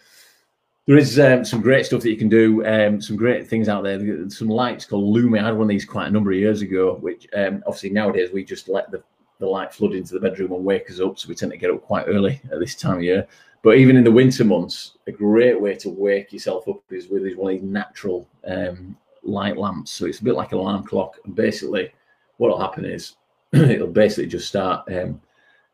there 0.88 0.98
is 0.98 1.20
um, 1.20 1.44
some 1.44 1.62
great 1.62 1.86
stuff 1.86 2.02
that 2.02 2.10
you 2.10 2.18
can 2.18 2.30
do. 2.30 2.66
Um, 2.66 3.02
some 3.02 3.18
great 3.18 3.46
things 3.48 3.68
out 3.68 3.84
there. 3.84 4.30
Some 4.30 4.48
lights 4.48 4.86
called 4.86 5.14
Lumie. 5.14 5.42
I 5.42 5.46
had 5.46 5.54
one 5.54 5.64
of 5.64 5.68
these 5.68 5.84
quite 5.84 6.08
a 6.08 6.12
number 6.12 6.32
of 6.32 6.38
years 6.38 6.62
ago. 6.62 6.96
Which 6.96 7.28
um, 7.36 7.62
obviously 7.68 7.90
nowadays 7.90 8.30
we 8.32 8.46
just 8.46 8.70
let 8.70 8.90
the, 8.90 9.04
the 9.40 9.46
light 9.46 9.74
flood 9.74 9.94
into 9.94 10.14
the 10.14 10.22
bedroom 10.22 10.54
and 10.54 10.64
wake 10.64 10.90
us 10.90 11.02
up. 11.02 11.20
So 11.20 11.28
we 11.28 11.36
tend 11.36 11.52
to 11.52 11.58
get 11.58 11.72
up 11.72 11.82
quite 11.82 12.06
early 12.08 12.42
at 12.52 12.60
this 12.62 12.74
time 12.74 12.98
of 12.98 13.04
year. 13.04 13.28
But 13.64 13.78
even 13.78 13.98
in 13.98 14.06
the 14.06 14.12
winter 14.12 14.46
months, 14.46 14.94
a 15.08 15.12
great 15.12 15.60
way 15.60 15.76
to 15.76 15.90
wake 15.90 16.32
yourself 16.32 16.70
up 16.70 16.80
is 16.90 17.10
with 17.10 17.24
one 17.36 17.54
of 17.54 17.60
these 17.60 17.70
natural 17.70 18.26
um, 18.46 18.96
light 19.24 19.58
lamps. 19.58 19.92
So 19.92 20.06
it's 20.06 20.20
a 20.20 20.24
bit 20.24 20.36
like 20.36 20.54
an 20.54 20.60
alarm 20.60 20.86
clock. 20.86 21.18
And 21.26 21.36
basically, 21.36 21.92
what 22.38 22.50
will 22.50 22.62
happen 22.62 22.86
is 22.86 23.18
it'll 23.52 23.88
basically 23.88 24.28
just 24.28 24.48
start 24.48 24.88
um, 24.94 25.20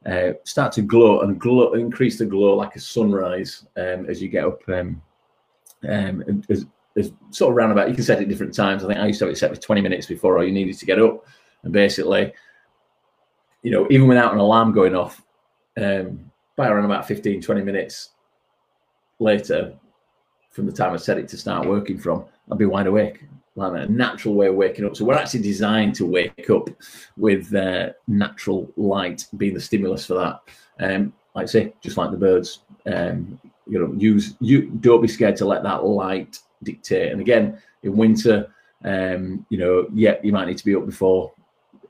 uh, 0.06 0.34
start 0.44 0.72
to 0.74 0.82
glow 0.82 1.22
and 1.22 1.40
glow, 1.40 1.74
increase 1.74 2.18
the 2.18 2.26
glow 2.26 2.56
like 2.56 2.76
a 2.76 2.80
sunrise 2.80 3.66
um, 3.78 4.06
as 4.08 4.22
you 4.22 4.28
get 4.28 4.46
up. 4.46 4.62
Um, 4.68 5.02
um, 5.90 6.44
as, 6.50 6.66
as 6.98 7.12
sort 7.32 7.52
of 7.52 7.56
roundabout, 7.56 7.90
you 7.90 7.96
can 7.96 8.04
set 8.04 8.22
it 8.22 8.30
different 8.30 8.54
times. 8.54 8.84
I 8.84 8.88
think 8.88 9.00
I 9.00 9.08
used 9.08 9.20
to 9.20 9.26
have 9.26 9.34
it 9.34 9.38
set 9.38 9.54
for 9.54 9.62
20 9.62 9.82
minutes 9.82 10.08
before 10.08 10.38
all 10.38 10.44
you 10.44 10.52
needed 10.52 10.78
to 10.78 10.86
get 10.86 11.00
up. 11.00 11.26
And 11.64 11.72
basically, 11.72 12.34
you 13.62 13.72
know, 13.72 13.88
even 13.90 14.08
without 14.08 14.34
an 14.34 14.40
alarm 14.40 14.74
going 14.74 14.96
off, 14.96 15.22
um, 15.82 16.32
by 16.56 16.68
around 16.68 16.86
about 16.86 17.08
15, 17.08 17.42
20 17.42 17.62
minutes 17.62 18.10
later, 19.20 19.74
from 20.52 20.66
the 20.66 20.72
time 20.72 20.94
I 20.94 20.98
set 20.98 21.18
it 21.18 21.28
to 21.30 21.38
start 21.38 21.68
working 21.68 21.98
from, 21.98 22.26
I'd 22.52 22.58
be 22.58 22.66
wide 22.66 22.88
awake. 22.88 23.24
Like 23.56 23.84
a 23.84 23.92
natural 23.92 24.34
way 24.34 24.48
of 24.48 24.56
waking 24.56 24.86
up. 24.86 24.96
So 24.96 25.06
we're 25.06 25.14
actually 25.14 25.44
designed 25.44 25.94
to 25.96 26.06
wake 26.06 26.50
up 26.50 26.70
with 27.18 27.54
uh, 27.54 27.90
natural 28.08 28.72
light 28.78 29.28
being 29.38 29.54
the 29.54 29.62
stimulus 29.62 30.08
for 30.08 30.16
that. 30.16 30.40
Um, 30.80 31.14
like 31.36 31.44
I 31.44 31.48
say, 31.48 31.74
just 31.82 31.98
like 31.98 32.12
the 32.12 32.18
birds, 32.18 32.60
um, 32.88 33.40
you 33.68 33.80
know, 33.80 33.94
use 33.94 34.36
you 34.40 34.64
don't 34.64 35.02
be 35.02 35.08
scared 35.08 35.36
to 35.38 35.46
let 35.46 35.64
that 35.64 35.86
light 35.86 36.40
dictate. 36.64 37.12
And 37.12 37.22
again, 37.22 37.62
in 37.84 37.96
winter, 37.96 38.54
um, 38.84 39.46
you 39.50 39.58
know, 39.58 39.88
yeah, 39.94 40.16
you 40.24 40.32
might 40.32 40.48
need 40.48 40.58
to 40.58 40.66
be 40.66 40.76
up 40.76 40.86
before 40.86 41.32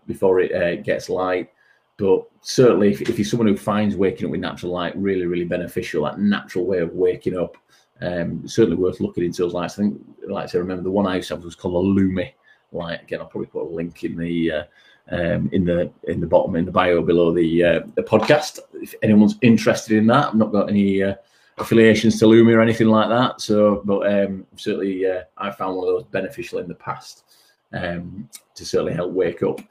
before 0.05 0.39
it 0.39 0.53
uh, 0.53 0.81
gets 0.81 1.09
light. 1.09 1.49
But 1.97 2.27
certainly, 2.41 2.91
if, 2.91 3.01
if, 3.01 3.17
you're 3.17 3.25
someone 3.25 3.47
who 3.47 3.55
finds 3.55 3.95
waking 3.95 4.25
up 4.25 4.31
with 4.31 4.41
natural 4.41 4.71
light 4.71 4.95
really, 4.97 5.25
really 5.25 5.45
beneficial, 5.45 6.03
that 6.03 6.19
natural 6.19 6.65
way 6.65 6.79
of 6.79 6.93
waking 6.93 7.37
up, 7.37 7.55
um, 8.03 8.47
certainly 8.47 8.77
worth 8.77 8.99
looking 8.99 9.23
into 9.23 9.43
those 9.43 9.53
lights. 9.53 9.79
I 9.79 9.83
think, 9.83 10.01
like 10.27 10.53
I 10.53 10.57
remember 10.57 10.83
the 10.83 10.91
one 10.91 11.07
I 11.07 11.15
used 11.15 11.29
to 11.29 11.35
have 11.35 11.43
was 11.43 11.55
called 11.55 11.85
a 11.85 11.87
Lumie 11.87 12.33
light. 12.71 13.01
Again, 13.01 13.21
I'll 13.21 13.27
probably 13.27 13.47
put 13.47 13.63
a 13.63 13.75
link 13.75 14.03
in 14.03 14.17
the 14.17 14.51
uh, 14.51 14.63
um, 15.11 15.49
in 15.51 15.63
the 15.63 15.91
in 16.03 16.19
the 16.19 16.27
bottom 16.27 16.55
in 16.55 16.65
the 16.65 16.71
bio 16.71 17.01
below 17.01 17.33
the 17.33 17.63
uh, 17.63 17.79
the 17.95 18.03
podcast. 18.03 18.59
If 18.73 18.93
anyone's 19.01 19.37
interested 19.41 19.97
in 19.97 20.07
that, 20.07 20.29
I've 20.29 20.35
not 20.35 20.51
got 20.51 20.69
any 20.69 21.03
uh, 21.03 21.15
affiliations 21.57 22.19
to 22.19 22.25
Lumie 22.25 22.53
or 22.53 22.61
anything 22.61 22.87
like 22.87 23.09
that. 23.09 23.41
So, 23.41 23.81
but 23.85 24.11
um, 24.11 24.45
certainly, 24.55 25.05
uh, 25.05 25.23
I 25.37 25.51
found 25.51 25.77
one 25.77 25.87
of 25.87 25.93
those 25.93 26.11
beneficial 26.11 26.59
in 26.59 26.67
the 26.67 26.75
past 26.75 27.23
um, 27.71 28.29
to 28.55 28.65
certainly 28.65 28.93
help 28.93 29.11
wake 29.13 29.43
up. 29.43 29.61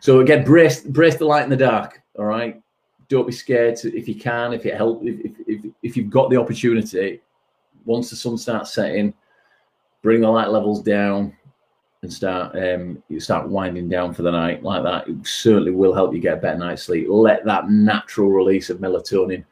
So 0.00 0.20
again, 0.20 0.44
brace 0.44 0.82
brace 0.82 1.16
the 1.16 1.26
light 1.26 1.44
in 1.44 1.50
the 1.50 1.56
dark. 1.56 2.02
All 2.18 2.24
right, 2.24 2.60
don't 3.08 3.26
be 3.26 3.32
scared 3.32 3.76
to, 3.76 3.96
if 3.96 4.08
you 4.08 4.14
can, 4.14 4.52
if 4.52 4.66
it 4.66 4.76
help, 4.76 5.02
if, 5.04 5.32
if, 5.46 5.64
if 5.82 5.96
you've 5.96 6.10
got 6.10 6.30
the 6.30 6.36
opportunity. 6.36 7.20
Once 7.84 8.10
the 8.10 8.16
sun 8.16 8.38
starts 8.38 8.72
setting, 8.72 9.14
bring 10.02 10.20
the 10.20 10.28
light 10.28 10.50
levels 10.50 10.82
down 10.82 11.36
and 12.02 12.12
start 12.12 12.56
um, 12.56 13.02
you 13.08 13.20
start 13.20 13.48
winding 13.48 13.88
down 13.88 14.14
for 14.14 14.22
the 14.22 14.30
night 14.30 14.62
like 14.62 14.82
that. 14.82 15.08
It 15.08 15.26
certainly 15.26 15.72
will 15.72 15.94
help 15.94 16.14
you 16.14 16.20
get 16.20 16.38
a 16.38 16.40
better 16.40 16.58
night's 16.58 16.84
sleep. 16.84 17.06
Let 17.08 17.44
that 17.44 17.70
natural 17.70 18.30
release 18.30 18.70
of 18.70 18.78
melatonin 18.78 19.44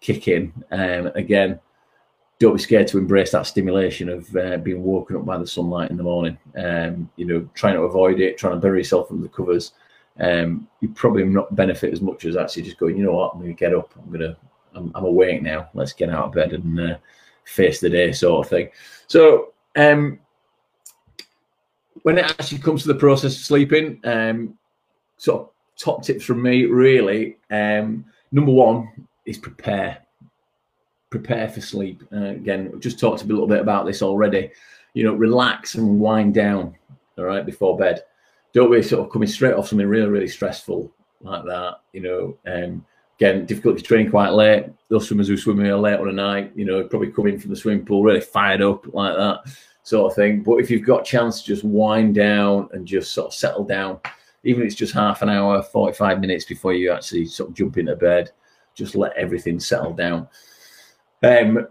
kick 0.00 0.28
in. 0.28 0.52
Um, 0.70 1.08
again, 1.14 1.58
don't 2.38 2.56
be 2.56 2.62
scared 2.62 2.86
to 2.88 2.98
embrace 2.98 3.32
that 3.32 3.46
stimulation 3.46 4.08
of 4.08 4.36
uh, 4.36 4.58
being 4.58 4.82
woken 4.82 5.16
up 5.16 5.24
by 5.24 5.38
the 5.38 5.46
sunlight 5.46 5.90
in 5.90 5.96
the 5.96 6.02
morning. 6.02 6.38
Um, 6.56 7.10
you 7.16 7.24
know, 7.24 7.48
trying 7.54 7.74
to 7.74 7.82
avoid 7.82 8.20
it, 8.20 8.38
trying 8.38 8.54
to 8.54 8.60
bury 8.60 8.80
yourself 8.80 9.10
under 9.10 9.22
the 9.22 9.28
covers 9.28 9.72
um, 10.18 10.68
you 10.80 10.88
probably 10.88 11.24
not 11.24 11.54
benefit 11.54 11.92
as 11.92 12.00
much 12.00 12.24
as 12.24 12.36
actually 12.36 12.62
just 12.62 12.78
going, 12.78 12.96
you 12.96 13.04
know 13.04 13.12
what, 13.12 13.32
I'm 13.34 13.40
going 13.40 13.54
to 13.54 13.58
get 13.58 13.74
up, 13.74 13.92
I'm 13.96 14.08
going 14.10 14.20
to, 14.20 14.36
I'm, 14.74 14.90
I'm 14.94 15.04
awake 15.04 15.42
now, 15.42 15.68
let's 15.74 15.92
get 15.92 16.10
out 16.10 16.26
of 16.26 16.32
bed 16.32 16.52
and 16.52 16.80
uh, 16.80 16.96
face 17.46 17.80
the 17.80 17.90
day, 17.90 18.12
sort 18.12 18.44
of 18.44 18.50
thing. 18.50 18.68
So, 19.06 19.52
um, 19.76 20.18
when 22.02 22.18
it 22.18 22.24
actually 22.24 22.58
comes 22.58 22.82
to 22.82 22.88
the 22.88 22.94
process 22.94 23.36
of 23.36 23.42
sleeping, 23.42 24.00
um, 24.04 24.56
sort 25.16 25.42
of 25.42 25.50
top 25.78 26.02
tips 26.04 26.24
from 26.24 26.42
me, 26.42 26.66
really. 26.66 27.38
Um, 27.50 28.04
number 28.32 28.52
one 28.52 29.08
is 29.24 29.38
prepare. 29.38 29.98
Prepare 31.10 31.48
for 31.48 31.60
sleep. 31.60 32.02
Uh, 32.12 32.26
again, 32.26 32.70
we 32.72 32.78
just 32.78 33.00
talked 33.00 33.22
a 33.22 33.26
little 33.26 33.46
bit 33.46 33.60
about 33.60 33.86
this 33.86 34.02
already. 34.02 34.50
You 34.94 35.04
know, 35.04 35.14
relax 35.14 35.74
and 35.74 35.98
wind 35.98 36.34
down. 36.34 36.76
All 37.18 37.24
right, 37.24 37.46
before 37.46 37.78
bed 37.78 38.02
don't 38.56 38.72
be 38.72 38.82
sort 38.82 39.04
of 39.04 39.12
coming 39.12 39.28
straight 39.28 39.52
off 39.52 39.68
something 39.68 39.86
really, 39.86 40.08
really 40.08 40.26
stressful 40.26 40.90
like 41.20 41.44
that. 41.44 41.74
You 41.92 42.00
know, 42.00 42.38
um, 42.50 42.86
again, 43.18 43.46
difficult 43.46 43.78
to 43.78 43.82
train 43.82 44.10
quite 44.10 44.30
late. 44.30 44.66
Those 44.88 45.08
swimmers 45.08 45.28
who 45.28 45.36
swim 45.36 45.64
here 45.64 45.76
late 45.76 45.98
on 45.98 46.08
a 46.08 46.12
night, 46.12 46.52
you 46.54 46.64
know, 46.64 46.84
probably 46.84 47.10
coming 47.10 47.38
from 47.38 47.50
the 47.50 47.56
swimming 47.56 47.84
pool 47.84 48.02
really 48.02 48.20
fired 48.20 48.62
up 48.62 48.92
like 48.94 49.16
that 49.16 49.40
sort 49.82 50.10
of 50.10 50.16
thing. 50.16 50.42
But 50.42 50.56
if 50.56 50.70
you've 50.70 50.86
got 50.86 51.02
a 51.02 51.04
chance 51.04 51.40
to 51.40 51.46
just 51.46 51.64
wind 51.64 52.14
down 52.14 52.68
and 52.72 52.86
just 52.86 53.12
sort 53.12 53.28
of 53.28 53.34
settle 53.34 53.64
down, 53.64 54.00
even 54.44 54.62
if 54.62 54.66
it's 54.66 54.76
just 54.76 54.94
half 54.94 55.22
an 55.22 55.28
hour, 55.28 55.62
45 55.62 56.20
minutes 56.20 56.44
before 56.44 56.72
you 56.72 56.92
actually 56.92 57.26
sort 57.26 57.50
of 57.50 57.56
jump 57.56 57.78
into 57.78 57.96
bed, 57.96 58.30
just 58.74 58.94
let 58.94 59.16
everything 59.16 59.58
settle 59.58 59.92
down. 59.92 60.28
Um, 61.22 61.66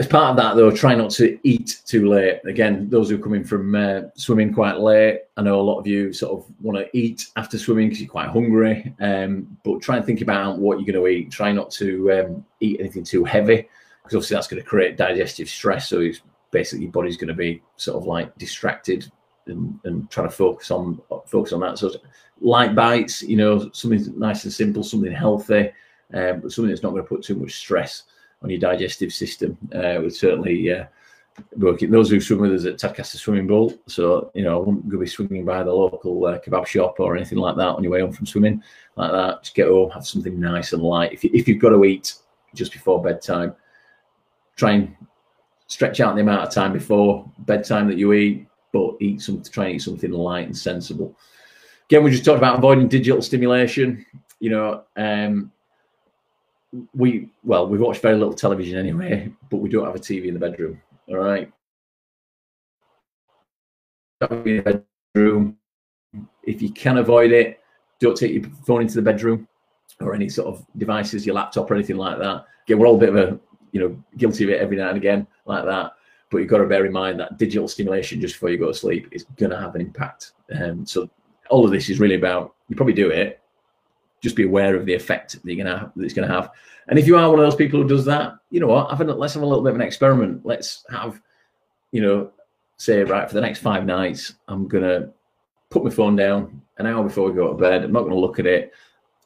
as 0.00 0.06
part 0.06 0.30
of 0.30 0.36
that, 0.38 0.56
though, 0.56 0.70
try 0.70 0.94
not 0.94 1.10
to 1.10 1.38
eat 1.42 1.82
too 1.84 2.08
late. 2.08 2.40
Again, 2.46 2.88
those 2.88 3.10
who 3.10 3.16
are 3.16 3.22
coming 3.22 3.44
from 3.44 3.74
uh, 3.74 4.00
swimming 4.14 4.50
quite 4.50 4.78
late, 4.78 5.20
I 5.36 5.42
know 5.42 5.60
a 5.60 5.62
lot 5.62 5.78
of 5.78 5.86
you 5.86 6.10
sort 6.14 6.32
of 6.32 6.50
want 6.62 6.78
to 6.78 6.96
eat 6.96 7.26
after 7.36 7.58
swimming 7.58 7.90
because 7.90 8.00
you're 8.00 8.10
quite 8.10 8.30
hungry. 8.30 8.94
Um, 8.98 9.58
but 9.62 9.82
try 9.82 9.98
and 9.98 10.06
think 10.06 10.22
about 10.22 10.58
what 10.58 10.78
you're 10.78 10.90
going 10.90 11.04
to 11.04 11.06
eat. 11.06 11.30
Try 11.30 11.52
not 11.52 11.70
to 11.72 12.12
um, 12.12 12.46
eat 12.60 12.80
anything 12.80 13.04
too 13.04 13.24
heavy 13.24 13.68
because 14.02 14.16
obviously 14.16 14.36
that's 14.36 14.46
going 14.46 14.62
to 14.62 14.66
create 14.66 14.96
digestive 14.96 15.50
stress. 15.50 15.90
So 15.90 16.00
it's 16.00 16.22
basically 16.50 16.84
your 16.84 16.92
body's 16.92 17.18
going 17.18 17.28
to 17.28 17.34
be 17.34 17.62
sort 17.76 17.98
of 17.98 18.06
like 18.06 18.34
distracted 18.38 19.12
and, 19.48 19.78
and 19.84 20.10
trying 20.10 20.28
to 20.28 20.34
focus 20.34 20.70
on 20.70 20.98
focus 21.26 21.52
on 21.52 21.60
that. 21.60 21.76
So 21.76 21.92
light 22.40 22.74
bites, 22.74 23.20
you 23.20 23.36
know, 23.36 23.70
something 23.74 24.18
nice 24.18 24.44
and 24.44 24.52
simple, 24.52 24.82
something 24.82 25.12
healthy, 25.12 25.72
um, 26.14 26.40
but 26.40 26.52
something 26.52 26.70
that's 26.70 26.82
not 26.82 26.92
going 26.92 27.02
to 27.02 27.08
put 27.08 27.22
too 27.22 27.34
much 27.34 27.52
stress 27.56 28.04
on 28.42 28.50
your 28.50 28.58
digestive 28.58 29.12
system 29.12 29.56
uh, 29.74 29.98
would 30.00 30.14
certainly 30.14 30.72
uh, 30.72 30.84
working. 31.56 31.90
Those 31.90 32.10
who 32.10 32.20
swim 32.20 32.40
with 32.40 32.54
us 32.54 32.64
at 32.64 32.78
Tadcaster 32.78 33.16
Swimming 33.16 33.48
Pool, 33.48 33.74
so 33.86 34.30
you 34.34 34.42
know, 34.42 34.56
I 34.56 34.58
wouldn't 34.58 34.88
go 34.88 34.98
be 34.98 35.06
swinging 35.06 35.44
by 35.44 35.62
the 35.62 35.72
local 35.72 36.24
uh, 36.26 36.38
kebab 36.38 36.66
shop 36.66 37.00
or 37.00 37.16
anything 37.16 37.38
like 37.38 37.56
that 37.56 37.68
on 37.68 37.82
your 37.82 37.92
way 37.92 38.00
home 38.00 38.12
from 38.12 38.26
swimming, 38.26 38.62
like 38.96 39.12
that. 39.12 39.42
Just 39.42 39.54
get 39.54 39.68
home, 39.68 39.90
have 39.90 40.06
something 40.06 40.38
nice 40.38 40.72
and 40.72 40.82
light. 40.82 41.12
If, 41.12 41.24
you, 41.24 41.30
if 41.32 41.48
you've 41.48 41.60
got 41.60 41.70
to 41.70 41.84
eat 41.84 42.14
just 42.54 42.72
before 42.72 43.02
bedtime, 43.02 43.54
try 44.56 44.72
and 44.72 44.96
stretch 45.66 46.00
out 46.00 46.14
the 46.14 46.20
amount 46.20 46.42
of 46.42 46.52
time 46.52 46.72
before 46.72 47.30
bedtime 47.40 47.88
that 47.88 47.98
you 47.98 48.12
eat, 48.12 48.46
but 48.72 48.96
eat 49.00 49.20
some, 49.20 49.42
try 49.42 49.66
and 49.66 49.76
eat 49.76 49.82
something 49.82 50.10
light 50.10 50.46
and 50.46 50.56
sensible. 50.56 51.16
Again, 51.88 52.04
we 52.04 52.10
just 52.10 52.24
talked 52.24 52.38
about 52.38 52.58
avoiding 52.58 52.88
digital 52.88 53.22
stimulation. 53.22 54.04
You 54.38 54.50
know, 54.50 54.82
um, 54.96 55.52
we 56.94 57.28
well 57.42 57.66
we 57.66 57.78
watch 57.78 57.98
very 57.98 58.16
little 58.16 58.32
television 58.32 58.78
anyway 58.78 59.30
but 59.50 59.56
we 59.56 59.68
don't 59.68 59.84
have 59.84 59.96
a 59.96 59.98
tv 59.98 60.26
in 60.26 60.34
the 60.34 60.40
bedroom 60.40 60.80
all 61.08 61.16
right? 61.16 61.50
Bedroom. 64.20 65.56
If 66.44 66.62
you 66.62 66.70
can 66.72 66.98
avoid 66.98 67.32
it 67.32 67.60
don't 67.98 68.16
take 68.16 68.32
your 68.32 68.44
phone 68.64 68.82
into 68.82 68.94
the 68.94 69.02
bedroom 69.02 69.48
or 70.00 70.14
any 70.14 70.28
sort 70.28 70.48
of 70.48 70.64
devices 70.78 71.26
your 71.26 71.34
laptop 71.34 71.70
or 71.70 71.74
anything 71.74 71.96
like 71.96 72.18
that. 72.18 72.44
Again 72.66 72.78
we're 72.78 72.86
all 72.86 72.96
a 72.96 72.98
bit 72.98 73.08
of 73.10 73.16
a 73.16 73.40
you 73.72 73.80
know 73.80 74.02
guilty 74.16 74.44
of 74.44 74.50
it 74.50 74.60
every 74.60 74.76
now 74.76 74.88
and 74.88 74.96
again 74.96 75.26
like 75.46 75.64
that 75.64 75.92
but 76.30 76.38
you've 76.38 76.48
got 76.48 76.58
to 76.58 76.66
bear 76.66 76.86
in 76.86 76.92
mind 76.92 77.18
that 77.18 77.38
digital 77.38 77.66
stimulation 77.66 78.20
just 78.20 78.34
before 78.34 78.50
you 78.50 78.58
go 78.58 78.68
to 78.68 78.74
sleep 78.74 79.08
is 79.10 79.24
going 79.36 79.50
to 79.50 79.58
have 79.58 79.74
an 79.74 79.80
impact. 79.80 80.32
Um, 80.54 80.86
so 80.86 81.10
all 81.50 81.64
of 81.64 81.72
this 81.72 81.90
is 81.90 81.98
really 81.98 82.14
about 82.14 82.54
you 82.68 82.76
probably 82.76 82.94
do 82.94 83.10
it 83.10 83.39
just 84.20 84.36
be 84.36 84.44
aware 84.44 84.76
of 84.76 84.86
the 84.86 84.94
effect 84.94 85.32
that 85.32 85.44
you're 85.44 85.64
gonna 85.64 85.78
have, 85.78 85.92
that 85.96 86.04
it's 86.04 86.14
gonna 86.14 86.28
have. 86.28 86.50
And 86.88 86.98
if 86.98 87.06
you 87.06 87.16
are 87.16 87.30
one 87.30 87.38
of 87.38 87.44
those 87.44 87.56
people 87.56 87.80
who 87.80 87.88
does 87.88 88.04
that, 88.06 88.34
you 88.50 88.60
know 88.60 88.66
what? 88.66 88.90
Have 88.90 89.00
a, 89.00 89.04
let's 89.12 89.34
have 89.34 89.42
a 89.42 89.46
little 89.46 89.62
bit 89.62 89.70
of 89.70 89.76
an 89.76 89.82
experiment. 89.82 90.44
Let's 90.44 90.84
have, 90.90 91.20
you 91.92 92.02
know, 92.02 92.30
say 92.76 93.02
right 93.02 93.28
for 93.28 93.34
the 93.34 93.40
next 93.40 93.60
five 93.60 93.86
nights, 93.86 94.34
I'm 94.48 94.68
gonna 94.68 95.10
put 95.70 95.84
my 95.84 95.90
phone 95.90 96.16
down 96.16 96.60
an 96.78 96.86
hour 96.86 97.02
before 97.02 97.28
we 97.28 97.34
go 97.34 97.48
to 97.48 97.58
bed. 97.58 97.84
I'm 97.84 97.92
not 97.92 98.02
gonna 98.02 98.16
look 98.16 98.38
at 98.38 98.46
it. 98.46 98.72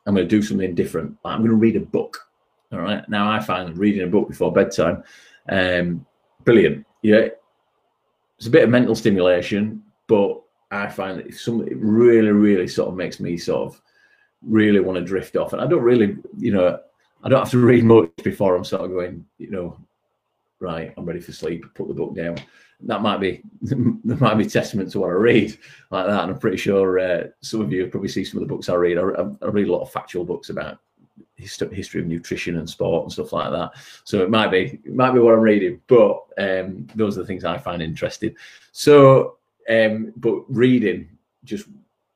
I'm 0.06 0.14
gonna 0.14 0.26
do 0.26 0.42
something 0.42 0.74
different. 0.74 1.16
I'm 1.24 1.42
gonna 1.42 1.54
read 1.54 1.76
a 1.76 1.80
book. 1.80 2.28
All 2.72 2.80
right. 2.80 3.08
Now 3.08 3.30
I 3.30 3.40
find 3.40 3.76
reading 3.78 4.02
a 4.02 4.10
book 4.10 4.28
before 4.28 4.52
bedtime, 4.52 5.02
um, 5.48 6.04
brilliant. 6.44 6.86
Yeah, 7.02 7.28
it's 8.38 8.46
a 8.46 8.50
bit 8.50 8.64
of 8.64 8.70
mental 8.70 8.94
stimulation, 8.94 9.82
but 10.06 10.42
I 10.70 10.88
find 10.88 11.18
that 11.18 11.34
something 11.34 11.68
it 11.68 11.78
really, 11.78 12.30
really 12.30 12.66
sort 12.66 12.88
of 12.88 12.96
makes 12.96 13.20
me 13.20 13.36
sort 13.36 13.72
of 13.72 13.80
really 14.46 14.80
want 14.80 14.96
to 14.96 15.04
drift 15.04 15.36
off. 15.36 15.52
And 15.52 15.62
I 15.62 15.66
don't 15.66 15.82
really, 15.82 16.16
you 16.38 16.52
know, 16.52 16.80
I 17.22 17.28
don't 17.28 17.40
have 17.40 17.50
to 17.50 17.58
read 17.64 17.84
much 17.84 18.10
before 18.22 18.56
I'm 18.56 18.64
sort 18.64 18.82
of 18.82 18.90
going, 18.90 19.24
you 19.38 19.50
know, 19.50 19.78
right, 20.60 20.92
I'm 20.96 21.04
ready 21.04 21.20
for 21.20 21.32
sleep, 21.32 21.64
put 21.74 21.88
the 21.88 21.94
book 21.94 22.14
down. 22.14 22.36
That 22.80 23.02
might 23.02 23.18
be 23.18 23.42
that 23.62 24.20
might 24.20 24.34
be 24.34 24.46
testament 24.46 24.90
to 24.92 25.00
what 25.00 25.08
I 25.08 25.12
read 25.12 25.56
like 25.90 26.06
that. 26.06 26.22
And 26.22 26.32
I'm 26.32 26.38
pretty 26.38 26.56
sure 26.56 26.98
uh, 26.98 27.24
some 27.40 27.60
of 27.60 27.72
you 27.72 27.86
probably 27.86 28.08
see 28.08 28.24
some 28.24 28.42
of 28.42 28.48
the 28.48 28.52
books 28.52 28.68
I 28.68 28.74
read. 28.74 28.98
I, 28.98 29.02
I 29.02 29.48
read 29.48 29.68
a 29.68 29.72
lot 29.72 29.82
of 29.82 29.92
factual 29.92 30.24
books 30.24 30.50
about 30.50 30.78
history 31.36 32.00
of 32.00 32.06
nutrition 32.06 32.58
and 32.58 32.68
sport 32.68 33.04
and 33.04 33.12
stuff 33.12 33.32
like 33.32 33.50
that. 33.50 33.72
So 34.04 34.22
it 34.22 34.30
might 34.30 34.50
be 34.50 34.80
it 34.84 34.94
might 34.94 35.12
be 35.12 35.20
what 35.20 35.34
I'm 35.34 35.40
reading, 35.40 35.80
but 35.86 36.20
um, 36.38 36.86
those 36.94 37.16
are 37.16 37.20
the 37.20 37.26
things 37.26 37.44
I 37.44 37.58
find 37.58 37.82
interesting. 37.82 38.34
So, 38.72 39.38
um, 39.68 40.12
but 40.16 40.42
reading 40.48 41.08
just 41.44 41.66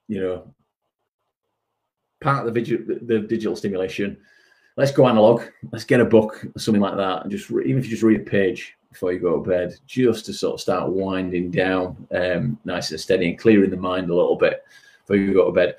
you 0.09 0.21
know 0.21 0.55
part 2.21 2.47
of 2.47 2.55
the, 2.55 2.61
the 3.03 3.21
digital 3.21 3.57
stimulation. 3.57 4.17
Let's 4.77 4.93
go 4.93 5.09
analog. 5.09 5.43
Let's 5.73 5.85
get 5.85 6.01
a 6.01 6.05
book 6.05 6.47
or 6.55 6.59
something 6.59 6.83
like 6.83 6.97
that, 6.97 7.23
and 7.23 7.31
just 7.31 7.51
even 7.51 7.79
if 7.79 7.85
you 7.85 7.91
just 7.91 8.03
read 8.03 8.21
a 8.21 8.25
page 8.25 8.77
before 8.91 9.13
you 9.13 9.19
go 9.19 9.43
to 9.43 9.49
bed, 9.49 9.75
just 9.87 10.25
to 10.27 10.33
sort 10.33 10.55
of 10.55 10.61
start 10.61 10.91
winding 10.91 11.51
down, 11.51 12.07
um, 12.13 12.59
nice 12.65 12.91
and 12.91 13.01
steady, 13.01 13.31
and 13.31 13.39
clearing 13.39 13.71
the 13.71 13.77
mind 13.77 14.09
a 14.09 14.15
little 14.15 14.37
bit 14.37 14.65
before 15.01 15.17
you 15.17 15.35
go 15.35 15.47
to 15.47 15.53
bed, 15.53 15.77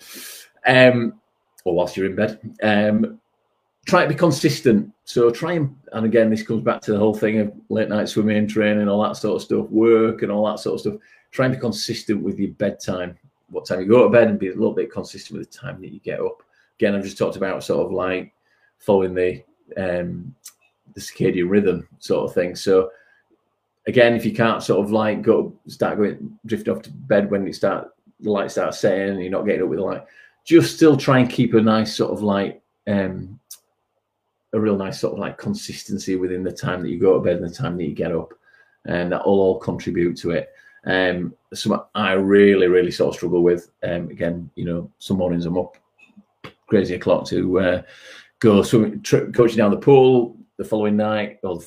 um, 0.68 1.20
or 1.66 1.74
whilst 1.74 1.98
you're 1.98 2.08
in 2.08 2.16
bed. 2.16 2.40
Um, 2.62 3.20
try 3.86 4.04
to 4.04 4.10
be 4.10 4.16
consistent. 4.16 4.92
So 5.06 5.32
try 5.32 5.54
and, 5.54 5.76
and 5.94 6.06
again, 6.06 6.30
this 6.30 6.44
comes 6.44 6.62
back 6.62 6.82
to 6.82 6.92
the 6.92 7.00
whole 7.00 7.16
thing 7.16 7.40
of 7.40 7.52
late 7.70 7.90
night 7.90 8.10
swimming, 8.10 8.48
training, 8.48 8.88
all 8.88 9.02
that 9.04 9.18
sort 9.18 9.38
of 9.38 9.42
stuff, 9.42 9.68
work, 9.70 10.22
and 10.22 10.32
all 10.32 10.46
that 10.46 10.60
sort 10.60 10.76
of 10.76 10.82
stuff. 10.82 11.02
Try 11.32 11.46
and 11.46 11.56
be 11.56 11.60
consistent 11.60 12.22
with 12.22 12.40
your 12.40 12.52
bedtime 12.52 13.18
what 13.50 13.66
time 13.66 13.82
you 13.82 13.88
go 13.88 14.04
to 14.04 14.10
bed 14.10 14.28
and 14.28 14.40
be 14.40 14.48
a 14.48 14.54
little 14.54 14.74
bit 14.74 14.92
consistent 14.92 15.40
with 15.40 15.52
the 15.52 15.58
time 15.58 15.82
that 15.82 15.92
you 15.92 16.00
get 16.00 16.20
up. 16.20 16.44
Again, 16.78 16.96
I've 16.96 17.04
just 17.04 17.18
talked 17.18 17.36
about 17.36 17.64
sort 17.64 17.86
of 17.86 17.92
like 17.92 18.34
following 18.78 19.14
the 19.14 19.44
um, 19.78 20.34
the 20.94 21.02
circadian 21.02 21.50
rhythm 21.50 21.88
sort 22.00 22.28
of 22.28 22.34
thing. 22.34 22.56
So 22.56 22.92
again, 23.88 24.14
if 24.14 24.26
you 24.26 24.34
can't 24.34 24.64
sort 24.64 24.84
of 24.84 24.92
like 24.92 25.22
go 25.22 25.54
start 25.68 25.98
going 25.98 26.38
drift 26.46 26.68
off 26.68 26.82
to 26.84 26.92
bed 26.92 27.30
when 27.30 27.46
you 27.46 27.54
start 27.54 27.90
the 28.20 28.32
light 28.32 28.52
starts 28.52 28.80
setting 28.80 29.10
and 29.10 29.22
you're 29.22 29.32
not 29.32 29.46
getting 29.46 29.64
up 29.64 29.70
with 29.70 29.80
the 29.80 29.86
light, 29.86 30.06
just 30.46 30.76
still 30.76 30.98
try 30.98 31.20
and 31.20 31.30
keep 31.30 31.54
a 31.54 31.62
nice 31.62 31.96
sort 31.96 32.12
of 32.12 32.22
like 32.22 32.62
um, 32.88 33.40
a 34.54 34.60
real 34.60 34.78
nice 34.78 35.00
sort 35.00 35.14
of 35.14 35.20
like 35.20 35.38
consistency 35.38 36.16
within 36.16 36.44
the 36.44 36.52
time 36.52 36.82
that 36.82 36.90
you 36.90 37.00
go 37.00 37.14
to 37.14 37.24
bed 37.24 37.38
and 37.38 37.50
the 37.50 37.54
time 37.54 37.78
that 37.78 37.86
you 37.86 37.94
get 37.94 38.12
up, 38.12 38.34
and 38.86 39.12
that 39.12 39.26
will 39.26 39.40
all 39.40 39.60
contribute 39.60 40.18
to 40.18 40.32
it. 40.32 40.50
Um, 40.86 41.34
some 41.54 41.82
I 41.96 42.14
really, 42.14 42.68
really 42.68 42.92
sort 42.92 43.10
of 43.10 43.16
struggle 43.16 43.44
with. 43.44 43.72
Um, 43.84 44.10
again, 44.10 44.50
you 44.56 44.66
know, 44.66 44.92
some 45.00 45.18
mornings 45.18 45.46
I'm 45.46 45.58
up 45.58 45.78
crazy 46.68 46.96
o'clock 46.96 47.26
to 47.28 47.60
uh, 47.60 47.82
go 48.40 48.62
swimming, 48.62 49.02
tr- 49.02 49.32
coaching 49.34 49.58
down 49.58 49.72
the 49.72 49.78
pool 49.78 50.38
the 50.58 50.64
following 50.64 50.96
night, 50.96 51.40
or 51.44 51.60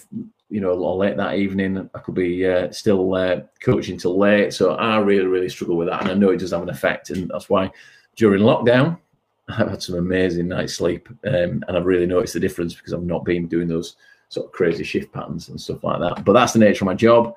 you 0.49 0.61
know, 0.61 0.71
or 0.71 0.97
late 0.97 1.17
that 1.17 1.37
evening. 1.37 1.89
I 1.95 1.99
could 1.99 2.15
be 2.15 2.47
uh, 2.47 2.71
still 2.71 3.15
uh, 3.15 3.41
coaching 3.63 3.99
till 3.99 4.19
late, 4.19 4.53
so 4.53 4.75
I 4.75 4.99
really, 4.99 5.27
really 5.27 5.49
struggle 5.49 5.77
with 5.77 5.89
that, 5.89 6.03
and 6.03 6.11
I 6.11 6.15
know 6.15 6.31
it 6.31 6.39
does 6.39 6.53
have 6.53 6.63
an 6.63 6.71
effect, 6.71 7.11
and 7.11 7.31
that's 7.31 7.49
why 7.49 7.71
during 8.17 8.43
lockdown 8.43 8.99
I've 9.49 9.71
had 9.71 9.83
some 9.83 9.97
amazing 9.97 10.49
night's 10.49 10.75
sleep, 10.75 11.09
um, 11.27 11.65
and 11.67 11.77
I've 11.77 11.87
really 11.87 12.07
noticed 12.07 12.35
the 12.35 12.41
difference 12.41 12.75
because 12.75 12.93
I've 12.93 13.03
not 13.03 13.25
been 13.25 13.49
doing 13.49 13.69
those 13.69 13.97
sort 14.29 14.47
of 14.47 14.53
crazy 14.53 14.85
shift 14.85 15.13
patterns 15.13 15.49
and 15.49 15.61
stuff 15.61 15.85
like 15.85 16.01
that. 16.01 16.25
But 16.25 16.33
that's 16.33 16.55
the 16.55 16.59
nature 16.59 16.85
of 16.85 16.87
my 16.87 16.95
job. 16.95 17.35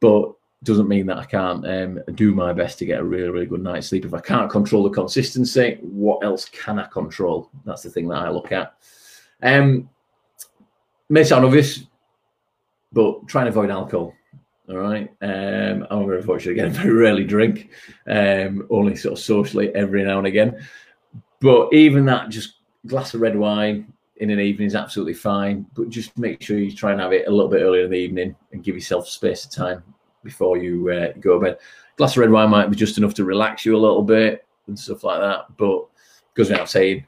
But 0.00 0.32
doesn't 0.64 0.88
mean 0.88 1.06
that 1.06 1.18
I 1.18 1.24
can't 1.24 1.66
um, 1.66 2.00
do 2.14 2.34
my 2.34 2.52
best 2.52 2.78
to 2.78 2.86
get 2.86 3.00
a 3.00 3.04
really, 3.04 3.30
really 3.30 3.46
good 3.46 3.62
night's 3.62 3.88
sleep. 3.88 4.04
If 4.04 4.14
I 4.14 4.20
can't 4.20 4.50
control 4.50 4.84
the 4.84 4.90
consistency, 4.90 5.78
what 5.80 6.24
else 6.24 6.48
can 6.48 6.78
I 6.78 6.86
control? 6.86 7.50
That's 7.64 7.82
the 7.82 7.90
thing 7.90 8.08
that 8.08 8.18
I 8.18 8.30
look 8.30 8.52
at. 8.52 8.74
Um, 9.42 9.90
may 11.08 11.24
sound 11.24 11.44
obvious, 11.44 11.84
but 12.92 13.26
try 13.26 13.42
and 13.42 13.48
avoid 13.48 13.70
alcohol. 13.70 14.14
All 14.68 14.78
right. 14.78 15.10
Um, 15.20 15.86
I'm 15.90 16.06
very 16.06 16.22
fortunate 16.22 16.52
again, 16.52 16.70
very 16.70 16.92
rarely 16.92 17.24
drink, 17.24 17.70
um, 18.06 18.66
only 18.70 18.94
sort 18.94 19.14
of 19.14 19.18
socially 19.18 19.74
every 19.74 20.04
now 20.04 20.18
and 20.18 20.28
again. 20.28 20.64
But 21.40 21.72
even 21.72 22.04
that, 22.04 22.28
just 22.28 22.54
glass 22.86 23.14
of 23.14 23.20
red 23.20 23.36
wine 23.36 23.92
in 24.18 24.30
an 24.30 24.38
evening 24.38 24.68
is 24.68 24.76
absolutely 24.76 25.14
fine. 25.14 25.66
But 25.74 25.88
just 25.88 26.16
make 26.16 26.40
sure 26.40 26.56
you 26.56 26.70
try 26.70 26.92
and 26.92 27.00
have 27.00 27.12
it 27.12 27.26
a 27.26 27.30
little 27.30 27.50
bit 27.50 27.62
earlier 27.62 27.84
in 27.84 27.90
the 27.90 27.98
evening 27.98 28.36
and 28.52 28.62
give 28.62 28.76
yourself 28.76 29.08
space 29.08 29.44
of 29.44 29.50
time 29.50 29.82
before 30.24 30.58
you 30.58 30.90
uh, 30.90 31.12
go 31.20 31.38
to 31.38 31.44
bed. 31.44 31.54
A 31.54 31.96
glass 31.96 32.12
of 32.12 32.18
red 32.18 32.30
wine 32.30 32.50
might 32.50 32.70
be 32.70 32.76
just 32.76 32.98
enough 32.98 33.14
to 33.14 33.24
relax 33.24 33.64
you 33.64 33.76
a 33.76 33.78
little 33.78 34.02
bit 34.02 34.46
and 34.66 34.78
stuff 34.78 35.04
like 35.04 35.20
that. 35.20 35.56
But 35.56 35.86
goes 36.34 36.48
without 36.48 36.70
saying, 36.70 37.06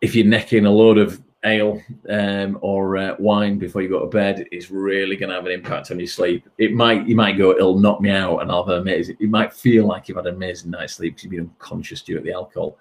if 0.00 0.14
you're 0.14 0.26
necking 0.26 0.66
a 0.66 0.70
load 0.70 0.98
of 0.98 1.22
ale 1.44 1.82
um, 2.08 2.58
or 2.60 2.96
uh, 2.96 3.16
wine 3.18 3.58
before 3.58 3.82
you 3.82 3.88
go 3.88 4.00
to 4.00 4.06
bed, 4.06 4.46
it's 4.52 4.70
really 4.70 5.16
going 5.16 5.30
to 5.30 5.34
have 5.34 5.46
an 5.46 5.52
impact 5.52 5.90
on 5.90 5.98
your 5.98 6.06
sleep. 6.06 6.48
It 6.58 6.72
might, 6.72 7.06
you 7.06 7.16
might 7.16 7.38
go, 7.38 7.50
it'll 7.50 7.78
knock 7.78 8.00
me 8.00 8.10
out, 8.10 8.40
and 8.40 8.50
I'll 8.50 8.64
have 8.64 8.78
amazing. 8.78 9.16
You 9.18 9.28
might 9.28 9.52
feel 9.52 9.86
like 9.86 10.08
you've 10.08 10.16
had 10.16 10.26
an 10.26 10.34
amazing 10.34 10.70
night's 10.70 10.94
sleep 10.94 11.14
because 11.14 11.24
you've 11.24 11.30
been 11.32 11.40
unconscious 11.40 12.02
due 12.02 12.16
to 12.16 12.22
the 12.22 12.32
alcohol, 12.32 12.78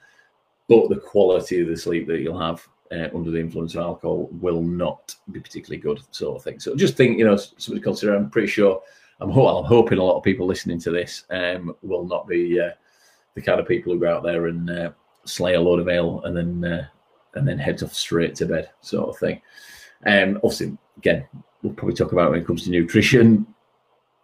but 0.68 0.90
the 0.90 0.98
quality 1.00 1.62
of 1.62 1.68
the 1.70 1.78
sleep 1.78 2.08
that 2.08 2.20
you'll 2.20 2.40
have 2.40 2.68
uh, 2.92 3.08
under 3.16 3.32
the 3.32 3.40
influence 3.40 3.74
of 3.74 3.82
alcohol 3.82 4.30
will 4.34 4.62
not 4.62 5.16
be 5.32 5.40
particularly 5.40 5.82
good, 5.82 6.02
sort 6.12 6.38
of 6.38 6.44
thing. 6.44 6.60
So 6.60 6.76
just 6.76 6.98
think, 6.98 7.18
you 7.18 7.26
know, 7.26 7.38
something 7.38 7.76
to 7.76 7.82
consider. 7.82 8.16
I'm 8.16 8.30
pretty 8.30 8.48
sure 8.48 8.82
I'm, 9.22 9.30
ho- 9.30 9.60
I'm 9.60 9.66
hoping 9.66 10.00
a 10.00 10.04
lot 10.04 10.18
of 10.18 10.24
people 10.24 10.48
listening 10.48 10.80
to 10.80 10.92
this 10.92 11.26
um, 11.30 11.76
will 11.82 12.06
not 12.06 12.28
be 12.28 12.60
uh, 12.60 12.72
the 13.36 13.42
kind 13.42 13.60
of 13.60 13.68
people 13.68 13.94
who 13.94 14.00
go 14.00 14.14
out 14.14 14.24
there 14.24 14.48
and 14.48 14.70
uh, 14.70 14.92
slay 15.26 15.54
a 15.54 15.62
load 15.62 15.80
of 15.80 15.88
ale 15.88 16.22
and 16.26 16.36
then 16.36 16.74
uh, 16.74 16.88
and 17.36 17.48
then 17.48 17.58
heads 17.58 17.84
off 17.84 17.94
straight 17.94 18.36
to 18.36 18.46
bed, 18.46 18.70
sort 18.82 19.10
of 19.10 19.18
thing. 19.18 19.42
Um, 20.06 20.38
obviously, 20.38 20.78
again, 20.98 21.26
we'll 21.62 21.74
probably 21.74 21.96
talk 21.96 22.12
about 22.12 22.32
when 22.32 22.42
it 22.42 22.48
comes 22.48 22.64
to 22.64 22.72
nutrition. 22.72 23.46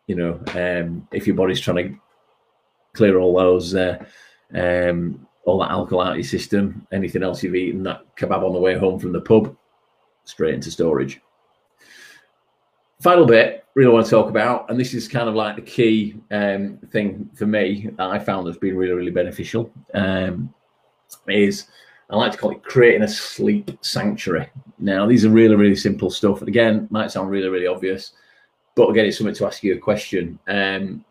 You 0.08 0.16
know, 0.16 0.42
um, 0.56 1.08
if 1.12 1.28
your 1.28 1.36
body's 1.36 1.62
trying 1.62 1.94
to 1.94 2.00
clear 2.94 3.20
all 3.20 3.38
those, 3.38 3.76
uh, 3.76 4.04
um, 4.54 5.26
all 5.46 5.60
that 5.60 5.72
alcohol 5.72 6.02
out 6.02 6.12
of 6.12 6.18
your 6.18 6.24
system, 6.24 6.86
anything 6.92 7.24
else 7.24 7.44
you've 7.44 7.56
eaten, 7.56 7.84
that 7.84 8.04
kebab 8.18 8.44
on 8.44 8.54
the 8.54 8.60
way 8.60 8.78
home 8.78 9.00
from 9.00 9.14
the 9.14 9.22
pub, 9.22 9.56
straight 10.26 10.56
into 10.56 10.72
storage. 10.72 11.22
Final 13.02 13.26
bit, 13.26 13.64
really 13.76 13.92
want 13.92 14.06
to 14.06 14.10
talk 14.10 14.30
about, 14.30 14.70
and 14.70 14.80
this 14.80 14.94
is 14.96 15.08
kind 15.08 15.30
of 15.30 15.36
like 15.36 15.56
the 15.56 15.62
key 15.62 16.16
um, 16.32 16.80
thing 16.92 17.30
for 17.36 17.46
me 17.46 17.90
that 17.98 18.10
I 18.10 18.18
found 18.18 18.48
that's 18.48 18.58
been 18.58 18.76
really, 18.76 18.94
really 18.94 19.12
beneficial, 19.12 19.72
um, 19.94 20.52
is 21.28 21.68
I 22.10 22.16
like 22.16 22.32
to 22.32 22.38
call 22.38 22.52
it 22.52 22.64
creating 22.64 23.04
a 23.04 23.08
sleep 23.08 23.70
sanctuary. 23.82 24.50
Now, 24.80 25.06
these 25.06 25.26
are 25.26 25.30
really, 25.30 25.56
really 25.56 25.76
simple 25.76 26.10
stuff. 26.10 26.42
Again, 26.42 26.88
might 26.90 27.12
sound 27.12 27.30
really, 27.30 27.50
really 27.50 27.68
obvious, 27.68 28.14
but 28.76 28.90
again, 28.90 29.06
it's 29.06 29.18
something 29.18 29.36
to 29.36 29.46
ask 29.46 29.62
you 29.62 29.76
a 29.76 29.80
question. 29.80 30.40
Um, 30.48 31.06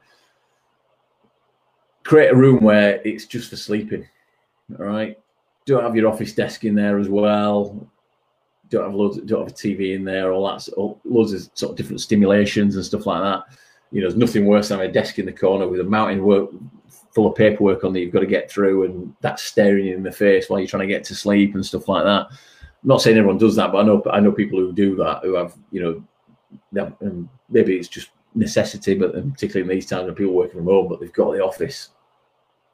create 2.02 2.32
a 2.32 2.36
room 2.36 2.62
where 2.62 3.00
it's 3.04 3.26
just 3.26 3.50
for 3.50 3.56
sleeping. 3.56 4.08
All 4.78 4.86
right. 4.86 5.18
Don't 5.66 5.82
have 5.82 5.96
your 5.96 6.08
office 6.08 6.32
desk 6.32 6.64
in 6.64 6.74
there 6.74 6.98
as 6.98 7.08
well. 7.08 7.88
Don't 8.68 8.84
have 8.84 8.94
loads. 8.94 9.18
Don't 9.18 9.40
have 9.40 9.48
a 9.48 9.54
TV 9.54 9.94
in 9.94 10.04
there. 10.04 10.32
All 10.32 10.46
that. 10.46 10.68
All, 10.74 11.00
loads 11.04 11.32
of 11.32 11.48
sort 11.54 11.70
of 11.70 11.76
different 11.76 12.00
stimulations 12.00 12.76
and 12.76 12.84
stuff 12.84 13.06
like 13.06 13.22
that. 13.22 13.44
You 13.92 14.00
know, 14.00 14.08
there's 14.08 14.18
nothing 14.18 14.46
worse 14.46 14.68
than 14.68 14.80
a 14.80 14.90
desk 14.90 15.18
in 15.18 15.26
the 15.26 15.32
corner 15.32 15.68
with 15.68 15.80
a 15.80 15.84
mountain 15.84 16.24
work 16.24 16.50
full 17.14 17.26
of 17.26 17.34
paperwork 17.34 17.82
on 17.82 17.92
that 17.94 18.00
you've 18.00 18.12
got 18.12 18.20
to 18.20 18.26
get 18.26 18.50
through, 18.50 18.84
and 18.84 19.14
that's 19.22 19.42
staring 19.42 19.86
you 19.86 19.96
in 19.96 20.02
the 20.02 20.12
face 20.12 20.50
while 20.50 20.60
you're 20.60 20.68
trying 20.68 20.86
to 20.86 20.94
get 20.94 21.04
to 21.04 21.14
sleep 21.14 21.54
and 21.54 21.64
stuff 21.64 21.88
like 21.88 22.04
that. 22.04 22.26
I'm 22.26 22.88
not 22.88 23.00
saying 23.00 23.16
everyone 23.16 23.38
does 23.38 23.56
that, 23.56 23.72
but 23.72 23.78
I 23.78 23.82
know 23.84 24.02
I 24.12 24.20
know 24.20 24.32
people 24.32 24.58
who 24.58 24.72
do 24.72 24.96
that 24.96 25.20
who 25.22 25.34
have 25.34 25.54
you 25.70 25.80
know, 25.80 26.82
have, 26.82 26.94
maybe 27.48 27.76
it's 27.76 27.88
just 27.88 28.10
necessity, 28.34 28.94
but 28.94 29.12
particularly 29.32 29.62
in 29.62 29.76
these 29.76 29.88
times 29.88 30.04
when 30.04 30.14
people 30.14 30.34
working 30.34 30.58
from 30.58 30.66
home, 30.66 30.88
but 30.88 31.00
they've 31.00 31.12
got 31.12 31.32
the 31.32 31.42
office 31.42 31.90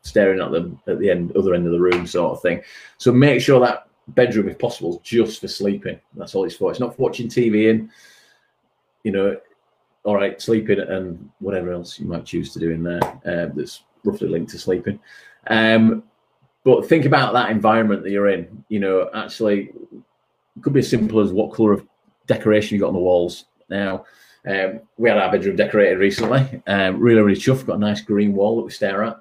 staring 0.02 0.40
at 0.40 0.50
them 0.50 0.80
at 0.88 0.98
the 0.98 1.08
end 1.08 1.34
other 1.36 1.54
end 1.54 1.66
of 1.66 1.72
the 1.72 1.80
room, 1.80 2.06
sort 2.06 2.32
of 2.32 2.42
thing. 2.42 2.60
So 2.98 3.12
make 3.12 3.40
sure 3.40 3.60
that 3.60 3.86
bedroom, 4.08 4.48
if 4.48 4.58
possible, 4.58 5.00
just 5.04 5.40
for 5.40 5.48
sleeping. 5.48 5.98
That's 6.14 6.34
all 6.34 6.44
it's 6.44 6.56
for. 6.56 6.70
It's 6.70 6.80
not 6.80 6.96
for 6.96 7.02
watching 7.02 7.28
TV 7.28 7.70
in. 7.70 7.90
You 9.04 9.12
know, 9.12 9.36
all 10.04 10.16
right, 10.16 10.40
sleeping 10.40 10.80
and 10.80 11.30
whatever 11.38 11.72
else 11.72 11.98
you 11.98 12.06
might 12.06 12.24
choose 12.24 12.52
to 12.52 12.58
do 12.58 12.70
in 12.70 12.82
there. 12.82 13.02
Uh, 13.02 13.48
that's 13.54 13.84
roughly 14.04 14.28
linked 14.28 14.50
to 14.52 14.58
sleeping. 14.58 14.98
Um, 15.48 16.04
but 16.64 16.88
think 16.88 17.04
about 17.04 17.32
that 17.32 17.50
environment 17.50 18.02
that 18.02 18.10
you're 18.10 18.28
in. 18.28 18.64
You 18.68 18.80
know, 18.80 19.10
actually, 19.14 19.72
it 20.56 20.62
could 20.62 20.72
be 20.72 20.80
as 20.80 20.90
simple 20.90 21.20
as 21.20 21.32
what 21.32 21.52
color 21.52 21.72
of 21.72 21.86
decoration 22.26 22.74
you 22.74 22.80
got 22.80 22.88
on 22.88 22.94
the 22.94 23.00
walls. 23.00 23.46
Now, 23.68 24.04
um, 24.46 24.80
we 24.96 25.08
had 25.08 25.18
our 25.18 25.30
bedroom 25.30 25.56
decorated 25.56 25.98
recently. 25.98 26.62
Um, 26.66 26.98
really, 26.98 27.20
really 27.20 27.40
chuffed. 27.40 27.66
Got 27.66 27.76
a 27.76 27.80
nice 27.80 28.00
green 28.00 28.34
wall 28.34 28.56
that 28.56 28.64
we 28.64 28.70
stare 28.70 29.04
at 29.04 29.16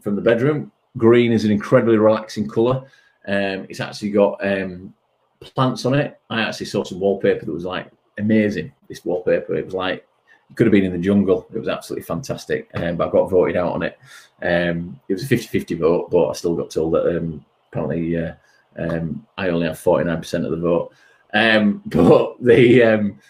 from 0.00 0.16
the 0.16 0.22
bedroom. 0.22 0.72
Green 0.96 1.32
is 1.32 1.44
an 1.44 1.52
incredibly 1.52 1.98
relaxing 1.98 2.48
color. 2.48 2.84
Um, 3.30 3.66
it's 3.68 3.78
actually 3.78 4.10
got 4.10 4.44
um, 4.44 4.92
plants 5.40 5.86
on 5.86 5.94
it. 5.94 6.18
I 6.28 6.42
actually 6.42 6.66
saw 6.66 6.82
some 6.82 6.98
wallpaper 6.98 7.46
that 7.46 7.52
was 7.52 7.64
like 7.64 7.88
amazing. 8.18 8.72
This 8.88 9.04
wallpaper, 9.04 9.54
it 9.54 9.64
was 9.64 9.74
like 9.74 10.04
it 10.50 10.56
could 10.56 10.66
have 10.66 10.72
been 10.72 10.84
in 10.84 10.92
the 10.92 10.98
jungle. 10.98 11.46
It 11.54 11.58
was 11.58 11.68
absolutely 11.68 12.02
fantastic. 12.02 12.68
Um, 12.74 12.96
but 12.96 13.08
I 13.08 13.12
got 13.12 13.30
voted 13.30 13.56
out 13.56 13.72
on 13.72 13.84
it. 13.84 13.98
Um, 14.42 14.98
it 15.08 15.12
was 15.14 15.22
a 15.22 15.28
50 15.28 15.46
50 15.46 15.74
vote, 15.76 16.10
but 16.10 16.28
I 16.28 16.32
still 16.32 16.56
got 16.56 16.70
told 16.70 16.92
that 16.94 17.16
um, 17.16 17.44
apparently 17.70 18.16
uh, 18.16 18.32
um, 18.76 19.24
I 19.38 19.48
only 19.50 19.68
have 19.68 19.78
49% 19.78 20.44
of 20.44 20.50
the 20.50 20.56
vote. 20.56 20.92
Um, 21.32 21.82
but 21.86 22.42
the 22.42 22.82
um, 22.82 23.20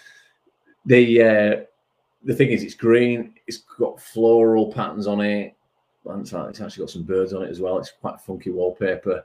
the 0.87 1.23
uh, 1.23 1.65
the 2.25 2.35
thing 2.35 2.51
is, 2.51 2.63
it's 2.63 2.75
green. 2.75 3.35
It's 3.47 3.59
got 3.59 4.01
floral 4.01 4.73
patterns 4.73 5.07
on 5.07 5.21
it. 5.21 5.55
It's 6.07 6.33
actually 6.33 6.83
got 6.83 6.91
some 6.91 7.03
birds 7.03 7.35
on 7.35 7.43
it 7.43 7.51
as 7.51 7.61
well. 7.61 7.79
It's 7.79 7.93
quite 8.01 8.21
funky 8.21 8.51
wallpaper, 8.51 9.25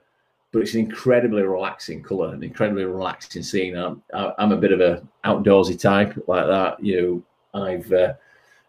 but 0.55 0.61
it's 0.61 0.73
an 0.73 0.79
incredibly 0.79 1.41
relaxing 1.41 2.01
colour, 2.01 2.33
an 2.33 2.41
incredibly 2.41 2.85
relaxing 2.85 3.43
scene. 3.43 3.75
I'm, 3.75 4.01
I'm 4.13 4.53
a 4.53 4.57
bit 4.57 4.71
of 4.71 4.79
a 4.79 5.05
outdoorsy 5.25 5.77
type 5.77 6.17
like 6.29 6.47
that. 6.47 6.81
You 6.81 7.23
know, 7.53 7.61
I've, 7.61 7.91
uh, 7.91 8.13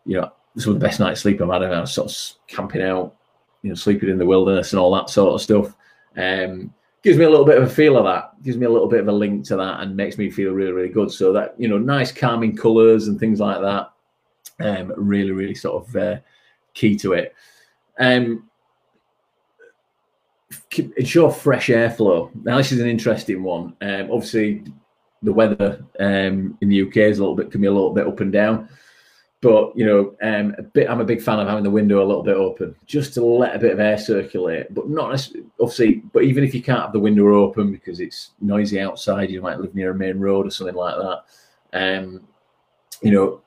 you 0.04 0.20
know, 0.20 0.32
some 0.56 0.72
of 0.72 0.80
the 0.80 0.84
best 0.84 0.98
night's 0.98 1.20
sleep 1.20 1.40
I've 1.40 1.48
had. 1.48 1.62
I 1.62 1.80
was 1.80 1.92
sort 1.92 2.10
of 2.10 2.48
camping 2.48 2.82
out, 2.82 3.14
you 3.62 3.68
know, 3.68 3.76
sleeping 3.76 4.08
in 4.08 4.18
the 4.18 4.26
wilderness 4.26 4.72
and 4.72 4.80
all 4.80 4.92
that 4.96 5.10
sort 5.10 5.34
of 5.34 5.40
stuff. 5.40 5.76
Um, 6.16 6.74
gives 7.04 7.18
me 7.18 7.24
a 7.24 7.30
little 7.30 7.46
bit 7.46 7.58
of 7.58 7.62
a 7.62 7.70
feel 7.70 7.96
of 7.96 8.04
that. 8.04 8.32
Gives 8.42 8.56
me 8.56 8.66
a 8.66 8.70
little 8.70 8.88
bit 8.88 8.98
of 8.98 9.06
a 9.06 9.12
link 9.12 9.44
to 9.44 9.56
that, 9.56 9.78
and 9.78 9.94
makes 9.94 10.18
me 10.18 10.28
feel 10.28 10.50
really, 10.50 10.72
really 10.72 10.88
good. 10.88 11.12
So 11.12 11.32
that 11.34 11.54
you 11.56 11.68
know, 11.68 11.78
nice 11.78 12.10
calming 12.10 12.56
colours 12.56 13.06
and 13.06 13.20
things 13.20 13.38
like 13.38 13.60
that. 13.60 13.92
Um, 14.58 14.92
really, 14.96 15.30
really 15.30 15.54
sort 15.54 15.86
of 15.86 15.94
uh, 15.94 16.16
key 16.74 16.96
to 16.96 17.12
it. 17.12 17.32
Um, 18.00 18.50
ensure 20.78 21.30
fresh 21.30 21.68
airflow. 21.68 22.30
Now, 22.44 22.56
this 22.58 22.72
is 22.72 22.80
an 22.80 22.88
interesting 22.88 23.42
one. 23.42 23.74
Um, 23.80 24.10
obviously, 24.10 24.64
the 25.22 25.32
weather 25.32 25.84
um, 25.98 26.56
in 26.60 26.68
the 26.68 26.82
UK 26.82 26.96
is 26.98 27.18
a 27.18 27.22
little 27.22 27.36
bit 27.36 27.50
can 27.50 27.60
be 27.60 27.66
a 27.66 27.72
little 27.72 27.92
bit 27.92 28.06
up 28.06 28.20
and 28.20 28.32
down. 28.32 28.68
But 29.42 29.76
you 29.76 29.84
know, 29.84 30.16
um, 30.22 30.54
a 30.58 30.62
bit. 30.62 30.88
I'm 30.88 31.00
a 31.00 31.04
big 31.04 31.20
fan 31.20 31.38
of 31.38 31.46
having 31.46 31.64
the 31.64 31.70
window 31.70 32.02
a 32.02 32.06
little 32.06 32.22
bit 32.22 32.36
open, 32.36 32.74
just 32.86 33.14
to 33.14 33.24
let 33.24 33.54
a 33.54 33.58
bit 33.58 33.72
of 33.72 33.80
air 33.80 33.98
circulate. 33.98 34.72
But 34.74 34.88
not 34.88 35.28
obviously. 35.60 36.02
But 36.12 36.24
even 36.24 36.42
if 36.42 36.54
you 36.54 36.62
can't 36.62 36.80
have 36.80 36.92
the 36.92 36.98
window 36.98 37.32
open 37.34 37.70
because 37.70 38.00
it's 38.00 38.30
noisy 38.40 38.80
outside, 38.80 39.30
you 39.30 39.42
might 39.42 39.60
live 39.60 39.74
near 39.74 39.90
a 39.90 39.94
main 39.94 40.18
road 40.18 40.46
or 40.46 40.50
something 40.50 40.74
like 40.74 40.96
that. 40.96 41.22
Um, 41.72 42.26
you 43.02 43.10
know, 43.10 43.42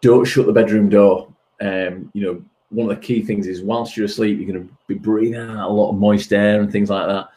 don't 0.00 0.24
shut 0.24 0.46
the 0.46 0.52
bedroom 0.52 0.88
door. 0.88 1.32
Um, 1.60 2.10
you 2.14 2.22
know, 2.22 2.42
one 2.70 2.90
of 2.90 2.96
the 2.96 3.06
key 3.06 3.22
things 3.22 3.46
is 3.46 3.62
whilst 3.62 3.96
you're 3.96 4.06
asleep, 4.06 4.38
you're 4.38 4.50
going 4.50 4.66
to 4.66 4.74
be 4.86 4.94
breathing 4.94 5.40
out 5.40 5.70
a 5.70 5.72
lot 5.72 5.90
of 5.90 5.98
moist 5.98 6.32
air 6.32 6.60
and 6.60 6.70
things 6.70 6.90
like 6.90 7.06
that. 7.06 7.28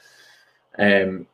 Um, 0.78 1.28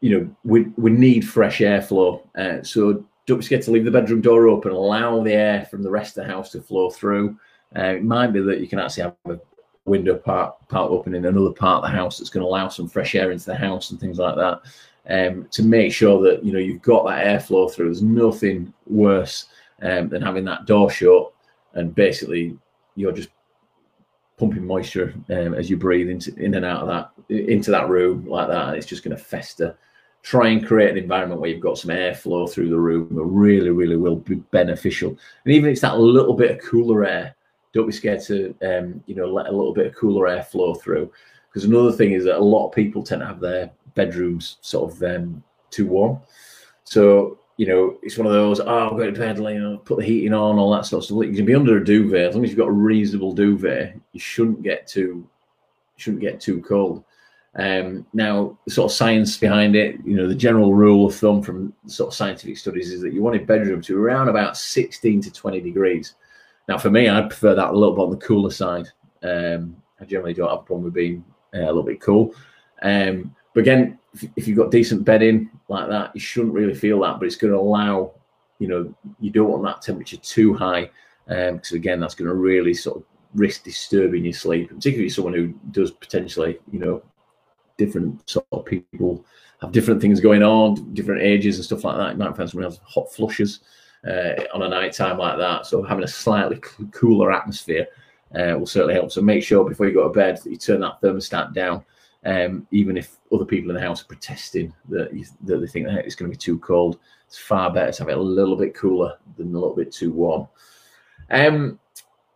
you 0.00 0.18
know, 0.18 0.36
we, 0.44 0.62
we 0.76 0.90
need 0.90 1.28
fresh 1.28 1.58
airflow. 1.58 2.22
Uh, 2.36 2.62
so 2.62 3.04
don't 3.26 3.38
be 3.38 3.44
scared 3.44 3.62
to 3.62 3.70
leave 3.70 3.84
the 3.84 3.90
bedroom 3.90 4.20
door 4.20 4.48
open. 4.48 4.72
Allow 4.72 5.22
the 5.22 5.32
air 5.32 5.66
from 5.70 5.82
the 5.82 5.90
rest 5.90 6.16
of 6.16 6.24
the 6.24 6.32
house 6.32 6.50
to 6.52 6.62
flow 6.62 6.90
through. 6.90 7.38
Uh, 7.76 7.94
it 7.96 8.04
might 8.04 8.28
be 8.28 8.40
that 8.40 8.60
you 8.60 8.68
can 8.68 8.78
actually 8.78 9.04
have 9.04 9.14
a 9.26 9.38
window 9.84 10.16
part 10.16 10.54
part 10.68 10.90
open 10.90 11.14
in 11.14 11.24
another 11.24 11.52
part 11.52 11.82
of 11.84 11.90
the 11.90 11.96
house 11.96 12.18
that's 12.18 12.30
going 12.30 12.42
to 12.42 12.48
allow 12.48 12.68
some 12.68 12.88
fresh 12.88 13.14
air 13.14 13.32
into 13.32 13.46
the 13.46 13.54
house 13.54 13.90
and 13.90 14.00
things 14.00 14.18
like 14.18 14.34
that. 14.36 14.60
Um, 15.08 15.48
to 15.50 15.62
make 15.62 15.92
sure 15.92 16.20
that 16.22 16.44
you 16.44 16.52
know 16.52 16.58
you've 16.58 16.82
got 16.82 17.06
that 17.06 17.24
airflow 17.24 17.70
through. 17.70 17.86
There's 17.86 18.02
nothing 18.02 18.72
worse 18.86 19.46
um, 19.82 20.08
than 20.08 20.22
having 20.22 20.44
that 20.46 20.66
door 20.66 20.90
shut 20.90 21.32
and 21.74 21.94
basically 21.94 22.58
you're 22.96 23.12
just 23.12 23.30
pumping 24.38 24.66
moisture 24.66 25.14
um, 25.28 25.54
as 25.54 25.68
you 25.68 25.76
breathe 25.76 26.08
into 26.08 26.34
in 26.36 26.54
and 26.54 26.64
out 26.64 26.80
of 26.80 26.88
that 26.88 27.10
into 27.28 27.70
that 27.70 27.88
room 27.88 28.26
like 28.26 28.48
that, 28.48 28.74
it's 28.74 28.86
just 28.86 29.04
going 29.04 29.16
to 29.16 29.22
fester. 29.22 29.76
Try 30.22 30.48
and 30.48 30.66
create 30.66 30.90
an 30.90 30.98
environment 30.98 31.40
where 31.40 31.50
you've 31.50 31.62
got 31.62 31.78
some 31.78 31.90
airflow 31.90 32.50
through 32.50 32.68
the 32.68 32.78
room 32.78 33.08
it 33.10 33.24
really 33.24 33.70
really 33.70 33.96
will 33.96 34.16
be 34.16 34.36
beneficial. 34.36 35.10
And 35.44 35.54
even 35.54 35.68
if 35.70 35.74
it's 35.74 35.82
that 35.82 35.98
little 35.98 36.34
bit 36.34 36.50
of 36.50 36.64
cooler 36.64 37.04
air 37.04 37.34
don't 37.72 37.86
be 37.86 37.92
scared 37.92 38.20
to 38.22 38.54
um, 38.62 39.02
you 39.06 39.14
know 39.14 39.26
let 39.26 39.46
a 39.46 39.52
little 39.52 39.72
bit 39.72 39.86
of 39.86 39.94
cooler 39.94 40.26
air 40.28 40.42
flow 40.42 40.74
through. 40.74 41.10
Because 41.48 41.64
another 41.64 41.92
thing 41.92 42.12
is 42.12 42.24
that 42.24 42.38
a 42.38 42.44
lot 42.44 42.68
of 42.68 42.74
people 42.74 43.02
tend 43.02 43.20
to 43.20 43.26
have 43.26 43.40
their 43.40 43.70
bedrooms 43.94 44.58
sort 44.60 44.92
of 44.92 45.02
um, 45.02 45.42
too 45.70 45.86
warm. 45.86 46.20
So 46.84 47.39
you 47.60 47.66
know 47.66 47.98
it's 48.02 48.16
one 48.16 48.26
of 48.26 48.32
those 48.32 48.58
oh 48.58 48.88
i'm 48.88 48.96
going 48.96 49.12
to 49.12 49.20
bed 49.20 49.36
you 49.36 49.60
know 49.60 49.76
put 49.76 49.98
the 49.98 50.04
heating 50.04 50.32
on 50.32 50.58
all 50.58 50.72
that 50.72 50.86
sort 50.86 51.02
of 51.02 51.04
stuff 51.04 51.18
you 51.26 51.34
can 51.34 51.44
be 51.44 51.54
under 51.54 51.76
a 51.76 51.84
duvet 51.84 52.30
as 52.30 52.34
long 52.34 52.42
as 52.42 52.48
you've 52.48 52.58
got 52.58 52.68
a 52.68 52.72
reasonable 52.72 53.34
duvet 53.34 54.00
you 54.12 54.18
shouldn't 54.18 54.62
get 54.62 54.86
too 54.86 55.28
shouldn't 55.98 56.22
get 56.22 56.40
too 56.40 56.62
cold 56.62 57.04
um, 57.56 58.06
now, 58.12 58.56
the 58.64 58.70
sort 58.70 58.92
of 58.92 58.96
science 58.96 59.36
behind 59.36 59.74
it, 59.74 59.96
you 60.04 60.16
know, 60.16 60.28
the 60.28 60.36
general 60.36 60.72
rule 60.72 61.06
of 61.06 61.16
thumb 61.16 61.42
from 61.42 61.72
sort 61.86 62.08
of 62.08 62.14
scientific 62.14 62.56
studies 62.56 62.92
is 62.92 63.00
that 63.00 63.12
you 63.12 63.22
want 63.22 63.34
a 63.34 63.40
bedroom 63.40 63.82
to 63.82 64.00
around 64.00 64.28
about 64.28 64.56
16 64.56 65.20
to 65.22 65.32
20 65.32 65.60
degrees. 65.60 66.14
Now, 66.68 66.78
for 66.78 66.90
me, 66.90 67.10
I 67.10 67.22
prefer 67.22 67.56
that 67.56 67.70
a 67.70 67.76
little 67.76 67.96
bit 67.96 68.02
on 68.02 68.10
the 68.10 68.24
cooler 68.24 68.52
side. 68.52 68.86
Um, 69.24 69.76
I 70.00 70.04
generally 70.04 70.32
don't 70.32 70.48
have 70.48 70.60
a 70.60 70.62
problem 70.62 70.84
with 70.84 70.94
being 70.94 71.24
uh, 71.52 71.62
a 71.62 71.66
little 71.66 71.82
bit 71.82 72.00
cool. 72.00 72.36
Um, 72.82 73.34
but 73.54 73.60
again, 73.60 73.98
if, 74.14 74.24
if, 74.36 74.48
you've 74.48 74.58
got 74.58 74.70
decent 74.70 75.04
bedding 75.04 75.50
like 75.68 75.88
that, 75.88 76.14
you 76.14 76.20
shouldn't 76.20 76.54
really 76.54 76.74
feel 76.74 77.00
that, 77.00 77.18
but 77.18 77.26
it's 77.26 77.36
going 77.36 77.52
to 77.52 77.58
allow, 77.58 78.12
you 78.58 78.68
know, 78.68 78.94
you 79.20 79.30
don't 79.30 79.50
want 79.50 79.64
that 79.64 79.82
temperature 79.82 80.16
too 80.18 80.54
high. 80.54 80.90
Because 81.26 81.72
um, 81.72 81.76
again, 81.76 82.00
that's 82.00 82.14
going 82.14 82.28
to 82.28 82.34
really 82.34 82.74
sort 82.74 82.96
of 82.96 83.04
risk 83.34 83.64
disturbing 83.64 84.24
your 84.24 84.32
sleep, 84.32 84.68
particularly 84.68 85.08
someone 85.08 85.34
who 85.34 85.54
does 85.70 85.90
potentially, 85.90 86.58
you 86.72 86.78
know, 86.78 87.02
different 87.76 88.28
sort 88.28 88.46
of 88.52 88.64
people 88.64 89.24
have 89.60 89.72
different 89.72 90.00
things 90.00 90.20
going 90.20 90.42
on, 90.42 90.92
different 90.94 91.22
ages 91.22 91.56
and 91.56 91.64
stuff 91.64 91.84
like 91.84 91.96
that. 91.96 92.12
You 92.12 92.18
might 92.18 92.36
find 92.36 92.48
someone 92.48 92.64
else 92.64 92.80
hot 92.84 93.12
flushes 93.12 93.60
uh, 94.06 94.42
on 94.54 94.62
a 94.62 94.68
night 94.68 94.92
time 94.92 95.18
like 95.18 95.38
that. 95.38 95.66
So 95.66 95.82
having 95.82 96.04
a 96.04 96.08
slightly 96.08 96.60
cooler 96.92 97.32
atmosphere 97.32 97.86
uh, 98.34 98.56
will 98.58 98.66
certainly 98.66 98.94
help. 98.94 99.12
So 99.12 99.20
make 99.20 99.44
sure 99.44 99.68
before 99.68 99.86
you 99.86 99.94
go 99.94 100.08
to 100.08 100.14
bed 100.14 100.38
that 100.38 100.50
you 100.50 100.56
turn 100.56 100.80
that 100.80 101.00
thermostat 101.00 101.52
down 101.52 101.84
Um, 102.24 102.66
even 102.70 102.98
if 102.98 103.16
other 103.32 103.46
people 103.46 103.70
in 103.70 103.76
the 103.76 103.82
house 103.82 104.02
are 104.02 104.06
protesting 104.06 104.74
that, 104.90 105.14
you, 105.14 105.24
that 105.44 105.58
they 105.58 105.66
think 105.66 105.86
that 105.86 106.04
it's 106.04 106.14
going 106.14 106.30
to 106.30 106.36
be 106.36 106.40
too 106.40 106.58
cold, 106.58 106.98
it's 107.26 107.38
far 107.38 107.72
better 107.72 107.92
to 107.92 108.02
have 108.02 108.08
it 108.10 108.18
a 108.18 108.20
little 108.20 108.56
bit 108.56 108.74
cooler 108.74 109.16
than 109.36 109.54
a 109.54 109.58
little 109.58 109.74
bit 109.74 109.90
too 109.90 110.12
warm. 110.12 110.46
Um, 111.30 111.78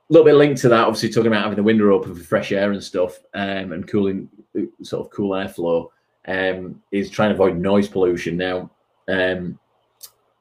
a 0.08 0.12
little 0.12 0.24
bit 0.24 0.34
linked 0.34 0.60
to 0.62 0.68
that, 0.68 0.86
obviously 0.86 1.10
talking 1.10 1.28
about 1.28 1.42
having 1.42 1.56
the 1.56 1.62
window 1.62 1.92
open 1.92 2.14
for 2.14 2.22
fresh 2.22 2.52
air 2.52 2.72
and 2.72 2.82
stuff, 2.82 3.18
um, 3.34 3.72
and 3.72 3.88
cooling, 3.88 4.28
sort 4.82 5.04
of 5.04 5.12
cool 5.12 5.30
airflow, 5.30 5.88
um, 6.28 6.80
is 6.90 7.10
trying 7.10 7.30
to 7.30 7.34
avoid 7.34 7.56
noise 7.56 7.88
pollution. 7.88 8.36
Now, 8.36 8.70
um, 9.08 9.58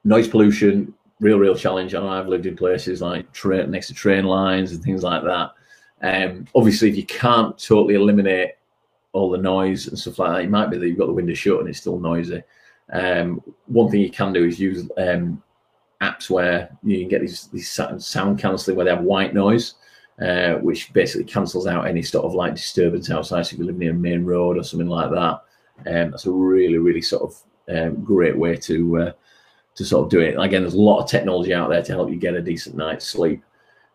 noise 0.04 0.28
pollution, 0.28 0.94
real, 1.20 1.40
real 1.40 1.56
challenge. 1.56 1.96
I 1.96 2.00
know 2.00 2.10
I've 2.10 2.28
lived 2.28 2.46
in 2.46 2.56
places 2.56 3.02
like 3.02 3.32
train, 3.32 3.72
next 3.72 3.88
to 3.88 3.94
train 3.94 4.26
lines 4.26 4.72
and 4.72 4.84
things 4.84 5.04
like 5.04 5.24
that. 5.24 5.52
Um, 6.02 6.46
obviously, 6.54 6.90
if 6.90 6.98
you 6.98 7.06
can't 7.06 7.58
totally 7.58 7.96
eliminate 7.96 8.52
all 9.14 9.30
the 9.30 9.38
noise 9.38 9.88
and 9.88 9.98
stuff 9.98 10.20
like 10.20 10.32
that, 10.32 10.44
it 10.44 10.50
might 10.50 10.70
be 10.70 10.78
that 10.78 10.88
you've 10.88 10.98
got 10.98 11.08
the 11.08 11.14
window 11.14 11.34
shut 11.34 11.60
and 11.60 11.70
it's 11.70 11.80
still 11.80 12.00
noisy. 12.00 12.44
Um, 12.92 13.42
one 13.68 13.90
thing 13.90 14.02
you 14.02 14.12
can 14.12 14.34
do 14.34 14.46
is 14.46 14.60
use 14.60 14.90
um, 14.98 15.42
apps 16.02 16.30
where 16.30 16.76
you 16.84 17.00
can 17.00 17.08
get 17.08 17.22
these, 17.22 17.48
these 17.48 17.70
sound 17.70 18.40
cancelling 18.40 18.76
where 18.76 18.86
they 18.86 18.94
have 18.94 19.04
white 19.04 19.34
noise, 19.34 19.76
uh, 20.22 20.56
which 20.56 20.92
basically 20.94 21.26
cancels 21.26 21.68
out 21.68 21.88
any 21.88 22.02
sort 22.02 22.26
of 22.26 22.34
like 22.34 22.56
disturbance 22.56 23.10
outside. 23.10 23.46
So 23.46 23.54
if 23.54 23.60
you 23.60 23.66
live 23.66 23.78
near 23.78 23.92
a 23.92 23.96
main 23.96 24.26
road 24.26 24.58
or 24.58 24.64
something 24.64 24.90
like 24.90 25.12
that, 25.12 25.42
um, 25.88 26.12
that's 26.12 26.26
a 26.26 26.32
really, 26.32 26.78
really 26.78 27.02
sort 27.02 27.24
of 27.24 27.76
um, 27.76 28.04
great 28.04 28.38
way 28.38 28.56
to 28.58 28.98
uh, 28.98 29.12
to 29.76 29.86
sort 29.86 30.06
of 30.06 30.12
do 30.12 30.20
it. 30.20 30.36
Again, 30.38 30.62
there's 30.62 30.76
a 30.76 30.82
lot 30.82 31.02
of 31.02 31.10
technology 31.10 31.54
out 31.54 31.70
there 31.70 31.82
to 31.82 31.92
help 31.92 32.10
you 32.10 32.16
get 32.16 32.36
a 32.36 32.42
decent 32.42 32.76
night's 32.76 33.08
sleep. 33.08 33.44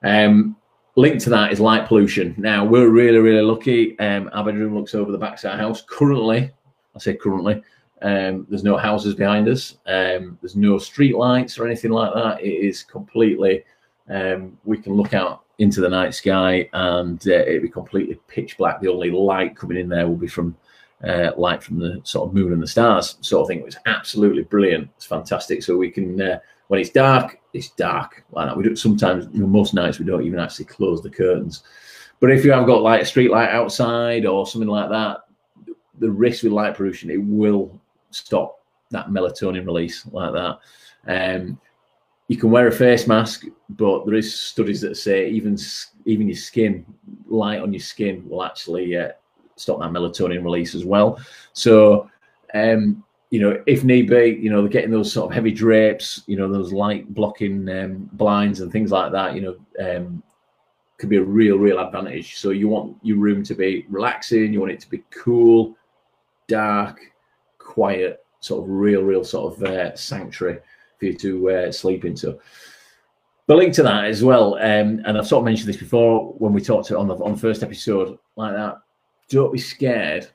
Um, 0.02 0.56
linked 0.98 1.22
to 1.22 1.30
that 1.30 1.52
is 1.52 1.60
light 1.60 1.86
pollution. 1.86 2.34
Now 2.36 2.64
we're 2.64 2.88
really, 2.88 3.18
really 3.18 3.42
lucky. 3.42 3.96
Um, 4.00 4.28
our 4.32 4.44
bedroom 4.44 4.74
looks 4.74 4.96
over 4.96 5.12
the 5.12 5.18
back 5.18 5.38
of 5.38 5.50
our 5.50 5.56
house. 5.56 5.80
Currently, 5.88 6.50
I 6.94 6.98
say 6.98 7.14
currently, 7.14 7.62
um, 8.02 8.48
there's 8.50 8.64
no 8.64 8.76
houses 8.76 9.14
behind 9.14 9.48
us. 9.48 9.78
Um, 9.86 10.38
there's 10.40 10.56
no 10.56 10.76
street 10.76 11.14
lights 11.14 11.56
or 11.56 11.66
anything 11.66 11.92
like 11.92 12.12
that. 12.14 12.42
It 12.42 12.66
is 12.66 12.82
completely. 12.82 13.64
Um, 14.08 14.58
we 14.64 14.78
can 14.78 14.94
look 14.94 15.14
out 15.14 15.44
into 15.58 15.80
the 15.80 15.88
night 15.88 16.14
sky 16.14 16.68
and 16.72 17.24
uh, 17.28 17.32
it'd 17.32 17.62
be 17.62 17.68
completely 17.68 18.18
pitch 18.26 18.58
black. 18.58 18.80
The 18.80 18.90
only 18.90 19.12
light 19.12 19.56
coming 19.56 19.76
in 19.76 19.88
there 19.88 20.08
will 20.08 20.16
be 20.16 20.26
from 20.26 20.56
uh, 21.04 21.30
light 21.36 21.62
from 21.62 21.78
the 21.78 22.00
sort 22.02 22.28
of 22.28 22.34
moon 22.34 22.52
and 22.52 22.62
the 22.62 22.66
stars 22.66 23.18
sort 23.20 23.42
of 23.42 23.48
thing. 23.48 23.60
It 23.60 23.64
was 23.64 23.78
absolutely 23.86 24.42
brilliant. 24.42 24.90
It's 24.96 25.06
fantastic. 25.06 25.62
So 25.62 25.76
we 25.76 25.92
can, 25.92 26.20
uh, 26.20 26.40
when 26.68 26.80
it's 26.80 26.90
dark, 26.90 27.40
it's 27.52 27.70
dark 27.70 28.24
like 28.30 28.46
that. 28.46 28.56
We 28.56 28.62
do 28.62 28.76
sometimes, 28.76 29.26
you 29.32 29.40
know, 29.40 29.46
most 29.46 29.74
nights 29.74 29.98
we 29.98 30.06
don't 30.06 30.24
even 30.24 30.38
actually 30.38 30.66
close 30.66 31.02
the 31.02 31.10
curtains. 31.10 31.64
But 32.20 32.30
if 32.30 32.44
you 32.44 32.52
have 32.52 32.66
got 32.66 32.82
like 32.82 33.02
a 33.02 33.06
street 33.06 33.30
light 33.30 33.50
outside 33.50 34.26
or 34.26 34.46
something 34.46 34.68
like 34.68 34.90
that, 34.90 35.24
the 35.98 36.10
risk 36.10 36.42
with 36.42 36.52
light 36.52 36.76
pollution, 36.76 37.10
it 37.10 37.22
will 37.22 37.80
stop 38.10 38.60
that 38.90 39.08
melatonin 39.08 39.66
release 39.66 40.06
like 40.06 40.32
that. 40.32 40.58
Um, 41.06 41.60
you 42.28 42.36
can 42.36 42.50
wear 42.50 42.68
a 42.68 42.72
face 42.72 43.06
mask, 43.06 43.44
but 43.70 44.04
there 44.04 44.14
is 44.14 44.38
studies 44.38 44.80
that 44.82 44.96
say 44.96 45.30
even 45.30 45.56
even 46.04 46.28
your 46.28 46.36
skin, 46.36 46.84
light 47.26 47.60
on 47.60 47.72
your 47.72 47.80
skin, 47.80 48.28
will 48.28 48.44
actually 48.44 48.96
uh, 48.96 49.10
stop 49.56 49.80
that 49.80 49.90
melatonin 49.90 50.44
release 50.44 50.74
as 50.74 50.84
well. 50.84 51.18
So, 51.52 52.10
um, 52.52 53.02
you 53.30 53.40
know, 53.40 53.62
if 53.66 53.84
need 53.84 54.08
be, 54.08 54.38
you 54.40 54.50
know, 54.50 54.66
getting 54.66 54.90
those 54.90 55.12
sort 55.12 55.30
of 55.30 55.34
heavy 55.34 55.50
drapes, 55.50 56.22
you 56.26 56.36
know, 56.36 56.50
those 56.50 56.72
light 56.72 57.12
blocking 57.12 57.68
um, 57.68 58.08
blinds 58.12 58.60
and 58.60 58.72
things 58.72 58.90
like 58.90 59.12
that, 59.12 59.34
you 59.34 59.42
know, 59.42 59.96
um, 59.96 60.22
could 60.96 61.10
be 61.10 61.18
a 61.18 61.22
real, 61.22 61.58
real 61.58 61.78
advantage. 61.78 62.36
So 62.36 62.50
you 62.50 62.68
want 62.68 62.96
your 63.02 63.18
room 63.18 63.42
to 63.44 63.54
be 63.54 63.86
relaxing, 63.88 64.52
you 64.52 64.60
want 64.60 64.72
it 64.72 64.80
to 64.80 64.90
be 64.90 65.04
cool, 65.10 65.76
dark, 66.48 67.00
quiet, 67.58 68.24
sort 68.40 68.64
of 68.64 68.70
real, 68.70 69.02
real 69.02 69.24
sort 69.24 69.54
of 69.54 69.62
uh, 69.62 69.94
sanctuary 69.94 70.60
for 70.98 71.06
you 71.06 71.14
to 71.14 71.50
uh, 71.50 71.72
sleep 71.72 72.04
into. 72.04 72.38
The 73.46 73.54
link 73.54 73.72
to 73.74 73.82
that 73.82 74.04
as 74.04 74.24
well, 74.24 74.54
um, 74.56 75.00
and 75.06 75.16
I've 75.16 75.26
sort 75.26 75.40
of 75.40 75.44
mentioned 75.46 75.68
this 75.68 75.78
before 75.78 76.32
when 76.34 76.52
we 76.52 76.60
talked 76.60 76.90
on 76.92 77.08
the 77.08 77.14
on 77.14 77.32
the 77.32 77.38
first 77.38 77.62
episode, 77.62 78.18
like 78.36 78.52
that 78.52 78.76
don't 79.30 79.52
be 79.52 79.58
scared 79.58 80.28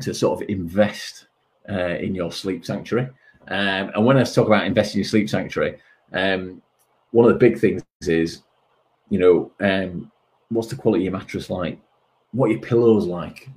to 0.00 0.14
sort 0.14 0.40
of 0.40 0.48
invest 0.48 1.26
uh, 1.68 1.96
in 1.98 2.14
your 2.14 2.32
sleep 2.32 2.64
sanctuary. 2.64 3.08
Um, 3.48 3.90
and 3.94 4.04
when 4.04 4.16
I 4.16 4.24
talk 4.24 4.46
about 4.46 4.66
investing 4.66 4.98
in 4.98 5.02
your 5.04 5.08
sleep 5.08 5.28
sanctuary, 5.28 5.78
um, 6.12 6.62
one 7.10 7.26
of 7.26 7.32
the 7.32 7.38
big 7.38 7.58
things 7.58 7.82
is, 8.02 8.42
you 9.10 9.18
know, 9.18 9.52
um, 9.60 10.10
what's 10.48 10.68
the 10.68 10.76
quality 10.76 11.06
of 11.06 11.12
your 11.12 11.20
mattress 11.20 11.50
like? 11.50 11.78
What 12.32 12.50
your 12.50 12.60
pillows 12.60 13.06
like? 13.06 13.48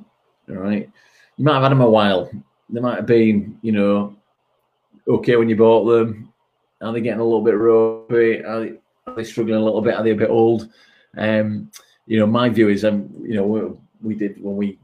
All 0.49 0.55
right. 0.55 0.89
You 1.37 1.45
might 1.45 1.53
have 1.53 1.63
had 1.63 1.71
them 1.71 1.81
a 1.81 1.89
while. 1.89 2.29
They 2.69 2.79
might 2.79 2.97
have 2.97 3.05
been, 3.05 3.57
you 3.61 3.71
know, 3.71 4.15
okay 5.07 5.35
when 5.35 5.49
you 5.49 5.55
bought 5.55 5.85
them. 5.85 6.33
Are 6.81 6.93
they 6.93 7.01
getting 7.01 7.19
a 7.19 7.23
little 7.23 7.41
bit 7.41 7.57
ropey? 7.57 8.43
Are 8.43 8.59
they, 8.59 8.73
are 9.07 9.15
they 9.15 9.23
struggling 9.23 9.55
a 9.55 9.63
little 9.63 9.81
bit? 9.81 9.95
Are 9.95 10.03
they 10.03 10.11
a 10.11 10.15
bit 10.15 10.29
old? 10.29 10.69
Um, 11.17 11.71
you 12.05 12.19
know, 12.19 12.27
my 12.27 12.49
view 12.49 12.69
is, 12.69 12.85
um, 12.85 13.09
you 13.23 13.35
know, 13.35 13.79
we 14.01 14.15
did 14.15 14.41
when 14.41 14.55
we 14.55 14.79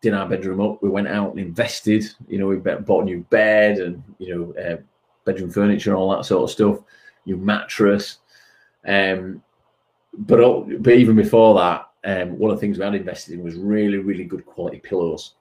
did 0.00 0.14
our 0.14 0.28
bedroom 0.28 0.60
up. 0.60 0.82
We 0.82 0.88
went 0.88 1.08
out 1.08 1.30
and 1.30 1.40
invested. 1.40 2.04
You 2.28 2.38
know, 2.38 2.46
we 2.46 2.56
bought 2.56 3.02
a 3.02 3.04
new 3.04 3.20
bed 3.30 3.78
and 3.78 4.02
you 4.18 4.34
know 4.34 4.62
uh, 4.62 4.76
bedroom 5.24 5.50
furniture 5.50 5.90
and 5.90 5.98
all 5.98 6.10
that 6.16 6.24
sort 6.24 6.44
of 6.44 6.50
stuff. 6.50 6.78
New 7.26 7.36
mattress. 7.36 8.18
Um, 8.86 9.42
but 10.16 10.38
but 10.82 10.94
even 10.94 11.16
before 11.16 11.54
that, 11.54 11.90
um, 12.04 12.38
one 12.38 12.50
of 12.50 12.56
the 12.56 12.60
things 12.60 12.78
we 12.78 12.84
had 12.84 12.94
invested 12.94 13.34
in 13.34 13.44
was 13.44 13.56
really 13.56 13.98
really 13.98 14.24
good 14.24 14.46
quality 14.46 14.78
pillows. 14.78 15.34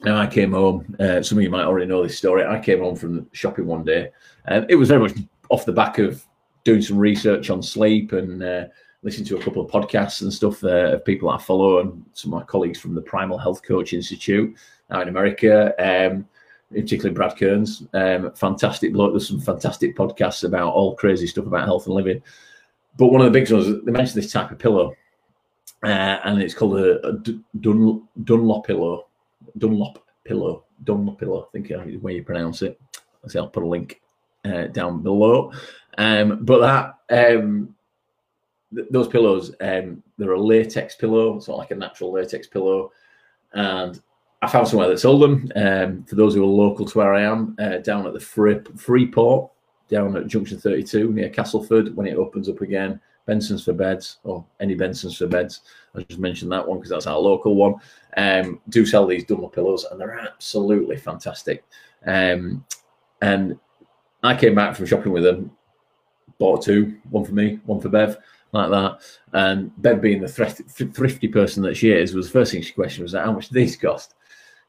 Now 0.00 0.18
I 0.18 0.26
came 0.26 0.52
home. 0.52 0.96
Uh, 1.00 1.22
some 1.22 1.38
of 1.38 1.44
you 1.44 1.50
might 1.50 1.64
already 1.64 1.86
know 1.86 2.02
this 2.02 2.18
story. 2.18 2.44
I 2.44 2.60
came 2.60 2.80
home 2.80 2.94
from 2.96 3.28
shopping 3.32 3.66
one 3.66 3.84
day, 3.84 4.10
and 4.46 4.64
it 4.70 4.76
was 4.76 4.88
very 4.88 5.00
much 5.00 5.12
off 5.50 5.64
the 5.64 5.72
back 5.72 5.98
of 5.98 6.24
doing 6.64 6.82
some 6.82 6.98
research 6.98 7.50
on 7.50 7.62
sleep 7.62 8.12
and 8.12 8.42
uh, 8.42 8.66
listen 9.02 9.24
to 9.24 9.36
a 9.36 9.42
couple 9.42 9.64
of 9.64 9.70
podcasts 9.70 10.22
and 10.22 10.32
stuff 10.32 10.62
uh, 10.64 10.94
of 10.94 11.04
people 11.04 11.28
I 11.28 11.38
follow 11.38 11.80
and 11.80 12.04
some 12.14 12.32
of 12.32 12.40
my 12.40 12.44
colleagues 12.44 12.80
from 12.80 12.94
the 12.94 13.02
Primal 13.02 13.38
Health 13.38 13.62
Coach 13.62 13.92
Institute 13.92 14.56
out 14.90 15.02
in 15.02 15.08
America, 15.08 15.74
um, 15.78 16.26
particularly 16.70 17.14
Brad 17.14 17.36
Kearns. 17.36 17.86
Um, 17.94 18.32
fantastic 18.32 18.92
bloke. 18.92 19.12
There's 19.12 19.28
some 19.28 19.40
fantastic 19.40 19.96
podcasts 19.96 20.44
about 20.44 20.74
all 20.74 20.96
crazy 20.96 21.26
stuff 21.26 21.46
about 21.46 21.64
health 21.64 21.86
and 21.86 21.94
living. 21.94 22.22
But 22.96 23.08
one 23.08 23.20
of 23.20 23.32
the 23.32 23.38
big 23.38 23.50
ones, 23.50 23.84
they 23.84 23.92
mentioned 23.92 24.20
this 24.20 24.32
type 24.32 24.50
of 24.50 24.58
pillow, 24.58 24.94
uh, 25.84 26.18
and 26.24 26.42
it's 26.42 26.54
called 26.54 26.78
a, 26.78 27.06
a 27.06 27.12
Dun, 27.60 28.08
Dunlop 28.24 28.66
pillow. 28.66 29.06
Dunlop 29.58 30.04
pillow. 30.24 30.64
Dunlop 30.82 31.18
pillow, 31.18 31.42
I 31.42 31.50
think 31.52 31.70
is 31.70 31.92
the 31.92 31.96
way 31.98 32.16
you 32.16 32.24
pronounce 32.24 32.62
it. 32.62 32.80
I'll 33.36 33.48
put 33.48 33.62
a 33.62 33.66
link 33.66 34.00
uh, 34.44 34.66
down 34.68 35.02
below. 35.02 35.52
Um, 35.96 36.44
but 36.44 36.60
that 37.08 37.36
um, 37.36 37.74
those 38.72 39.08
pillows, 39.08 39.54
um, 39.60 40.02
they're 40.16 40.32
a 40.32 40.40
latex 40.40 40.94
pillow, 40.94 41.38
so 41.40 41.56
like 41.56 41.70
a 41.70 41.74
natural 41.74 42.12
latex 42.12 42.46
pillow. 42.46 42.92
And 43.52 44.00
I 44.42 44.46
found 44.46 44.68
somewhere 44.68 44.88
that 44.88 45.00
sold 45.00 45.22
them. 45.22 45.50
Um, 45.56 46.04
for 46.04 46.14
those 46.14 46.34
who 46.34 46.42
are 46.42 46.46
local 46.46 46.86
to 46.86 46.98
where 46.98 47.14
I 47.14 47.22
am, 47.22 47.56
uh, 47.58 47.78
down 47.78 48.06
at 48.06 48.12
the 48.12 48.20
Free, 48.20 48.60
Freeport, 48.76 49.50
down 49.88 50.16
at 50.16 50.26
Junction 50.26 50.58
32 50.58 51.12
near 51.12 51.30
Castleford, 51.30 51.96
when 51.96 52.06
it 52.06 52.16
opens 52.16 52.48
up 52.48 52.60
again, 52.60 53.00
Benson's 53.26 53.64
for 53.64 53.72
beds, 53.72 54.18
or 54.24 54.44
any 54.60 54.74
Benson's 54.74 55.16
for 55.16 55.26
beds. 55.26 55.62
I 55.94 56.02
just 56.02 56.20
mentioned 56.20 56.52
that 56.52 56.66
one 56.66 56.78
because 56.78 56.90
that's 56.90 57.06
our 57.06 57.18
local 57.18 57.54
one. 57.54 57.74
Um, 58.16 58.60
do 58.68 58.86
sell 58.86 59.06
these 59.06 59.24
double 59.24 59.48
pillows, 59.48 59.84
and 59.84 60.00
they're 60.00 60.18
absolutely 60.18 60.96
fantastic. 60.96 61.64
Um, 62.06 62.64
and 63.20 63.58
I 64.22 64.36
came 64.36 64.54
back 64.54 64.76
from 64.76 64.86
shopping 64.86 65.12
with 65.12 65.24
them, 65.24 65.50
bought 66.38 66.62
two, 66.62 66.96
one 67.10 67.24
for 67.24 67.32
me, 67.32 67.60
one 67.64 67.80
for 67.80 67.88
Bev 67.88 68.18
like 68.52 68.70
that. 68.70 69.00
Um, 69.32 69.58
and 69.58 69.82
Bev, 69.82 70.00
being 70.00 70.20
the 70.20 70.28
thrifty 70.28 71.28
person 71.28 71.62
that 71.64 71.76
she 71.76 71.90
is, 71.90 72.14
was 72.14 72.26
the 72.26 72.32
first 72.32 72.52
thing 72.52 72.62
she 72.62 72.72
questioned 72.72 73.04
was 73.04 73.12
that 73.12 73.24
how 73.24 73.32
much 73.32 73.50
these 73.50 73.76
cost? 73.76 74.14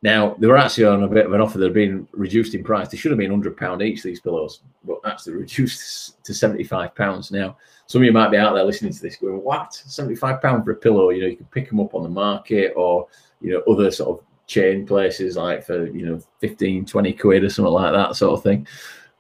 Now 0.02 0.36
they 0.40 0.48
were 0.48 0.58
actually 0.58 0.86
on 0.86 1.04
a 1.04 1.08
bit 1.08 1.26
of 1.26 1.34
an 1.34 1.42
offer 1.42 1.58
that 1.58 1.66
had 1.66 1.74
been 1.74 2.08
reduced 2.14 2.56
in 2.56 2.64
price. 2.64 2.88
They 2.88 2.98
should 2.98 3.12
have 3.12 3.18
been 3.18 3.32
hundred 3.32 3.58
pound 3.58 3.82
each 3.82 4.02
these 4.02 4.22
pillows, 4.22 4.62
but 4.86 5.00
actually 5.06 5.34
reduced 5.34 6.24
to 6.24 6.34
seventy 6.34 6.64
five 6.64 6.96
pounds. 6.96 7.32
Now 7.32 7.58
some 7.88 8.02
of 8.02 8.06
you 8.06 8.14
might 8.14 8.32
be 8.32 8.38
out 8.38 8.54
there 8.54 8.64
listening 8.64 8.94
to 8.94 9.02
this 9.02 9.18
going, 9.18 9.44
"What? 9.44 9.74
Seventy 9.74 10.16
five 10.16 10.42
pound 10.42 10.64
for 10.64 10.72
a 10.72 10.76
pillow? 10.76 11.10
You 11.10 11.22
know, 11.24 11.28
you 11.28 11.36
can 11.36 11.48
pick 11.48 11.68
them 11.68 11.82
up 11.82 11.96
on 11.96 12.04
the 12.04 12.10
market 12.10 12.74
or 12.78 13.08
you 13.42 13.52
know 13.52 13.74
other 13.74 13.92
sort 13.92 14.20
of 14.20 14.26
chain 14.48 14.86
places 14.86 15.38
like 15.38 15.64
for 15.64 15.86
you 15.88 16.06
know 16.06 16.20
15 16.40 16.84
20 16.84 17.14
quid 17.14 17.44
or 17.44 17.50
something 17.50 17.72
like 17.72 17.94
that 17.94 18.16
sort 18.16 18.34
of 18.36 18.44
thing 18.44 18.66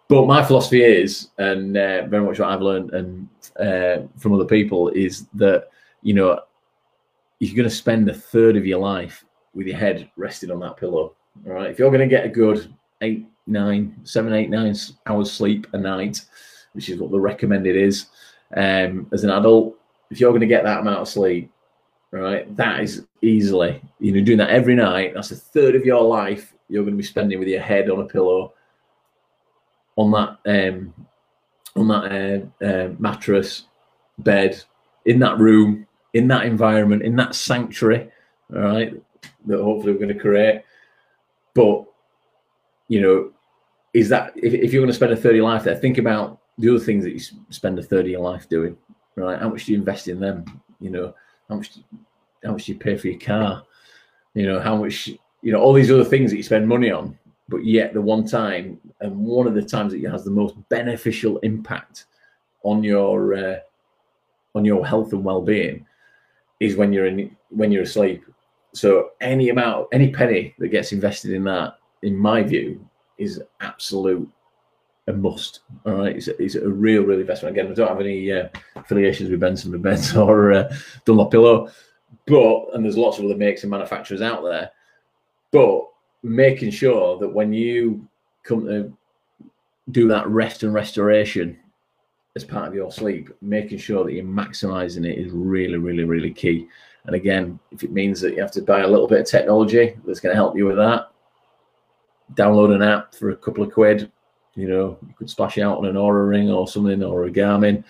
but 0.09 0.25
my 0.25 0.43
philosophy 0.43 0.83
is, 0.83 1.29
and 1.37 1.77
uh, 1.77 2.05
very 2.07 2.25
much 2.25 2.39
what 2.39 2.49
I've 2.49 2.61
learned 2.61 2.91
and 2.93 3.29
uh, 3.59 4.07
from 4.17 4.33
other 4.33 4.45
people 4.45 4.89
is 4.89 5.27
that 5.35 5.69
you 6.01 6.13
know 6.13 6.41
you're 7.39 7.55
going 7.55 7.69
to 7.69 7.73
spend 7.73 8.09
a 8.09 8.13
third 8.13 8.57
of 8.57 8.65
your 8.65 8.79
life 8.79 9.23
with 9.53 9.67
your 9.67 9.77
head 9.77 10.09
rested 10.17 10.51
on 10.51 10.59
that 10.59 10.77
pillow. 10.77 11.15
All 11.45 11.53
right, 11.53 11.69
if 11.69 11.79
you're 11.79 11.91
going 11.91 12.01
to 12.01 12.07
get 12.07 12.25
a 12.25 12.29
good 12.29 12.73
eight, 13.01 13.27
nine, 13.47 13.95
seven, 14.03 14.33
eight, 14.33 14.49
nine 14.49 14.75
hours 15.05 15.31
sleep 15.31 15.67
a 15.73 15.77
night, 15.77 16.25
which 16.73 16.89
is 16.89 16.99
what 16.99 17.11
the 17.11 17.19
recommended 17.19 17.75
is, 17.75 18.07
um, 18.57 19.07
as 19.13 19.23
an 19.23 19.29
adult, 19.29 19.77
if 20.11 20.19
you're 20.19 20.31
going 20.31 20.41
to 20.41 20.47
get 20.47 20.63
that 20.63 20.81
amount 20.81 20.99
of 20.99 21.07
sleep, 21.07 21.51
right? 22.11 22.53
That 22.57 22.81
is 22.81 23.05
easily, 23.21 23.81
you 23.99 24.11
know, 24.11 24.21
doing 24.21 24.39
that 24.39 24.49
every 24.49 24.75
night. 24.75 25.13
That's 25.13 25.31
a 25.31 25.35
third 25.35 25.75
of 25.75 25.85
your 25.85 26.01
life 26.01 26.53
you're 26.67 26.83
going 26.83 26.93
to 26.93 26.97
be 26.97 27.03
spending 27.03 27.39
with 27.39 27.47
your 27.47 27.61
head 27.61 27.89
on 27.89 28.01
a 28.01 28.05
pillow, 28.05 28.53
on 29.99 30.11
that 30.11 30.39
um, 30.45 30.93
on 31.75 31.87
that 31.89 32.49
uh, 32.61 32.65
uh, 32.65 32.93
mattress, 32.97 33.65
bed, 34.19 34.61
in 35.05 35.19
that 35.19 35.37
room, 35.37 35.85
in 36.13 36.27
that 36.29 36.45
environment, 36.45 37.03
in 37.03 37.15
that 37.17 37.35
sanctuary, 37.35 38.09
all 38.53 38.61
right, 38.61 38.93
that 39.45 39.61
hopefully 39.61 39.91
we're 39.91 39.99
going 39.99 40.13
to 40.13 40.19
create. 40.19 40.63
But 41.53 41.85
you 42.87 43.01
know, 43.01 43.31
is 43.93 44.09
that 44.09 44.31
if, 44.35 44.53
if 44.53 44.71
you're 44.71 44.81
going 44.81 44.87
to 44.87 44.93
spend 44.93 45.11
a 45.11 45.17
30 45.17 45.41
life 45.41 45.65
there, 45.65 45.75
think 45.75 45.97
about 45.97 46.39
the 46.57 46.69
other 46.69 46.83
things 46.83 47.03
that 47.03 47.13
you 47.13 47.19
spend 47.49 47.77
a 47.77 47.83
third 47.83 48.05
of 48.05 48.11
your 48.11 48.21
life 48.21 48.47
doing, 48.47 48.77
right? 49.15 49.39
How 49.39 49.49
much 49.49 49.65
do 49.65 49.73
you 49.73 49.77
invest 49.77 50.07
in 50.07 50.19
them? 50.19 50.45
You 50.79 50.91
know, 50.91 51.13
how 51.49 51.55
much 51.55 51.77
how 52.43 52.53
much 52.53 52.65
do 52.65 52.71
you 52.71 52.79
pay 52.79 52.95
for 52.95 53.07
your 53.07 53.19
car? 53.19 53.63
You 54.33 54.47
know, 54.47 54.61
how 54.61 54.77
much 54.77 55.07
you 55.41 55.51
know 55.51 55.59
all 55.59 55.73
these 55.73 55.91
other 55.91 56.05
things 56.05 56.31
that 56.31 56.37
you 56.37 56.43
spend 56.43 56.69
money 56.69 56.89
on, 56.89 57.18
but 57.49 57.65
yet 57.65 57.93
the 57.93 58.01
one 58.01 58.25
time 58.25 58.79
and 59.01 59.17
one 59.17 59.47
of 59.47 59.53
the 59.53 59.61
times 59.61 59.91
that 59.91 60.03
it 60.03 60.09
has 60.09 60.23
the 60.23 60.31
most 60.31 60.55
beneficial 60.69 61.37
impact 61.39 62.05
on 62.63 62.83
your 62.83 63.35
uh, 63.35 63.57
on 64.55 64.65
your 64.65 64.85
health 64.85 65.13
and 65.13 65.23
well-being 65.23 65.85
is 66.59 66.75
when 66.75 66.93
you're 66.93 67.07
in 67.07 67.35
when 67.49 67.71
you're 67.71 67.83
asleep. 67.83 68.23
So 68.73 69.11
any 69.19 69.49
amount, 69.49 69.87
any 69.91 70.11
penny 70.11 70.53
that 70.59 70.67
gets 70.67 70.91
invested 70.91 71.31
in 71.31 71.43
that, 71.45 71.79
in 72.03 72.15
my 72.15 72.43
view, 72.43 72.87
is 73.17 73.41
absolute 73.61 74.29
a 75.07 75.13
must. 75.13 75.61
All 75.85 75.93
right, 75.93 76.15
it's 76.15 76.27
a, 76.27 76.41
it's 76.41 76.55
a 76.55 76.69
real, 76.69 77.03
real 77.03 77.19
investment. 77.19 77.57
Again, 77.57 77.71
I 77.71 77.73
don't 77.73 77.87
have 77.87 77.99
any 77.99 78.31
uh, 78.31 78.47
affiliations 78.75 79.29
with 79.29 79.39
Benson 79.39 79.73
and 79.73 79.83
Beds 79.83 80.15
or 80.15 80.53
uh, 80.53 80.73
Dunlopillo, 81.05 81.71
but 82.27 82.65
and 82.73 82.85
there's 82.85 82.97
lots 82.97 83.17
of 83.17 83.25
other 83.25 83.35
makes 83.35 83.63
and 83.63 83.71
manufacturers 83.71 84.21
out 84.21 84.43
there. 84.43 84.69
But 85.51 85.88
making 86.23 86.71
sure 86.71 87.17
that 87.19 87.29
when 87.29 87.53
you 87.53 88.07
come 88.43 88.65
to 88.65 88.91
do 89.91 90.07
that 90.07 90.27
rest 90.27 90.63
and 90.63 90.73
restoration 90.73 91.57
as 92.35 92.43
part 92.43 92.67
of 92.67 92.75
your 92.75 92.91
sleep, 92.91 93.29
making 93.41 93.77
sure 93.77 94.03
that 94.03 94.13
you're 94.13 94.23
maximizing 94.23 95.05
it 95.05 95.17
is 95.17 95.31
really, 95.31 95.77
really, 95.77 96.03
really 96.03 96.31
key. 96.31 96.67
And 97.05 97.15
again, 97.15 97.59
if 97.71 97.83
it 97.83 97.91
means 97.91 98.21
that 98.21 98.35
you 98.35 98.41
have 98.41 98.51
to 98.51 98.61
buy 98.61 98.81
a 98.81 98.87
little 98.87 99.07
bit 99.07 99.21
of 99.21 99.25
technology 99.25 99.95
that's 100.05 100.19
going 100.19 100.31
to 100.31 100.37
help 100.37 100.55
you 100.55 100.65
with 100.65 100.77
that, 100.77 101.09
download 102.35 102.75
an 102.75 102.83
app 102.83 103.15
for 103.15 103.31
a 103.31 103.37
couple 103.37 103.63
of 103.63 103.73
quid. 103.73 104.11
You 104.55 104.67
know, 104.67 104.97
you 105.07 105.13
could 105.17 105.29
splash 105.29 105.57
out 105.57 105.77
on 105.77 105.85
an 105.85 105.95
Oura 105.95 106.29
ring 106.29 106.51
or 106.51 106.67
something 106.67 107.03
or 107.03 107.25
a 107.25 107.31
Garmin 107.31 107.83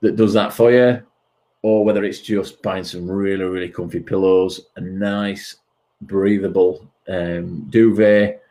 that 0.00 0.16
does 0.16 0.32
that 0.34 0.52
for 0.52 0.70
you. 0.70 1.02
Or 1.62 1.84
whether 1.84 2.04
it's 2.04 2.20
just 2.20 2.60
buying 2.62 2.84
some 2.84 3.10
really, 3.10 3.44
really 3.44 3.70
comfy 3.70 4.00
pillows, 4.00 4.66
a 4.76 4.80
nice, 4.82 5.56
breathable 6.02 6.86
um, 7.08 7.66
duvet, 7.70 8.42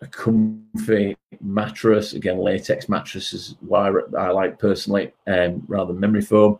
a 0.00 0.06
comfy 0.06 1.16
mattress. 1.40 2.12
Again, 2.14 2.38
latex 2.38 2.88
mattresses, 2.88 3.56
why 3.60 3.90
I 4.18 4.30
like 4.30 4.58
personally, 4.58 5.12
um, 5.26 5.62
rather 5.66 5.92
than 5.92 6.00
memory 6.00 6.22
foam. 6.22 6.58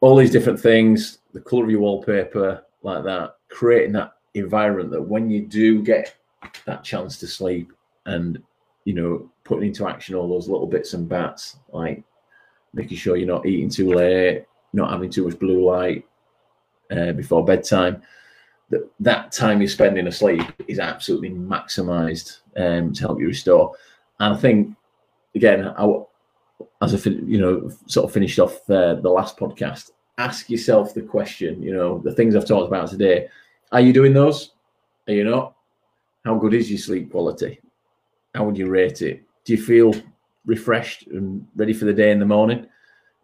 All 0.00 0.16
these 0.16 0.32
different 0.32 0.60
things, 0.60 1.18
the 1.32 1.40
color 1.40 1.64
of 1.64 1.70
your 1.70 1.80
wallpaper, 1.80 2.64
like 2.82 3.04
that, 3.04 3.36
creating 3.48 3.92
that 3.92 4.14
environment 4.34 4.90
that 4.90 5.02
when 5.02 5.30
you 5.30 5.42
do 5.42 5.82
get 5.82 6.16
that 6.64 6.82
chance 6.82 7.18
to 7.18 7.26
sleep 7.26 7.72
and 8.06 8.42
you 8.84 8.94
know 8.94 9.30
putting 9.44 9.68
into 9.68 9.86
action 9.86 10.14
all 10.14 10.28
those 10.28 10.48
little 10.48 10.66
bits 10.66 10.94
and 10.94 11.08
bats 11.08 11.56
like 11.72 12.02
making 12.72 12.96
sure 12.96 13.16
you're 13.16 13.26
not 13.26 13.46
eating 13.46 13.68
too 13.68 13.92
late 13.92 14.44
not 14.72 14.90
having 14.90 15.10
too 15.10 15.26
much 15.28 15.38
blue 15.38 15.64
light 15.64 16.04
uh, 16.90 17.12
before 17.12 17.44
bedtime 17.44 18.02
that 18.72 18.90
that 18.98 19.32
time 19.32 19.60
you're 19.60 19.68
spending 19.68 20.08
asleep 20.08 20.42
is 20.66 20.80
absolutely 20.80 21.30
maximized 21.30 22.40
um, 22.56 22.92
to 22.92 23.00
help 23.02 23.20
you 23.20 23.26
restore 23.26 23.72
and 24.18 24.34
i 24.34 24.36
think 24.36 24.74
again 25.34 25.68
I, 25.68 25.88
as 26.82 26.94
a 26.94 27.10
you 27.10 27.40
know 27.40 27.70
sort 27.86 28.04
of 28.06 28.12
finished 28.12 28.38
off 28.40 28.68
uh, 28.68 28.94
the 28.94 29.10
last 29.10 29.36
podcast 29.36 29.92
ask 30.18 30.50
yourself 30.50 30.94
the 30.94 31.02
question 31.02 31.62
you 31.62 31.72
know 31.72 32.00
the 32.04 32.12
things 32.12 32.34
i've 32.34 32.46
talked 32.46 32.68
about 32.68 32.88
today 32.88 33.28
are 33.70 33.80
you 33.80 33.92
doing 33.92 34.12
those 34.12 34.52
are 35.06 35.14
you 35.14 35.24
not 35.24 35.54
how 36.24 36.36
good 36.36 36.54
is 36.54 36.70
your 36.70 36.78
sleep 36.78 37.10
quality? 37.10 37.60
How 38.34 38.44
would 38.44 38.56
you 38.56 38.68
rate 38.68 39.02
it? 39.02 39.22
Do 39.44 39.52
you 39.52 39.62
feel 39.62 39.94
refreshed 40.46 41.06
and 41.08 41.46
ready 41.56 41.72
for 41.72 41.84
the 41.84 41.92
day 41.92 42.10
in 42.10 42.20
the 42.20 42.26
morning? 42.26 42.66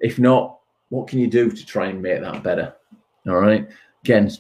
If 0.01 0.19
not, 0.19 0.59
what 0.89 1.07
can 1.07 1.19
you 1.19 1.29
do 1.29 1.51
to 1.51 1.67
try 1.67 1.87
and 1.87 2.03
make 2.03 2.21
that 2.21 2.43
better? 2.43 2.75
All 3.27 3.37
right. 3.37 3.69
Again, 4.05 4.31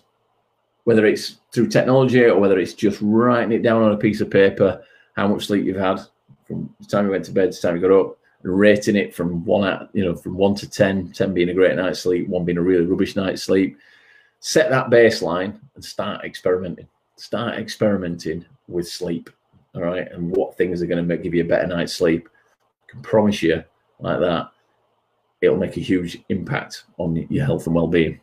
whether 0.88 1.04
it's 1.04 1.36
through 1.52 1.68
technology 1.68 2.24
or 2.24 2.38
whether 2.38 2.58
it's 2.58 2.72
just 2.72 2.98
writing 3.02 3.52
it 3.52 3.62
down 3.62 3.82
on 3.82 3.92
a 3.92 3.96
piece 3.98 4.22
of 4.22 4.30
paper, 4.30 4.82
how 5.16 5.28
much 5.28 5.44
sleep 5.44 5.66
you've 5.66 5.76
had 5.76 6.00
from 6.46 6.74
the 6.80 6.86
time 6.86 7.04
you 7.04 7.10
went 7.10 7.26
to 7.26 7.30
bed 7.30 7.52
to 7.52 7.60
the 7.60 7.60
time 7.60 7.76
you 7.76 7.86
got 7.86 8.00
up, 8.00 8.18
and 8.42 8.58
rating 8.58 8.96
it 8.96 9.14
from 9.14 9.44
one 9.44 9.68
at 9.68 9.90
you 9.92 10.02
know 10.02 10.14
from 10.14 10.34
one 10.34 10.54
to 10.54 10.66
10, 10.66 11.12
10 11.12 11.34
being 11.34 11.50
a 11.50 11.54
great 11.54 11.76
night's 11.76 12.00
sleep, 12.00 12.26
one 12.26 12.46
being 12.46 12.56
a 12.56 12.62
really 12.62 12.86
rubbish 12.86 13.16
night's 13.16 13.42
sleep. 13.42 13.76
Set 14.40 14.70
that 14.70 14.88
baseline 14.88 15.60
and 15.74 15.84
start 15.84 16.24
experimenting 16.24 16.88
start 17.18 17.58
experimenting 17.58 18.46
with 18.68 18.88
sleep. 18.88 19.28
All 19.74 19.82
right. 19.82 20.10
And 20.10 20.34
what 20.34 20.56
things 20.56 20.80
are 20.82 20.86
going 20.86 21.06
to 21.06 21.16
give 21.18 21.34
you 21.34 21.42
a 21.42 21.46
better 21.46 21.66
night's 21.66 21.92
sleep. 21.92 22.28
I 22.88 22.92
can 22.92 23.02
promise 23.02 23.42
you, 23.42 23.62
like 24.00 24.20
that, 24.20 24.50
it'll 25.42 25.58
make 25.58 25.76
a 25.76 25.80
huge 25.80 26.18
impact 26.30 26.84
on 26.96 27.14
your 27.28 27.44
health 27.44 27.66
and 27.66 27.74
well 27.74 27.88
being. 27.88 28.20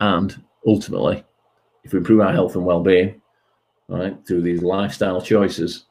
And 0.00 0.42
ultimately, 0.66 1.24
if 1.84 1.92
we 1.92 1.98
improve 1.98 2.20
our 2.20 2.32
health 2.32 2.56
and 2.56 2.64
well 2.64 2.82
being, 2.82 3.20
right, 3.88 4.16
through 4.26 4.42
these 4.42 4.62
lifestyle 4.62 5.20
choices, 5.20 5.84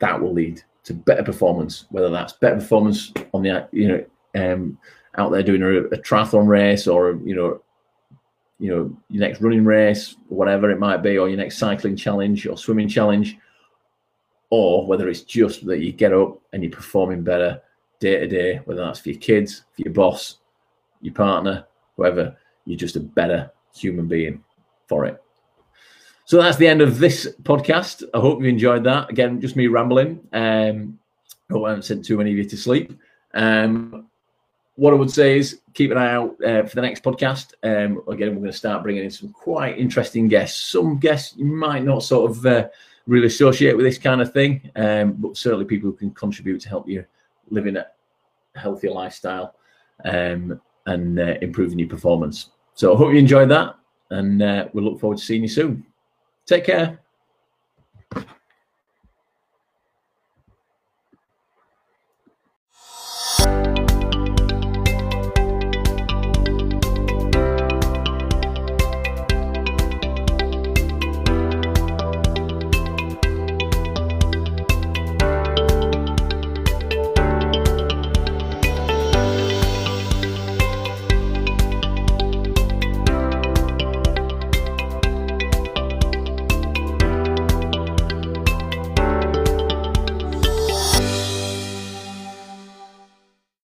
that 0.00 0.20
will 0.20 0.32
lead 0.32 0.62
to 0.84 0.94
better 0.94 1.22
performance, 1.22 1.84
whether 1.90 2.08
that's 2.08 2.32
better 2.32 2.56
performance 2.56 3.12
on 3.32 3.42
the, 3.42 3.68
you 3.70 3.88
know, 3.88 4.04
um, 4.34 4.78
out 5.18 5.30
there 5.30 5.42
doing 5.42 5.62
a, 5.62 5.84
a 5.94 5.98
triathlon 5.98 6.46
race 6.46 6.86
or, 6.86 7.20
you 7.24 7.34
know, 7.34 7.60
you 8.58 8.70
know 8.70 8.94
your 9.08 9.20
next 9.20 9.40
running 9.40 9.64
race, 9.64 10.16
whatever 10.28 10.70
it 10.70 10.78
might 10.78 10.98
be, 10.98 11.16
or 11.18 11.28
your 11.28 11.38
next 11.38 11.58
cycling 11.58 11.96
challenge 11.96 12.46
or 12.46 12.56
swimming 12.56 12.88
challenge, 12.88 13.38
or 14.50 14.86
whether 14.86 15.08
it's 15.08 15.22
just 15.22 15.66
that 15.66 15.80
you 15.80 15.92
get 15.92 16.12
up 16.12 16.40
and 16.52 16.62
you're 16.62 16.72
performing 16.72 17.22
better 17.22 17.60
day 18.00 18.20
to 18.20 18.28
day, 18.28 18.56
whether 18.64 18.84
that's 18.84 19.00
for 19.00 19.10
your 19.10 19.18
kids, 19.18 19.64
for 19.74 19.82
your 19.82 19.92
boss, 19.92 20.38
your 21.00 21.14
partner, 21.14 21.66
whoever, 21.96 22.36
you're 22.66 22.78
just 22.78 22.96
a 22.96 23.00
better 23.00 23.50
human 23.74 24.06
being 24.06 24.42
for 24.90 25.06
it. 25.06 25.22
So 26.24 26.36
that's 26.36 26.58
the 26.58 26.68
end 26.68 26.80
of 26.80 26.98
this 26.98 27.28
podcast. 27.42 28.02
I 28.12 28.18
hope 28.18 28.40
you 28.40 28.48
enjoyed 28.48 28.84
that. 28.84 29.08
Again, 29.08 29.40
just 29.40 29.56
me 29.56 29.68
rambling. 29.68 30.20
Um, 30.32 30.98
hope 31.50 31.64
I 31.64 31.70
haven't 31.70 31.84
sent 31.84 32.04
too 32.04 32.18
many 32.18 32.32
of 32.32 32.38
you 32.38 32.44
to 32.44 32.56
sleep. 32.56 32.98
Um, 33.34 34.06
what 34.74 34.92
I 34.92 34.96
would 34.96 35.10
say 35.10 35.38
is 35.38 35.60
keep 35.74 35.90
an 35.90 35.98
eye 35.98 36.12
out 36.12 36.36
uh, 36.44 36.62
for 36.64 36.74
the 36.74 36.82
next 36.82 37.02
podcast. 37.02 37.54
Um, 37.62 38.02
again, 38.08 38.30
we're 38.30 38.42
going 38.42 38.52
to 38.52 38.52
start 38.52 38.82
bringing 38.82 39.04
in 39.04 39.10
some 39.10 39.30
quite 39.30 39.78
interesting 39.78 40.28
guests. 40.28 40.60
Some 40.70 40.98
guests 40.98 41.36
you 41.36 41.44
might 41.44 41.84
not 41.84 42.02
sort 42.02 42.30
of 42.30 42.46
uh, 42.46 42.68
really 43.06 43.26
associate 43.26 43.76
with 43.76 43.86
this 43.86 43.98
kind 43.98 44.20
of 44.20 44.32
thing, 44.32 44.70
um, 44.76 45.12
but 45.12 45.36
certainly 45.36 45.64
people 45.64 45.90
who 45.90 45.96
can 45.96 46.10
contribute 46.12 46.60
to 46.62 46.68
help 46.68 46.88
you 46.88 47.04
living 47.50 47.76
a 47.76 47.86
healthier 48.54 48.92
lifestyle 48.92 49.54
um, 50.04 50.60
and 50.86 51.18
uh, 51.18 51.34
improving 51.42 51.78
your 51.78 51.88
performance. 51.88 52.50
So 52.74 52.94
I 52.94 52.96
hope 52.96 53.12
you 53.12 53.18
enjoyed 53.18 53.50
that, 53.50 53.76
and 54.10 54.42
uh, 54.42 54.68
we'll 54.72 54.84
look 54.84 55.00
forward 55.00 55.18
to 55.18 55.24
seeing 55.24 55.42
you 55.42 55.48
soon. 55.48 55.86
Take 56.46 56.64
care. 56.64 57.00